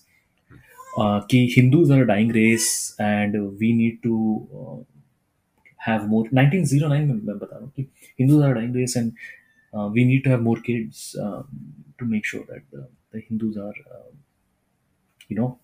[1.00, 4.14] कि Hindus are dying race and we need to
[5.86, 7.82] have more 1909 में मैं बता रहा हूँ कि
[8.20, 9.12] Hindus are dying race and
[9.92, 11.12] we need to have more kids
[11.98, 13.72] to make sure that the Hindus are
[15.32, 15.60] you know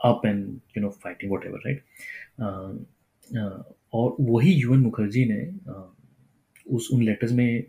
[0.00, 1.80] up and you know fighting whatever right?
[2.40, 2.72] Uh,
[3.42, 5.52] uh, और वही UN Mukherjee ने
[6.70, 7.64] उस उन लेटर्स में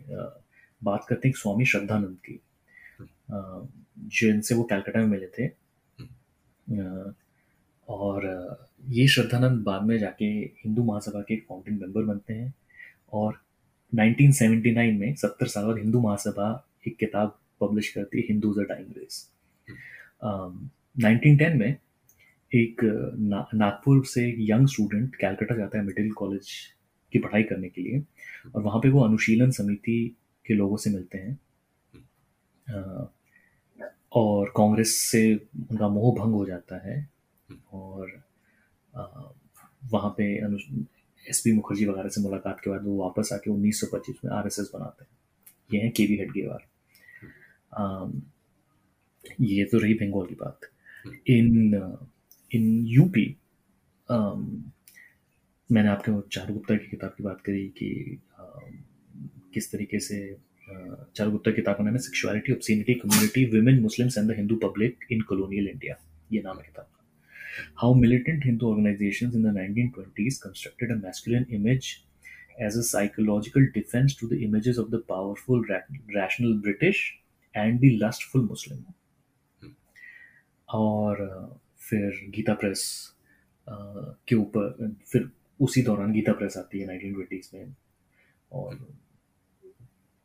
[0.84, 2.40] बात करते हैं स्वामी श्रद्धानंद की।
[3.98, 5.46] जिनसे वो कैलकाटा में मिले थे।
[7.88, 12.54] और ये श्रद्धानंद बाद में जाके हिंदू महासभा के फाउंडिंग मेंबर बनते हैं
[13.12, 13.40] और
[13.92, 18.86] 1979 में सत्तर साल बाद हिंदू महासभा एक किताब पब्लिश करती है हिंदूज अ टाइम
[18.96, 19.30] रेस।
[20.98, 21.76] 1910 में
[22.54, 22.80] एक
[23.18, 26.50] ना, नागपुर से एक यंग स्टूडेंट कैलकाटा जाता है मिडिल कॉलेज
[27.12, 28.02] की पढ़ाई करने के लिए
[28.54, 30.16] और वहाँ पे वो अनुशीलन समिति
[30.46, 31.38] के लोगों से मिलते हैं।
[34.12, 35.34] और कांग्रेस से
[35.70, 37.17] उनका मोह भंग हो जाता है।
[37.72, 38.10] और
[39.92, 40.24] वहाँ पे
[41.26, 44.58] एस पी मुखर्जी वगैरह से मुलाकात के बाद वो वापस आके 1925 में आर एस
[44.60, 45.10] एस बनाते हैं।
[45.70, 46.66] ये हैं के वी हेडगेवार
[49.40, 50.60] ये तो रही बंगाल की बात।
[51.30, 51.74] इन
[52.50, 53.26] इन यूपी
[55.70, 58.20] मैंने आपके चारू गुप्ता की किताब की बात करी कि
[59.54, 60.18] किस तरीके से
[61.16, 65.06] चारू गुप्ता की किताब का नाम है sexuality community women Muslims and the Hindu public
[65.12, 65.96] in colonial India
[66.32, 66.86] ये नाम है किताब।
[67.80, 72.04] How militant Hindu organizations in the 1920s constructed a masculine image
[72.58, 77.18] as a psychological defense to the images of the powerful, ra- rational British
[77.54, 78.84] and the lustful Muslim.
[80.68, 81.16] और
[81.80, 82.80] फिर Gita press
[83.68, 85.28] के ऊपर फिर
[85.60, 87.74] उसी दौरान गीता प्रेस आती है नाइनटीन ट्वेंटीज़ में
[88.52, 88.78] और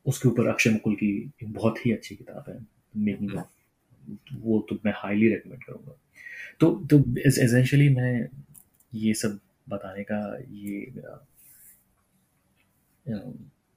[0.05, 1.11] उसके ऊपर अक्षय मुकुल की
[1.43, 2.57] एक बहुत ही अच्छी किताब है
[3.05, 5.97] मेकिंग ऑफ़ वो तो मैं हाईली रिकमेंड करूँगा
[6.60, 8.27] तो तो एसेंशियली मैं
[8.94, 10.19] ये सब बताने का
[10.52, 11.19] ये uh,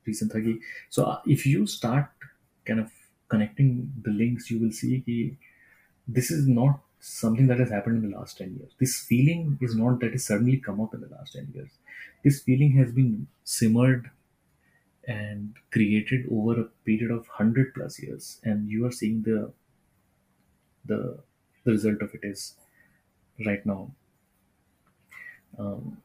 [0.07, 0.59] रीजन था कि
[0.91, 2.25] so if you start
[2.67, 2.93] can of
[3.31, 5.37] connecting the links you will see कि
[6.09, 9.77] this is not something that is happen in the last ten year this feeling is
[9.79, 11.81] not that is suddenly come up in the last ten years
[12.25, 14.07] this feeling has been simmered
[15.07, 19.53] and created over a period of 100 plus years, and you are seeing the
[20.85, 21.19] the
[21.67, 22.43] the result of it is
[23.39, 23.81] right now.
[25.59, 25.97] Um,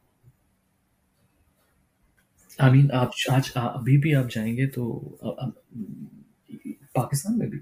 [2.61, 4.83] I mean आप आज अभी भी आप जाएँगे तो
[6.95, 7.59] पाकिस्तान में भी।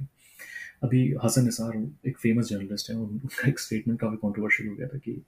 [0.84, 1.78] अभी हसन निसार
[2.10, 5.22] एक फ़ेमस जर्नलिस्ट है उनका एक स्टेटमेंट काफ़ी कॉन्ट्रोवर्शियल हो गया था कि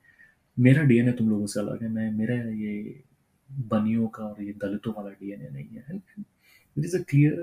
[0.58, 3.04] मेरा डीएनए तुम लोगों से अलग है मैं मेरा ये
[3.50, 5.96] बनियों का और ये दलितों वाला डीएनए नहीं है।
[6.78, 7.38] It is a clear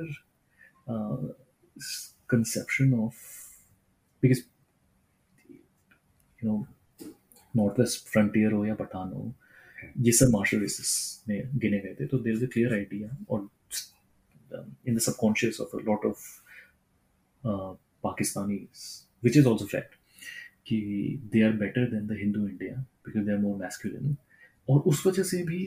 [2.31, 3.17] conception of
[4.23, 4.43] because
[6.43, 6.65] you know
[7.55, 9.32] north west frontier हो या पठान हो
[9.98, 10.90] ये सब मार्शल रेसिस
[11.28, 13.48] में गिने गए थे तो there is a clear idea और
[14.89, 16.27] in the subconscious of lot of
[18.05, 19.94] Pakistanis, which is also fact,
[20.66, 20.78] कि
[21.32, 22.74] they are better than the Hindu India
[23.06, 24.16] because they are more masculine
[24.69, 25.60] और उस वजह से भी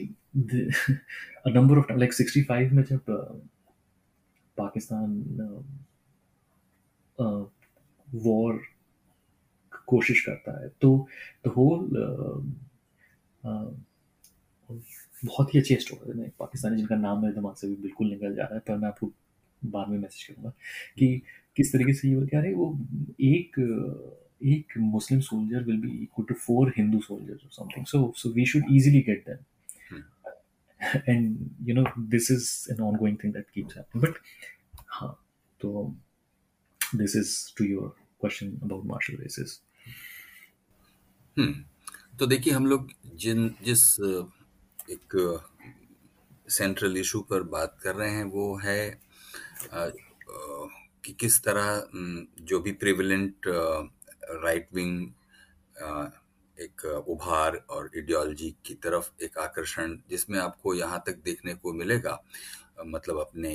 [1.48, 3.10] number of like sixty five में जब
[4.56, 5.16] Pakistan
[8.08, 8.60] war
[9.92, 10.90] कोशिश करता है तो
[11.46, 11.88] द होल
[15.24, 18.42] बहुत ही अच्छी स्टोरी है। पाकिस्तानी जिनका नाम मेरे दिमाग से भी बिल्कुल निकल जा
[18.42, 19.12] रहा है पर मैं आपको
[19.62, 20.50] बाद में मैसेज करूँगा
[20.98, 21.22] कि
[21.56, 22.68] किस तरीके से ये क्या रहे वो
[23.20, 23.58] एक
[24.44, 28.46] एक Muslim soldier will be equal to four Hindu soldiers और something so so we
[28.46, 30.02] should easily get them
[31.08, 34.18] and you know this is an ongoing thing that keeps happening but
[34.90, 35.12] हाँ
[35.60, 35.84] तो
[36.96, 39.60] this is to your question about martial races
[41.36, 43.82] तो देखिए हम लोग जिन, जिस
[44.90, 45.14] एक
[46.50, 49.00] central issue पर बात कर रहे हैं, वो है
[51.04, 51.86] कि किस तरह
[52.48, 55.00] जो भी प्रिविलेंट राइट विंग
[56.58, 62.22] एक उभार और आइडियोलॉजी की तरफ़ एक आकर्षण जिसमें आपको यहाँ तक देखने को मिलेगा
[62.86, 63.54] मतलब अपने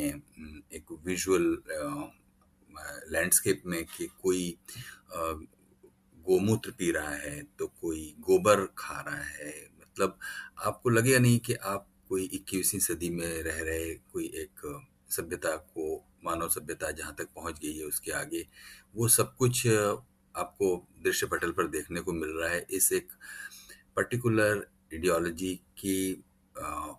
[0.73, 1.57] एक विजुअल
[3.11, 4.55] लैंडस्केप में कि कोई
[6.27, 10.17] गोमूत्र पी रहा है तो कोई गोबर खा रहा है मतलब
[10.65, 16.03] आपको लगेगा नहीं कि आप कोई इक्कीसवीं सदी में रह रहे, कोई एक सभ्यता को,
[16.25, 18.45] मानव सभ्यता जहाँ तक पहुँच गई है उसके आगे,
[18.95, 23.07] वो सब कुछ आपको दृश्य पटल पर देखने को मिल रहा है। इस एक
[23.95, 24.57] पर्टिकुलर
[24.93, 26.23] आइडियोलॉजी की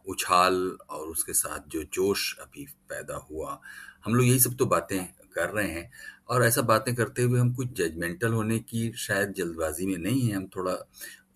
[0.09, 0.57] उछाल
[0.91, 3.61] और उसके साथ जो जोश अभी पैदा हुआ,
[4.05, 5.91] हम लोग यही सब तो बातें कर रहे हैं।
[6.29, 10.35] और ऐसा बातें करते हुए हम कुछ जजमेंटल होने की शायद जल्दबाजी में नहीं है,
[10.37, 10.77] हम थोड़ा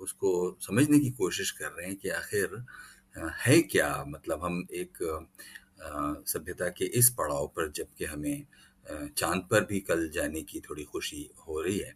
[0.01, 2.64] उसको समझने की कोशिश कर रहे हैं कि आखिर
[3.47, 4.05] है क्या?
[4.09, 4.98] मतलब हम एक
[6.28, 8.47] सभ्यता के इस पड़ाव पर जबकि हमें
[9.16, 11.94] चाँद पर भी कल जाने की थोड़ी खुशी हो रही है।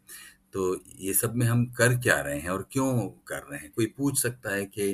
[0.52, 3.70] तो ये सब में हम कर क्या रहे हैं और क्यों कर रहे हैं?
[3.77, 4.90] कोई पूछ सकता है कि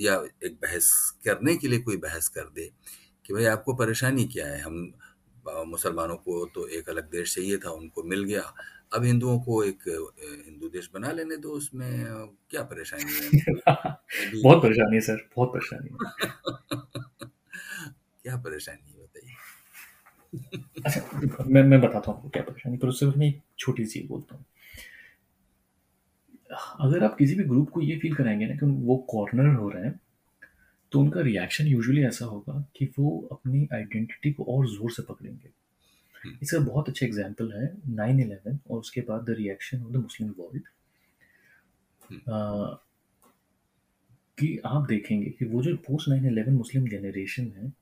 [0.00, 0.14] या
[0.44, 0.90] एक बहस
[1.24, 2.70] करने के लिए कोई बहस कर दे
[3.26, 4.60] कि भाई आपको परेशानी क्या है?
[4.60, 4.92] हम
[5.48, 8.42] मुसलमानों को तो एक अलग देश चाहिए था उनको मिल गया।
[8.94, 9.78] अब हिंदुओं को एक
[10.46, 11.90] हिंदू देश बना लेने दो उसमें
[12.50, 13.30] क्या परेशानी है?
[14.42, 15.88] बहुत परेशानी है सर बहुत परेशानी
[18.22, 19.34] क्या परेशानी है बताइए।
[20.86, 24.34] अच्छा मैं मैं बताता हूँ आपको क्या परेशानी पर उससे मैं एक छोटी सी बोलता
[24.36, 24.44] हूँ।
[26.80, 29.84] अगर आप किसी भी ग्रुप को ये फील कराएँगे ना कि वो कॉर्नर हो रहे
[29.84, 30.00] हैं
[30.92, 35.50] तो उनका रिएक्शन यूजुअली ऐसा होगा कि वो अपनी आइडेंटिटी को और ज़ोर से पकड़ेंगे।
[36.16, 39.96] हम्म। इसका बहुत अच्छा एग्ज़ाम्पल है नाइन इलेवन और उसके बाद the reaction of the
[39.96, 40.62] Muslim world
[44.38, 47.72] कि आप देखेंगे कि वो जो post nine eleven Muslim generation है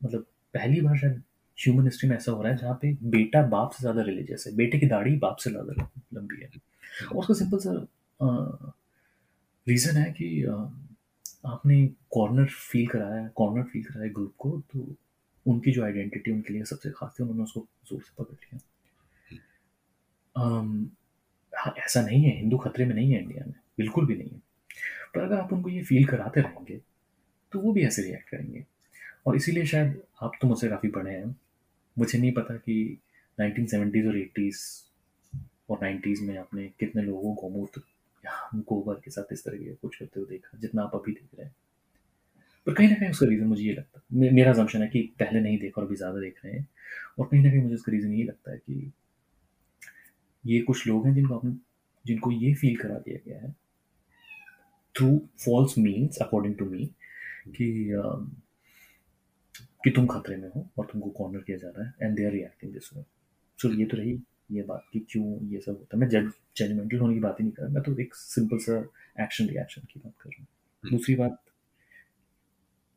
[0.00, 1.22] मतलब पहली बार शायद
[1.58, 4.54] ह्यूमन हिस्ट्री में ऐसा हो रहा है जहाँ पे बेटा बाप से ज़्यादा रिलीजियस है
[4.56, 6.50] बेटे की दाढ़ी बाप से ज़्यादा लंबी है।
[7.06, 7.72] और उसका सिंपल सा
[9.66, 10.28] रीज़न है कि
[11.44, 14.86] आपने कॉर्नर फील कराया कॉर्नर फील कराया ग्रुप को तो
[15.46, 18.58] उनकी जो आइडेंटिटी उनके लिए सबसे खास थी, उन्होंने उसको ज़ोर से पकड़ लिया।
[21.52, 24.40] हाँ ऐसा नहीं है, हिंदू खतरे में नहीं है इंडिया में, बिल्कुल भी नहीं है।
[25.14, 26.80] पर अगर आप उनको ये फील कराते रहेंगे
[27.52, 28.64] तो वो भी ऐसे रिएक्ट करेंगे।
[29.26, 31.34] और इसीलिए शायद आप तो मुझसे काफ़ी पढ़े हैं।
[31.96, 32.98] मुझे नहीं पता कि
[33.38, 34.60] नाइनटीन सेवेंटीज़ और एट्टीज़
[35.70, 37.89] और नाइन्टीज़ में आपने कितने लोगों को गौमूत्र या
[38.24, 41.46] गोबर के साथ इस तरह के कुछ करते हुए देखा, जितना आप अभी देख रहे
[41.46, 41.54] हैं।
[42.66, 45.40] पर कहीं ना कहीं उसका रीज़न मुझे ये लगता है मेरा जमशन है कि पहले
[45.40, 46.66] नहीं देखा और अभी ज़्यादा देख रहे हैं।
[47.18, 48.92] और कहीं ना कहीं मुझे उसका रीज़न ये लगता है कि
[50.44, 51.52] ये कुछ लोग हैं जिनको आपने,
[52.04, 53.54] जिनको ये फील करा दिया गया है
[54.94, 56.84] through false means according to me
[57.48, 57.68] कि
[59.84, 62.32] कि तुम खतरे में हो और तुमको कॉर्नर किया जा रहा है and they are
[62.32, 63.02] reacting this way
[63.58, 64.18] so ये तो रही
[64.50, 67.44] ये बात की क्यों ये सब होता है मैं जज जजमेंटल होने की बात ही
[67.44, 68.78] नहीं कर रहा मैं तो एक सिंपल सा
[69.20, 70.46] एक्शन रिएक्शन की बात कर रहा हूँ
[70.84, 71.38] हम्म। दूसरी बात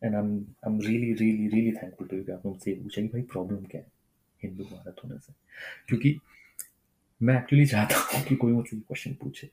[0.02, 3.02] and I am I am really really really thankful to you कि आपने मुझसे पूछा
[3.02, 3.92] कि भाई प्रॉब्लम क्या है
[4.42, 5.34] हिंदू भारत होने से
[5.88, 6.18] क्योंकि
[7.22, 9.50] मैं एक्चुअली चाहता हूँ कि कोई मुझसे क्वेश्चन पूछे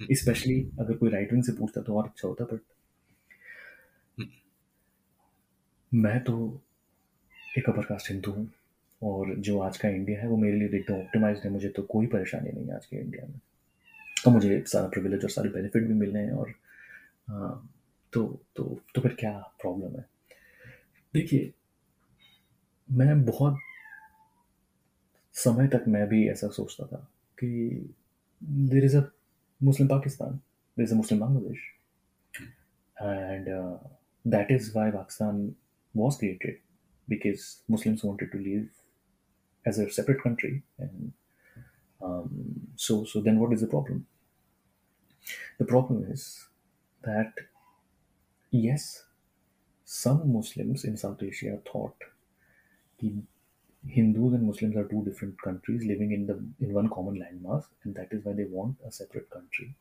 [0.00, 2.60] स्पेशली हम्म। अगर कोई राइट विंग से पूछता तो और अच्छा होता बट
[4.18, 4.28] हम्म।
[5.92, 6.36] मैं तो
[7.58, 8.50] एक अपर कास्ट हिंदू हूँ
[9.02, 12.06] और जो आज का इंडिया है वो मेरे लिए एकदम ऑप्टिमाइज है। मुझे तो कोई
[12.06, 13.38] परेशानी नहीं है आज के इंडिया में।
[14.24, 16.52] तो मुझे सारा प्रिविलेज और सारे बेनिफिट भी मिल रहे हैं और
[17.30, 17.48] आ,
[18.12, 18.24] तो
[18.56, 18.64] तो
[18.94, 20.04] तो फिर क्या प्रॉब्लम है?
[21.14, 21.52] देखिए
[22.88, 23.58] मैं बहुत
[25.34, 26.96] समय तक मैं भी ऐसा सोचता था
[27.38, 27.48] कि
[28.42, 29.02] there is a
[29.60, 30.34] Muslim Pakistan
[30.76, 31.58] there is a Muslim Bangladesh
[32.96, 33.46] and
[34.24, 35.54] that is why Pakistan
[35.94, 36.58] was created
[37.08, 38.75] because Muslims wanted to live
[39.65, 41.13] as a separate country, and
[42.01, 44.07] um, so so then what is the problem?
[45.59, 46.47] The problem is
[47.03, 47.33] that
[48.51, 49.03] yes,
[49.85, 51.95] some Muslims in South Asia thought
[52.99, 53.21] that
[53.87, 56.33] Hindus and Muslims are two different countries living in the
[56.65, 59.75] in one common landmass, and that is why they want a separate country.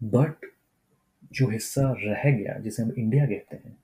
[0.00, 0.36] But
[1.32, 3.76] जो हिस्सा रह गया जिसे हम India कहते हैं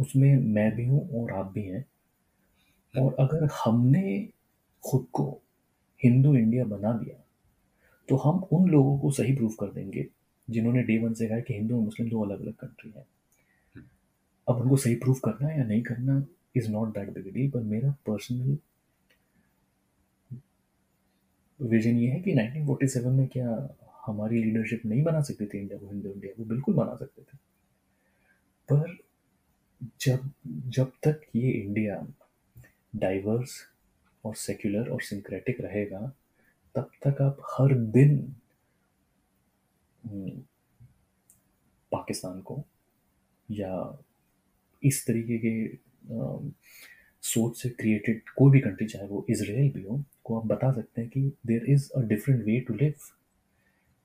[0.00, 1.84] उसमें मैं भी हूँ और आप भी हैं
[2.93, 4.29] और अगर हमने
[4.83, 5.29] खुद को
[5.99, 7.23] हिंदू इंडिया बना दिया
[8.09, 10.05] तो हम उन लोगों को सही प्रूफ कर देंगे,
[10.47, 13.05] जिन्होंने डे वन से कहा कि हिंदू और मुस्लिम दो अलग अलग कंट्री हैं।
[14.47, 16.23] अब उनको सही प्रूफ करना या नहीं करना
[16.57, 18.57] is not that big deal पर मेरा पर्सनल
[21.59, 23.49] विजन ये है कि 1947 में क्या
[24.05, 26.43] हमारी लीडरशिप नहीं बना सकती थी इंडिया को, हिंदू इंडिया को?
[26.45, 27.37] बिल्कुल बना सकते थे।
[28.69, 28.97] पर
[30.01, 31.95] जब जब तक ये इंडिया
[32.93, 33.55] डाइवर्स
[34.23, 35.99] और सेक्युलर और सिंक्रेटिक रहेगा
[36.75, 38.17] तब तक आप हर दिन
[40.03, 40.29] हम्म,
[41.91, 42.63] पाकिस्तान को
[43.49, 43.73] या
[44.83, 45.53] इस तरीके के
[47.23, 51.01] सोच से क्रिएटेड कोई भी कंट्री चाहे वो इसराइल भी हो को आप बता सकते
[51.01, 52.93] हैं कि there is a different way to live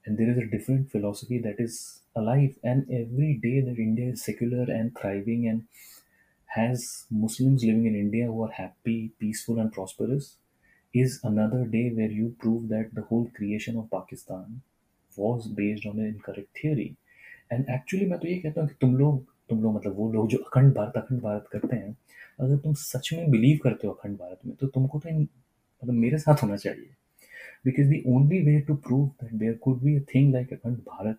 [0.05, 4.23] and there is a different philosophy that is alive and every day that india is
[4.23, 5.62] secular and thriving and
[6.56, 6.86] has
[7.24, 10.28] muslims living in india who are happy peaceful and prosperous
[11.02, 14.60] is another day where you prove that the whole creation of pakistan
[15.16, 16.90] was based on an incorrect theory
[17.51, 20.28] and actually मैं तो ये कहता हूँ कि तुम लोग तुम लोग मतलब वो लोग
[20.31, 21.97] जो अखंड भारत अखंड भारत करते हैं
[22.40, 26.18] अगर तुम सच में बिलीव करते हो अखंड भारत में तो तुमको तो मतलब मेरे
[26.18, 26.94] साथ होना चाहिए
[27.64, 31.16] because the only way to prove that there could be a thing like Akhand Bharat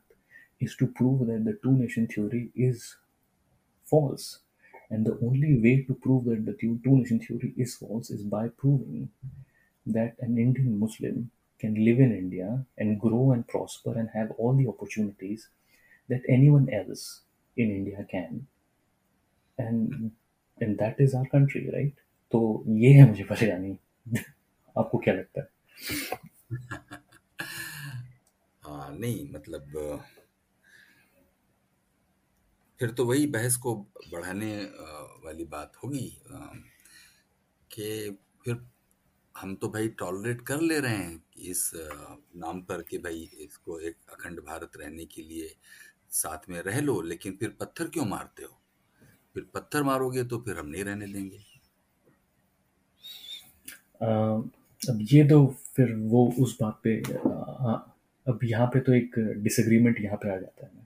[0.59, 2.95] is to prove that the two nation theory is
[3.83, 4.39] false.
[4.90, 8.48] And the only way to prove that the two nation theory is false is by
[8.48, 9.10] proving
[9.86, 14.54] that an Indian Muslim can live in India and grow and prosper and have all
[14.54, 15.48] the opportunities
[16.08, 17.20] that anyone else
[17.56, 18.46] in India can.
[19.58, 20.12] And
[20.60, 21.94] and that is our country, right?
[22.32, 23.76] तो ये है मुझे परेशानी
[24.78, 25.48] आपको क्या लगता है
[28.64, 29.72] हाँ नहीं मतलब
[32.79, 33.75] फिर तो वही बहस को
[34.11, 34.55] बढ़ाने
[35.25, 36.07] वाली बात होगी
[37.71, 38.57] कि फिर
[39.35, 41.71] हम तो भाई टॉलरेट कर ले रहे हैं इस
[42.35, 45.49] नाम पर कि भाई इसको एक अखंड भारत रहने के लिए
[46.11, 48.59] साथ में रह लो, लेकिन फिर पत्थर क्यों मारते हो?
[49.35, 51.43] फिर पत्थर मारोगे तो फिर हम नहीं रहने देंगे।
[54.01, 55.45] अब ये तो
[55.75, 57.77] फिर वो उस बात पे हाँ
[58.27, 60.84] अब यहाँ पे तो एक डिसएग्रीमेंट यहाँ पे आ जाता है।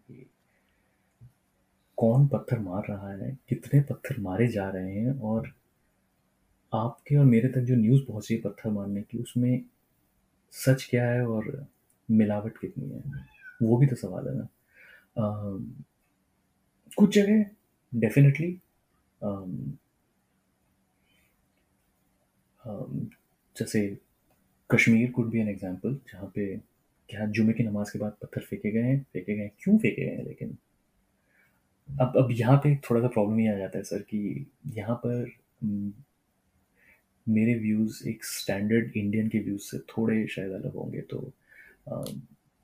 [1.99, 5.51] कौन पत्थर मार रहा है, कितने पत्थर मारे जा रहे हैं और
[6.73, 9.61] आपके और मेरे तक जो न्यूज़ पहुँची है पत्थर मारने की, उसमें
[10.53, 11.65] सच क्या है और
[12.09, 13.01] मिलावट कितनी है?
[13.61, 14.47] वो भी तो सवाल है ना।
[16.91, 17.45] कुछ जगह
[17.93, 18.51] डेफिनेटली
[23.55, 23.81] जैसे
[24.69, 26.55] Kashmir could be an example जहाँ पे
[27.09, 30.01] क्या जुमे की नमाज़ के बाद पत्थर फेंके गए हैं, फेंके गए हैं, क्यों फेंके
[30.01, 30.57] गए हैं लेकिन?
[31.89, 34.45] अब अब यहाँ पे थोड़ा सा प्रॉब्लम ही आ जाता है सर कि
[34.75, 35.31] यहाँ पर
[37.27, 41.19] मेरे व्यूज़ एक स्टैंडर्ड इंडियन के व्यूज़ से थोड़े शायद अलग होंगे तो
[41.89, 42.03] आ,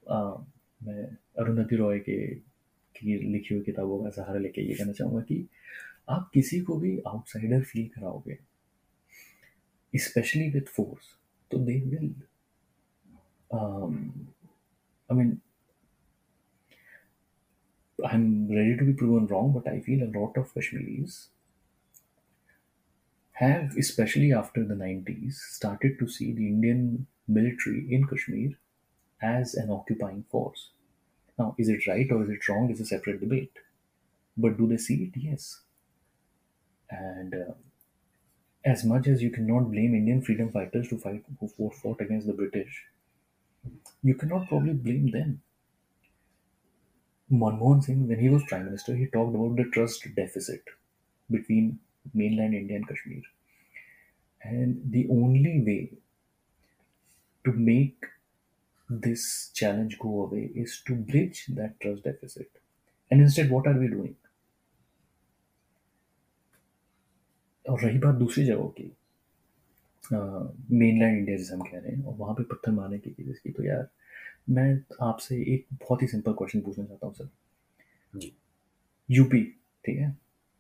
[0.06, 0.46] आ,
[0.82, 1.04] मैं
[1.40, 2.18] अरुंधति रॉय के
[2.96, 5.46] की लिखी हुई किताबों का सहारा लेके ये कहना चाहूँगा कि
[6.10, 8.38] आप किसी को भी आउटसाइडर फील कराओगे
[9.94, 11.16] स्पेशली विथ फोर्स
[11.52, 12.14] तो they will
[15.10, 15.38] I mean
[18.06, 21.30] I'm ready to be proven wrong, but I feel a lot of Kashmiris
[23.34, 28.52] have, especially after the 90s, started to see the Indian military in Kashmir
[29.22, 30.70] as an occupying force.
[31.38, 33.52] Now, is it right or is it wrong is a separate debate.
[34.38, 35.20] But do they see it?
[35.20, 35.62] Yes.
[36.90, 37.54] And uh,
[38.66, 42.28] as much as you cannot blame Indian freedom fighters to fight who fought, fought against
[42.28, 42.86] the British,
[44.04, 45.42] you cannot probably blame them.
[47.31, 50.63] Manmohan Singh, when he was prime minister, he talked about the trust deficit
[51.31, 51.79] between
[52.13, 53.23] mainland India and Kashmir.
[54.43, 55.93] And the only way
[57.45, 58.05] to make
[58.89, 62.51] this challenge go away is to bridge that trust deficit.
[63.11, 64.17] And instead, what are we doing?
[67.69, 68.85] और रही बात दूसरी जगहों की
[70.13, 73.51] mainland India जैसे हम कह रहे हैं और वहाँ पे पत्थर मारने की केसेस की
[73.53, 73.89] तो यार
[74.48, 74.70] मैं
[75.02, 77.30] आपसे एक बहुत ही सिंपल क्वेश्चन पूछना चाहता हूँ सर
[78.14, 78.32] जी.
[79.10, 79.42] यूपी
[79.86, 80.16] ठीक है?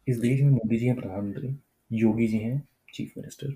[0.08, 1.56] इस देश में मोदी जी हैं प्रधानमंत्री
[1.92, 2.62] योगी जी हैं
[2.94, 3.56] चीफ मिनिस्टर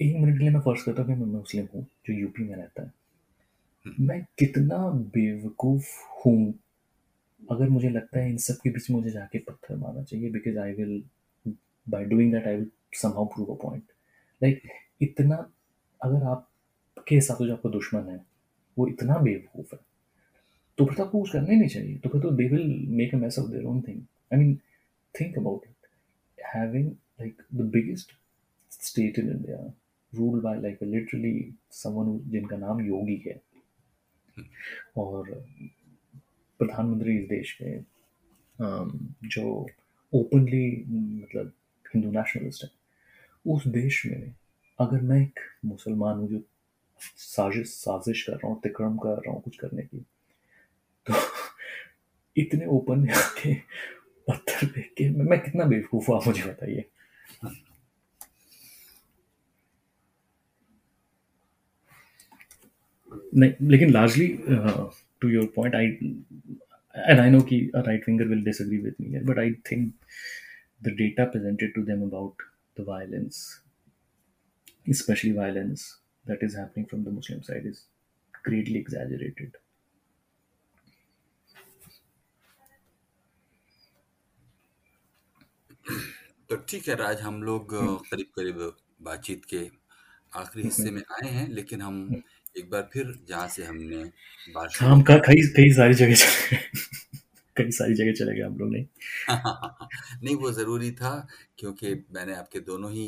[0.00, 2.56] एक मिनट के लिए मैं फ़र्ज़ करता हूँ कि मैं मुस्लिम हूँ जो यूपी में
[2.56, 2.92] रहता है.
[4.00, 4.78] मैं कितना
[5.14, 5.88] बेवकूफ़
[6.24, 6.54] हूँ
[7.42, 10.72] अगर मुझे लगता है इन सब के बीच मुझे जाके पत्थर मारना चाहिए because I
[10.72, 11.02] will
[11.86, 12.70] by doing that I will
[13.02, 13.92] somehow prove a point
[14.42, 14.62] like
[15.02, 15.36] इतना
[16.00, 16.22] अगर
[17.00, 18.20] आपके हिसाब से जो आपका दुश्मन है,
[18.76, 19.80] वो इतना बेवकूफ़ है।
[20.78, 23.14] तो फिर तो आपको कुछ करना ही नहीं चाहिए। तो फिर तो they will make
[23.14, 24.00] a mess of their own thing
[24.32, 24.56] I mean
[25.14, 25.86] think about it
[26.38, 28.12] having like the biggest
[28.70, 29.58] state in India
[30.12, 33.40] rule by like literally someone जिनका नाम योगी है।
[34.96, 35.30] और
[36.60, 37.78] प्रधानमंत्री इस देश के
[39.28, 39.44] जो
[40.12, 40.66] ओपनली
[41.22, 41.52] मतलब
[41.86, 42.70] हिंदू नेशनलिस्ट है,
[43.46, 44.34] उस देश में
[44.78, 46.42] अगर मैं एक मुसलमान हूँ जो
[47.00, 50.04] साजिश साजिश कर रहा हूँ तिक्रम कर रहा हूँ कुछ करने की।
[51.06, 51.14] तो
[52.36, 53.54] इतने ओपन आके
[54.28, 56.84] पत्थर पे के मैं, कितना बेवकूफ़ हुआ मुझे बताइए।
[63.34, 64.26] नहीं लेकिन largely
[65.20, 68.78] to your point I and I know की right winger will disagree
[69.24, 69.92] but I think
[70.82, 72.42] the data presented to them about
[72.80, 73.62] the violence
[74.90, 77.84] specially violence that is happening from the Muslim side, is
[78.44, 79.56] greatly exaggerated.
[86.50, 88.58] तो ठीक है राज हम लोग करीब करीब
[89.02, 89.60] बातचीत के
[90.32, 92.00] आखिरी हिस्से में आए हैं लेकिन हम
[92.58, 94.02] एक बार फिर जहाँ से हमने
[94.54, 96.56] बात हम कई कई सारी जगह चले
[97.56, 98.86] कई सारी जगह चले गए हम लोग नहीं
[100.24, 101.14] नहीं वो ज़रूरी था
[101.58, 103.06] क्योंकि मैंने आपके दोनों ही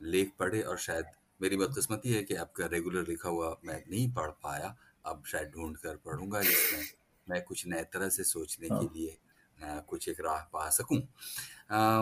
[0.00, 1.04] लेख पढ़े और शायद
[1.40, 4.74] मेरी बदकिस्मती है कि आपका रेगुलर लिखा हुआ मैं नहीं पढ़ पाया
[5.06, 6.84] अब शायद ढूंढ कर पढ़ूँगा जिसमें
[7.26, 9.16] मैं कुछ नए तरह से सोचने हाँ। के लिए
[9.58, 10.98] आ, कुछ एक राह पा सकूँ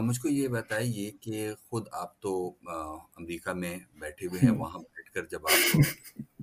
[0.02, 2.32] मुझको ये बताइए कि खुद आप तो
[2.64, 5.82] अमेरिका में बैठे हुए हैं वहाँ बैठकर जब आप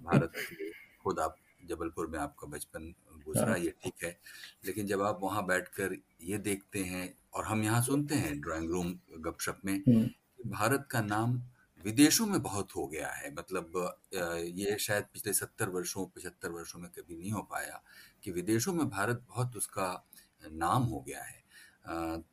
[0.04, 0.70] भारत के
[1.04, 2.94] खुद आप जबलपुर में आपका बचपन
[3.26, 4.18] गुजरा हाँ। ये ठीक है
[4.66, 8.94] लेकिन जब आप वहाँ बैठकर ये देखते हैं और हम यहाँ सुनते हैं ड्राइंग रूम
[9.20, 11.42] गपशप में कि भारत का नाम
[11.86, 13.98] विदेशों में बहुत हो गया है। मतलब
[14.56, 17.82] ये शायद पिछले सत्तर वर्षों पचहत्तर वर्षों में कभी नहीं हो पाया
[18.24, 20.06] कि विदेशों में भारत बहुत उसका
[20.52, 21.44] नाम हो गया है।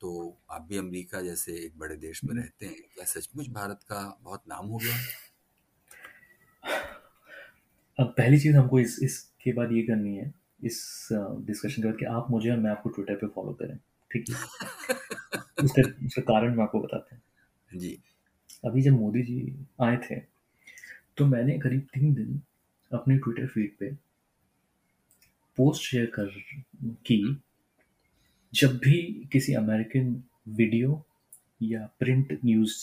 [0.01, 4.19] तो आप भी अमेरिका जैसे एक बड़े देश में रहते हैं क्या सचमुच भारत का
[4.23, 4.97] बहुत नाम हो गया
[7.99, 10.33] अब पहली चीज़ हमको इस इसके बाद ये करनी है
[10.65, 11.09] इस
[11.41, 13.77] डिस्कशन के बाद कि आप मुझे और मैं आपको ट्विटर पे फॉलो करें
[14.11, 14.37] ठीक है?
[15.65, 17.23] उसका उसका कारण मैं आपको बताते हैं।
[17.79, 18.03] जी।
[18.65, 20.17] अभी जब मोदी जी आए थे
[21.17, 22.41] तो मैंने करीब तीन दिन
[22.91, 23.91] अपने ट्विटर फ़ीड पे
[25.59, 26.27] पोस्ट शेयर कर
[27.07, 27.43] की,
[28.53, 31.03] जब भी किसी अमेरिकन वीडियो
[31.61, 32.75] या प्रिंट न्यूज़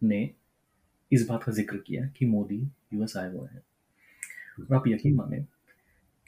[0.00, 0.28] ने
[1.12, 2.60] इस बात का ज़िक्र किया कि मोदी
[2.94, 3.62] यूएस आए हुए हैं।
[4.60, 5.40] और आप यकीन माने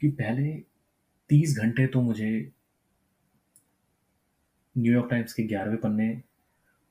[0.01, 0.53] कि पहले
[1.29, 2.31] तीस घंटे तो मुझे
[4.75, 6.09] न्यूयॉर्क टाइम्स के ग्यारहवें पन्ने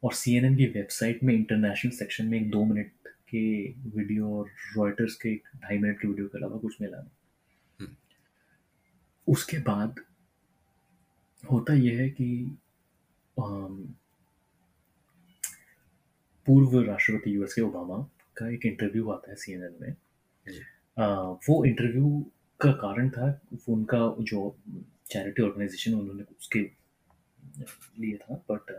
[0.04, 2.90] और सीएनएन की वेबसाइट में इंटरनेशनल सेक्शन में एक दो मिनट
[3.30, 3.44] के
[3.96, 7.88] वीडियो और रॉयटर्स के एक ढाई मिनट के वीडियो के अलावा कुछ मिला नहीं।
[9.28, 10.00] उसके बाद
[11.50, 12.58] होता यह है कि
[16.46, 17.96] पूर्व राष्ट्रपति यूएस के ओबामा
[18.36, 19.94] का एक इंटरव्यू आता है सीएनएन में।
[20.98, 21.06] आ,
[21.48, 22.26] वो इंटरव्यू
[22.60, 24.56] का कारण था उनका जो
[25.06, 26.83] चैरिटी ऑर्गेनाइजेशन उन्होंने उसके
[28.00, 28.72] लिए था बट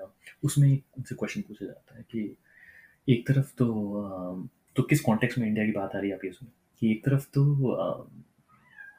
[0.44, 2.36] उसमें उनसे क्वेश्चन पूछा जाता है कि
[3.08, 3.68] एक तरफ़ तो
[4.76, 6.32] तो किस कॉन्टेक्स्ट में इंडिया की बात आ रही है आप ये
[6.82, 7.44] कि एक तरफ़ तो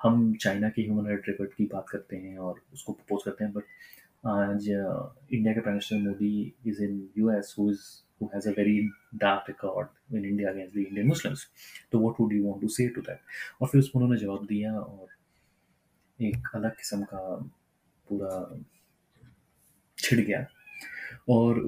[0.02, 3.52] हम चाइना के ह्यूमन राइट रिकॉर्ड की बात करते हैं और उसको प्रपोज करते हैं
[3.52, 3.64] बट
[4.26, 7.84] आज इंडिया के prime minister Modi is in US who is
[8.22, 11.40] a very dark record in India against the Indian Muslims.
[11.92, 13.20] तो what would you want to say to that?
[13.60, 15.08] और फिर उसमें उन्होंने जवाब दिया और
[16.18, 17.20] एक अलग किस्म का
[18.08, 18.30] पूरा
[20.06, 20.46] छिड़ गया।
[21.28, 21.60] और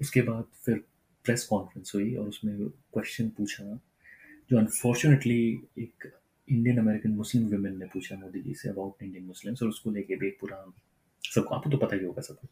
[0.00, 0.84] उसके बाद फिर
[1.24, 3.64] प्रेस कॉन्फ्रेंस हुई और उसमें क्वेश्चन पूछा
[4.50, 6.12] जो अनफॉर्चुनेटली एक
[6.48, 10.16] इंडियन अमेरिकन मुस्लिम वुमेन ने पूछा Modi ji say about Indian Muslims और उसको लेके
[10.16, 10.64] भी एक पूरा
[11.34, 12.48] सबको आपको तो पता ही होगा सबको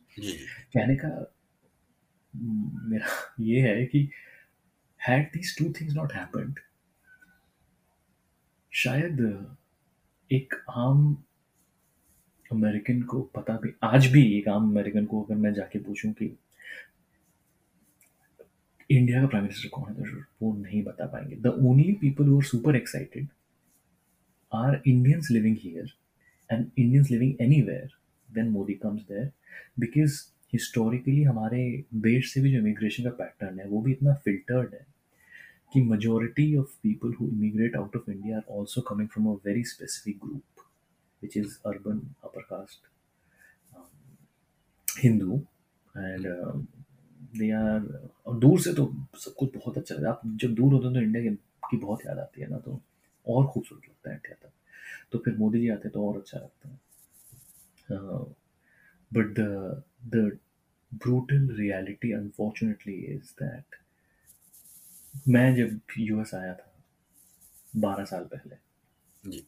[0.75, 1.35] कहने का
[2.89, 4.09] मेरा ये है कि
[5.09, 6.61] had these two things not happened
[8.73, 9.21] शायद
[10.33, 11.25] एक आम
[12.53, 16.39] अमेरिकन को पता भी आज भी एक आम अमेरिकन को अगर मैं जाके पूछूँ कि
[18.91, 22.37] इंडिया का प्राइम मिनिस्टर कौन है तो वो नहीं बता पाएँगे। The only people who
[22.37, 23.29] are super excited
[24.55, 25.91] are Indians living here
[26.53, 27.91] and Indians living anywhere
[28.35, 29.31] then Modi comes there
[29.81, 30.21] because
[30.53, 34.91] historically हमारे देश से भी जो इमिग्रेशन का पैटर्न है वो भी इतना फिल्टर्ड है
[35.77, 39.63] कि majority of people who immigrate out of India are also coming from a very
[39.63, 40.60] specific group,
[41.23, 42.85] which is urban upper caste
[43.77, 43.89] um,
[44.89, 45.41] Hindu,
[45.95, 46.67] and um,
[47.39, 47.83] they are
[48.27, 48.87] और दूर से तो
[49.25, 51.35] सब कुछ बहुत अच्छा लगता है। आप जब दूर होते हैं तो इंडिया
[51.71, 52.81] की बहुत याद आती है ना तो
[53.27, 54.53] और खूबसूरत लगता है इंडिया तक
[55.13, 56.79] तो फिर मोदी जी आते हैं तो और अच्छा लगता है।
[59.15, 59.83] But the
[60.15, 60.39] the
[60.93, 63.77] brutal reality unfortunately is that
[65.29, 66.73] मैं जब यूएस आया था
[67.77, 68.57] बारह साल पहले
[69.25, 69.43] जी।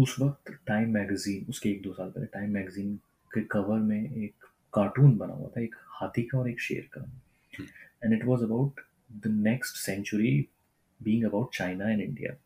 [0.00, 2.96] उस वक्त टाइम मैगजीन उसके एक दो साल पहले टाइम मैगजीन
[3.34, 4.44] के कवर में एक
[4.74, 7.02] कार्टून बना हुआ था एक हाथी का और एक शेर का।
[8.04, 8.80] And it was about
[9.12, 10.48] the next century
[11.02, 12.36] being about China and India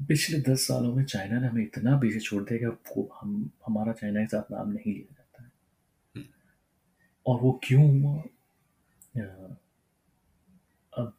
[0.00, 4.20] पिछले दस सालों में चाइना ने हमें इतना पीछे छोड़ दिया कि हम हमारा चाइना
[4.20, 5.50] के साथ नाम नहीं लिया जाता है।
[7.26, 8.22] और वो क्यों हुआ?
[10.98, 11.16] अब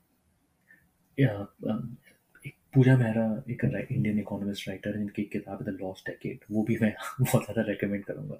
[2.73, 6.93] पूजा मेहरा एक इंडियन इकोनॉमिस्ट राइटर है जिनकी किताब द लॉस्ट डेकेड वो भी मैं
[7.21, 8.35] बहुत ज़्यादा रेकमेंड करूँगा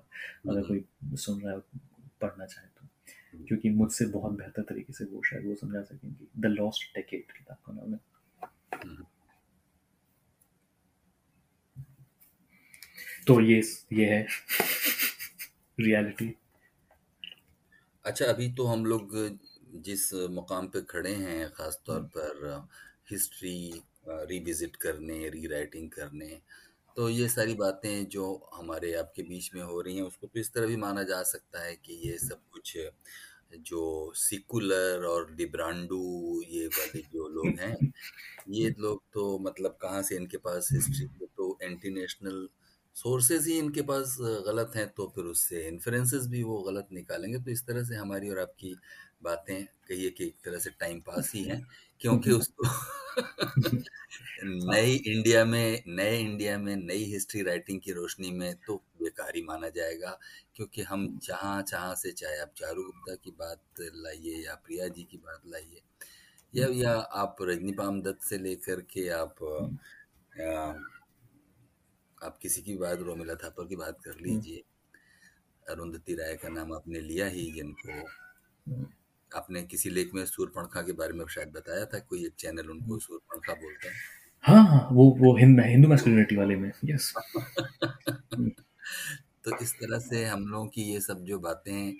[0.50, 0.84] अगर कोई
[1.18, 1.60] सुन रहा है
[2.22, 6.52] पढ़ना चाहे तो। क्योंकि मुझसे बहुत बेहतर तरीके से वो शायद वो समझा सकेंगे द
[6.52, 8.00] लॉस्ट डेकेड किताब का नाम है।
[13.28, 13.62] तो ये
[13.94, 14.22] ये है
[15.80, 16.34] रियलिटी
[18.06, 19.16] अच्छा अभी तो हम लोग
[19.86, 22.68] जिस मुकाम पे खड़े हैं ख़ास तौर पर
[23.12, 23.58] हिस्ट्री
[24.08, 26.40] रिविज़िट करने रीराइटिंग करने।
[26.98, 30.54] तो ये सारी बातें जो हमारे आपके बीच में हो रही हैं, उसको तो इस
[30.54, 32.78] तरह भी माना जा सकता है कि ये सब कुछ,
[33.54, 37.92] जो सिकुलर और डिब्रांडू ये वाले जो लोग हैं,
[38.50, 42.48] ये लोग तो मतलब कहाँ से इनके पास हिस्ट्री तो एंटी नेशनल
[42.96, 44.16] सोर्सेज ही इनके पास
[44.48, 48.30] गलत हैं तो फिर उससे इन्फ्लुएंसेस भी वो गलत निकालेंगे। तो इस तरह से हमारी
[48.30, 48.76] और आपकी
[49.24, 51.62] बातें कहिए कि एक तरह से टाइम पास ही हैं।
[52.02, 52.68] क्योंकि उसको
[54.44, 59.42] नई इंडिया में नए इंडिया में नई हिस्ट्री राइटिंग की रोशनी में तो बेकार ही
[59.42, 60.20] माना जाएगा।
[60.56, 65.04] क्योंकि हम जहाँ जहाँ से चाहे आप चारू गुप्ता की बात लाइए या प्रिया जी
[65.04, 65.82] की बात लाइए
[66.56, 69.44] या या आप रजनीपाम दत्त से लेकर के आप
[70.42, 70.74] आ,
[72.28, 74.64] आप किसी की बात रोमिला थापर की बात कर लीजिए।
[75.70, 78.10] अरुंधति राय का नाम आपने लिया ही जिनको
[79.32, 82.00] आपने किसी लेख में सूर्यपणखा के बारे में शायद बताया था?
[82.02, 84.02] कोई एक चैनल उनको सूर्यपणखा बोलते हैं?
[84.44, 87.14] हाँ हाँ वो वो हिंद हिंदू मैस्कुलिनिटी वाले में यस
[89.44, 91.94] तो इस तरह से हम लोगों की ये सब जो बातें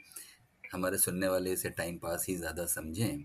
[0.64, 3.24] हमारे सुनने वाले इसे टाइम पास ही ज़्यादा समझें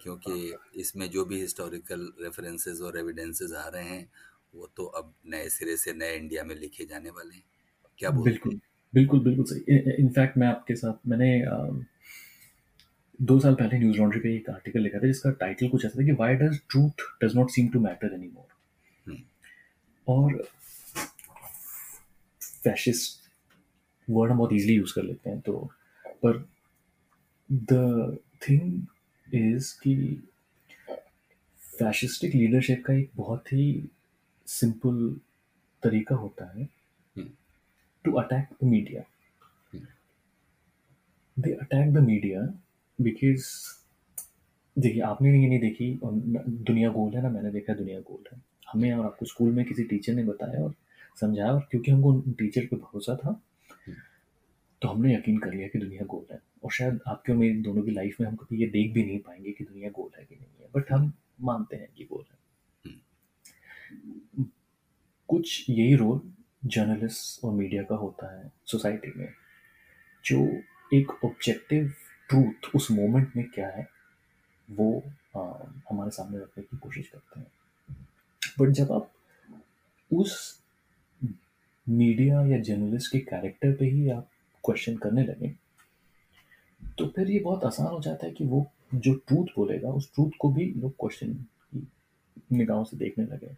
[0.00, 0.36] क्योंकि
[0.76, 4.08] इसमें जो भी हिस्टोरिकल रेफरेंसेस और एविडेंसेस आ रहे हैं
[4.54, 7.44] वो तो अब नए सिरे से नए इंडिया में लिखे जाने वाले हैं।
[7.98, 8.60] क्या बोलते बिल्कुल
[8.94, 11.28] बिल्कुल बिल्कुल सही। इनफैक्ट मैं आपके साथ मैंने
[13.22, 16.04] दो साल पहले न्यूज़ लॉन्ड्री पे एक आर्टिकल लिखा था जिसका टाइटल कुछ ऐसा था
[16.04, 19.16] कि why does truth does not seem to matter any more
[20.06, 20.42] और
[22.64, 23.30] फैशिस्ट
[24.08, 25.58] वर्ड हम बहुत इजीली यूज़ कर लेते हैं तो
[26.22, 26.38] पर
[27.50, 29.94] द थिंग इज़ कि
[31.62, 33.66] फैशिस्टिक लीडरशिप का एक बहुत ही
[34.48, 34.98] सिंपल
[35.82, 36.68] तरीका होता है
[38.04, 39.02] to attack the media
[41.36, 42.42] they attack the media
[43.02, 43.46] because
[44.78, 48.24] देखिए आपने ये नहीं देखी और न- दुनिया गोल है ना मैंने देखा दुनिया गोल
[48.32, 48.42] है।
[48.72, 50.74] हमें और आपको स्कूल में किसी टीचर ने बताया और
[51.20, 53.42] समझाया और क्योंकि हमको उन टीचर पे भरोसा था
[54.82, 57.82] तो हमने यकीन कर लिया कि दुनिया गोल है। और शायद आपके और मेरी दोनों
[57.82, 60.34] की लाइफ में हम कभी ये देख भी नहीं पाएँगे कि दुनिया गोल है कि
[60.34, 62.42] नहीं है बट हम मानते हैं कि गोल है।
[65.28, 66.32] कुछ यही रोल
[66.64, 69.28] जर्नलिस्ट और मीडिया का होता है सोसाइटी में
[70.24, 70.62] जो
[70.94, 71.92] एक ऑब्जेक्टिव
[72.32, 73.88] ट्रूथ उस मोमेंट में क्या है
[74.70, 75.02] वो
[75.36, 75.40] आ,
[75.90, 77.50] हमारे सामने रखने की कोशिश करते हैं।
[78.60, 79.10] बट जब आप
[80.12, 80.62] उस
[81.88, 84.28] मीडिया या जर्नलिस्ट के कैरेक्टर पे ही आप
[84.64, 85.48] क्वेश्चन करने लगे
[86.98, 90.30] तो फिर ये बहुत आसान हो जाता है कि वो जो ट्रूथ बोलेगा उस ट्रूथ
[90.40, 91.44] को भी लोग क्वेश्चन
[92.52, 93.56] निगाहों से देखने लगे।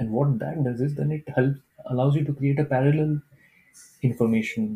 [0.00, 1.60] And what that does is then it helps
[1.92, 3.12] allows you to create a parallel
[4.04, 4.68] information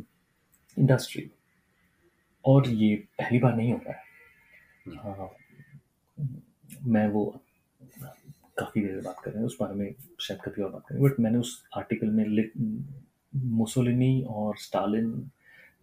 [0.76, 1.28] industry
[2.44, 4.08] और ये पहली बार नहीं हो। रहा है
[4.96, 5.30] हाँ,
[6.86, 7.24] मैं वो
[8.58, 11.20] काफ़ी देर बात कर रहे हैं उस बारे में शायद कभी और बात करें बट
[11.20, 12.24] मैंने उस आर्टिकल में
[13.58, 15.30] मुसोलिनी और स्टालिन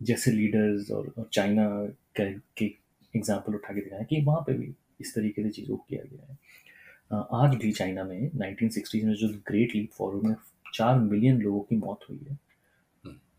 [0.04, 1.68] जैसे लीडर्स और, और चाइना
[2.16, 2.66] के, के
[3.14, 6.32] एग्ज़ाम्पल उठा के दिखाया कि वहाँ पे भी इस तरीके से चीज़ों को किया गया
[6.32, 6.38] है।
[7.44, 10.36] आज भी चाइना में 1960s में जो ग्रेट लीप फॉरवर्ड में
[10.74, 12.38] चार मिलियन लोगों की मौत हुई है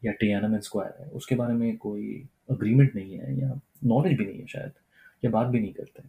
[0.04, 4.40] या टियानामेन स्क्वायर है उसके बारे में कोई अग्रीमेंट नहीं है या नॉलेज भी नहीं
[4.40, 4.72] है शायद
[5.24, 6.02] या बात भी नहीं करते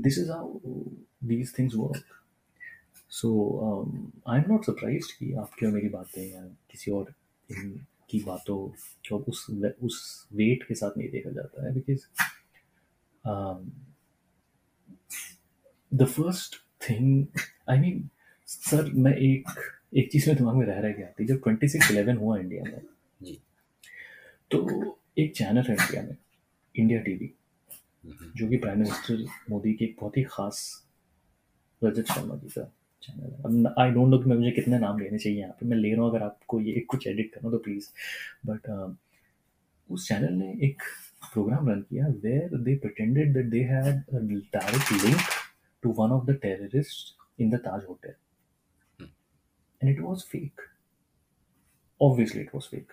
[0.00, 0.58] this is how
[1.24, 2.04] these things work
[3.10, 3.30] so
[4.28, 7.14] I am not surprise कि आपकी और मेरी बातें या किसी और
[8.10, 8.68] की बातों
[9.08, 9.46] को उस
[9.82, 12.06] उस वेट के साथ नहीं देखा जाता है because
[15.94, 16.56] the first
[16.90, 17.26] thing
[17.70, 18.08] I mean
[18.46, 19.50] sir मैं एक
[19.96, 22.62] एक चीज़ में दिमाग में रह रह गया थी जब ट्वेंटी सिक्स इलेवन हुआ इंडिया
[22.64, 22.82] में।
[23.22, 23.38] जी।
[24.50, 26.16] तो एक चैनल है इंडिया में
[26.74, 27.32] इंडिया टीवी
[28.04, 30.60] हम्म, जो कि प्राइम मिनिस्टर मोदी की एक बहुत ही खास
[31.82, 32.64] रजत शर्मा जी का
[33.02, 35.76] चैनल है आई डोंट नो कि मैं मुझे कितने नाम लेने चाहिए यहाँ पे मैं
[35.76, 37.88] ले रहा हूँ अगर आपको ये कुछ एडिट करना तो प्लीज़
[38.46, 38.70] बट
[39.90, 40.82] उस चैनल ने एक
[41.32, 42.78] प्रोग्राम रन किया where they
[43.34, 44.20] that they had a
[44.52, 45.20] direct link
[45.82, 48.14] to one of the terrorists in the Taj Hotel.
[49.80, 50.60] And it was fake.
[52.00, 52.92] Obviously it was fake.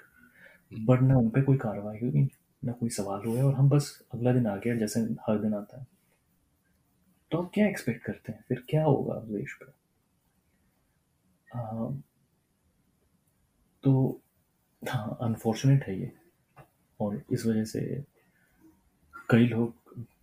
[0.80, 2.30] But ना उन पर कोई कार्रवाई हुई
[2.66, 5.80] ना कोई सवाल हुए और हम बस अगला दिन आ गया जैसे हर दिन आता
[5.80, 5.88] है।
[7.32, 8.44] तो आप क्या एक्सपेक्ट करते हैं?
[8.48, 9.66] फिर क्या होगा देश पे?
[11.60, 11.90] आ,
[13.84, 14.22] तो
[14.90, 16.12] हाँ अनफॉर्चुनेट है ये।
[17.02, 18.04] और इस वजह से
[19.30, 19.74] कई लोग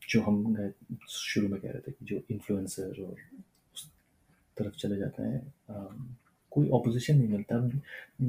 [0.09, 0.73] जो हम
[1.09, 3.17] शुरू में कह रहे थे कि जो इन्फ्लुएंसर और
[3.75, 3.91] उस
[4.57, 5.55] तरफ़ चले जाते हैं
[6.51, 7.81] कोई ऑपोजिशन नहीं मिलता। हम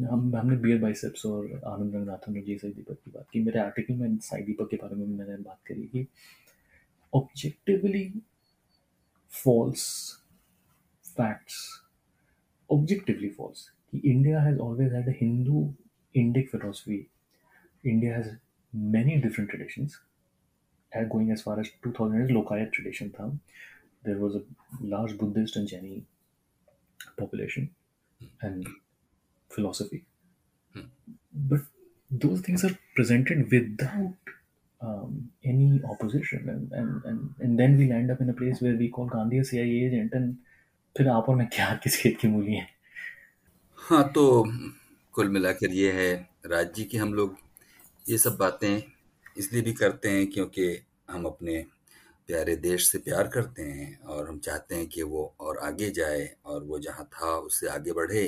[0.05, 3.59] हम- हमने बियर बाइसेप्स और आनंद रंगनाथन और जी साई दीपक की बात की। मेरे
[3.59, 6.07] आर्टिकल में साई दीपक के बारे में मैंने बात करी कि
[7.13, 8.13] objectively
[9.43, 10.13] false
[11.03, 11.81] facts
[12.71, 15.73] objectively false कि India has always had a Hindu
[16.15, 17.07] Indic philosophy
[17.85, 18.35] India has
[18.75, 19.89] many different traditions
[21.11, 23.37] going as far as 2000 years lokayat tradition tha
[24.07, 24.41] there was a
[24.93, 26.01] large buddhist and jaini
[27.21, 27.65] population
[28.41, 28.69] and
[29.51, 30.03] philosophy
[30.75, 30.83] Hmm.
[31.51, 31.61] but
[32.11, 34.31] those things are presented without
[34.81, 38.75] um, any opposition and, and, and, and then we land up in a place where
[38.75, 40.37] we call gandhi a cia agent and
[40.95, 42.67] फिर आप और मैं क्या किस खेत की मूली हैं
[43.77, 44.23] हाँ तो
[45.15, 46.09] कुल मिलाकर ये है
[46.51, 47.37] राज जी कि हम लोग
[48.09, 48.81] ये सब बातें
[49.37, 50.67] इसलिए भी करते हैं क्योंकि
[51.11, 51.63] हम अपने
[52.31, 56.35] प्यारे देश से प्यार करते हैं और हम चाहते हैं कि वो और आगे जाए
[56.45, 58.23] और वो जहाँ था उससे आगे बढ़े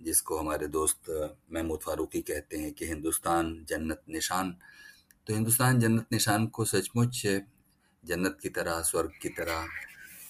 [0.00, 1.10] जिसको हमारे दोस्त
[1.52, 4.56] महमूद फारूकी कहते हैं कि हिंदुस्तान जन्नत निशान।
[5.26, 7.22] तो हिंदुस्तान जन्नत निशान को सचमुच
[8.04, 9.66] जन्नत की तरह स्वर्ग की तरह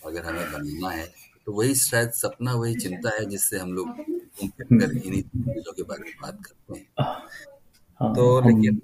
[0.07, 1.07] अगर हमें बनना है
[1.47, 6.05] तो वही शायद सपना वही चिंता है जिससे हम लोग कर इन्हीं चीज़ों के बारे
[6.05, 8.81] में बात करते हैं। हाँ। तो लेकिन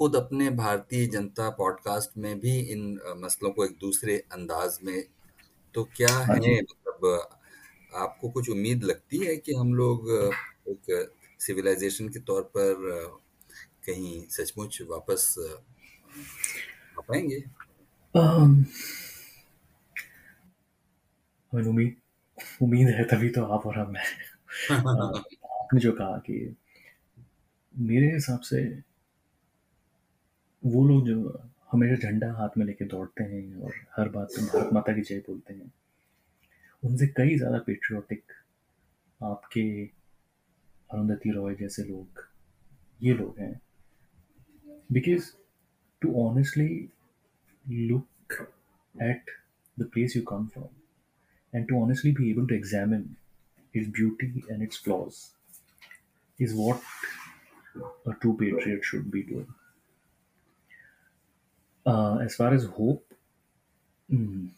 [0.00, 5.04] खुद अपने भारतीय जनता पॉडकास्ट में भी इन मसलों को एक दूसरे अंदाज में
[5.74, 7.28] तो क्या हाँ है मतलब
[7.94, 10.10] आपको कुछ उम्मीद लगती है कि हम लोग
[10.68, 12.74] एक सिविलाइजेशन के तौर पर
[13.86, 15.34] कहीं सचमुच वापस
[16.98, 17.44] आ पाएँगे?
[21.54, 21.96] हमें उम्मीद
[22.62, 24.30] उम्मीद है तभी तो आप और हम हैं।
[25.62, 26.56] आपने जो कहा कि
[27.78, 28.89] मेरे हिसाब से
[30.62, 31.42] वो लोग जो
[31.72, 35.18] हमेशा झंडा हाथ में लेके दौड़ते हैं और हर बात पर भारत माता की जय
[35.28, 35.72] बोलते हैं।
[36.82, 38.32] उनसे कई ज़्यादा पेट्रियाटिक
[39.20, 39.62] आपके
[40.90, 42.24] अरुंधति रॉय जैसे लोग,
[43.00, 43.60] ये लोग हैं।
[44.92, 45.30] Because
[46.02, 46.68] to honestly
[47.64, 48.32] look
[48.94, 49.30] at
[49.76, 50.68] the place you come from
[51.52, 53.08] and to honestly be able to examine
[53.74, 55.24] its beauty and its flaws
[56.38, 59.52] is what a true patriot should be doing
[61.86, 63.04] Uh, as far as hope,
[64.12, 64.48] mm,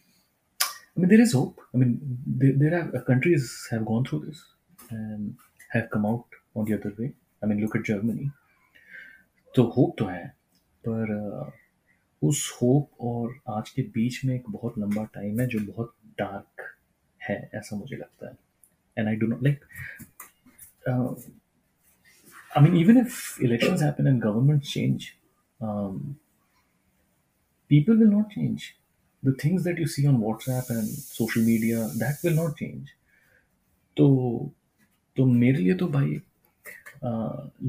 [0.63, 1.61] I mean, there is hope.
[1.73, 4.45] I mean, there, there are uh, countries have gone through this
[4.91, 5.37] and
[5.71, 6.25] have come out
[6.55, 7.13] on the other way.
[7.43, 8.31] I mean, look at Germany.
[9.55, 10.27] तो hope तो है
[10.87, 11.51] पर uh,
[12.23, 16.63] उस hope और आज के बीच में एक बहुत लंबा टाइम है जो बहुत डार्क
[17.29, 18.37] है ऐसा मुझे लगता है
[18.99, 19.65] and I do not like
[22.55, 25.05] I mean, even if elections happen and governments change,
[25.61, 26.17] um,
[27.72, 28.76] people will not change.
[29.24, 32.96] The things that you see on WhatsApp and social media, that will not change.
[33.98, 34.08] तो
[35.18, 36.22] तो मेरे लिए तो भाई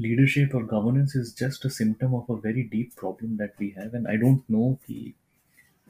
[0.03, 3.93] leadership or governance is just a symptom of a very deep problem that we have,
[3.93, 5.15] and I don't know ki,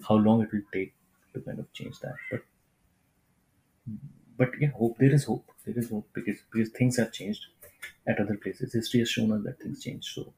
[0.08, 0.94] how long it will take
[1.34, 2.16] to kind of change that.
[2.32, 2.44] But
[4.38, 5.52] but yeah, hope there is hope.
[5.66, 7.48] There is hope because because things have changed
[8.08, 8.74] at other places.
[8.74, 10.34] History has shown us that things change, so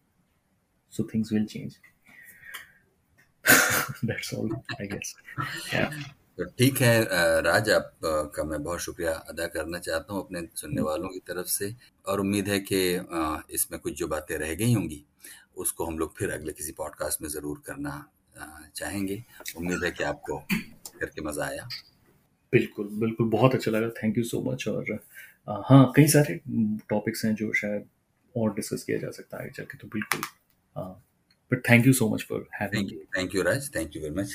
[0.89, 1.75] so things will change.
[4.02, 5.14] That's all, I guess.
[5.72, 5.90] Yeah.
[6.38, 6.94] तो ठीक है
[7.42, 7.92] राज आप
[8.34, 11.72] का मैं बहुत शुक्रिया अदा करना चाहता हूँ अपने सुनने वालों की तरफ़ से
[12.06, 12.80] और उम्मीद है कि
[13.54, 15.02] इसमें कुछ जो बातें रह गई होंगी
[15.56, 17.94] उसको हम लोग फिर अगले किसी पॉडकास्ट में ज़रूर करना
[18.76, 19.22] चाहेंगे
[19.56, 20.38] उम्मीद है कि आपको
[21.00, 21.68] करके मज़ा आया
[22.52, 24.98] बिल्कुल बिल्कुल बहुत अच्छा लगा थैंक यू सो मच और
[25.70, 26.40] हाँ कई सारे
[26.90, 27.88] टॉपिक्स हैं जो शायद
[28.34, 30.20] और डिस्कस किया जा सकता है आगे चल के तो बिल्कुल
[31.52, 34.34] but thank you so much for having thank you Raj thank you very much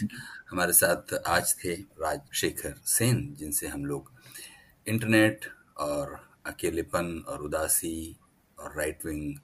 [0.49, 4.11] हमारे साथ आज थे राजशेखर सेन जिनसे हम लोग
[4.87, 5.45] इंटरनेट
[5.77, 7.95] और अकेलेपन और उदासी
[8.59, 9.35] और राइट विंग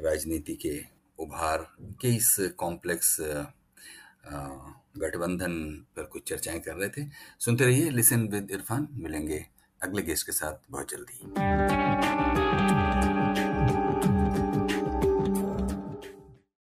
[0.00, 0.80] राजनीति के
[1.18, 1.66] उभार
[2.00, 3.16] के इस कॉम्प्लेक्स
[4.98, 5.54] गठबंधन
[5.96, 7.08] पर कुछ चर्चाएँ कर रहे थे।
[7.38, 9.44] सुनते रहिए लिसन विद इरफान। मिलेंगे
[9.82, 12.21] अगले गेस्ट के साथ बहुत जल्दी।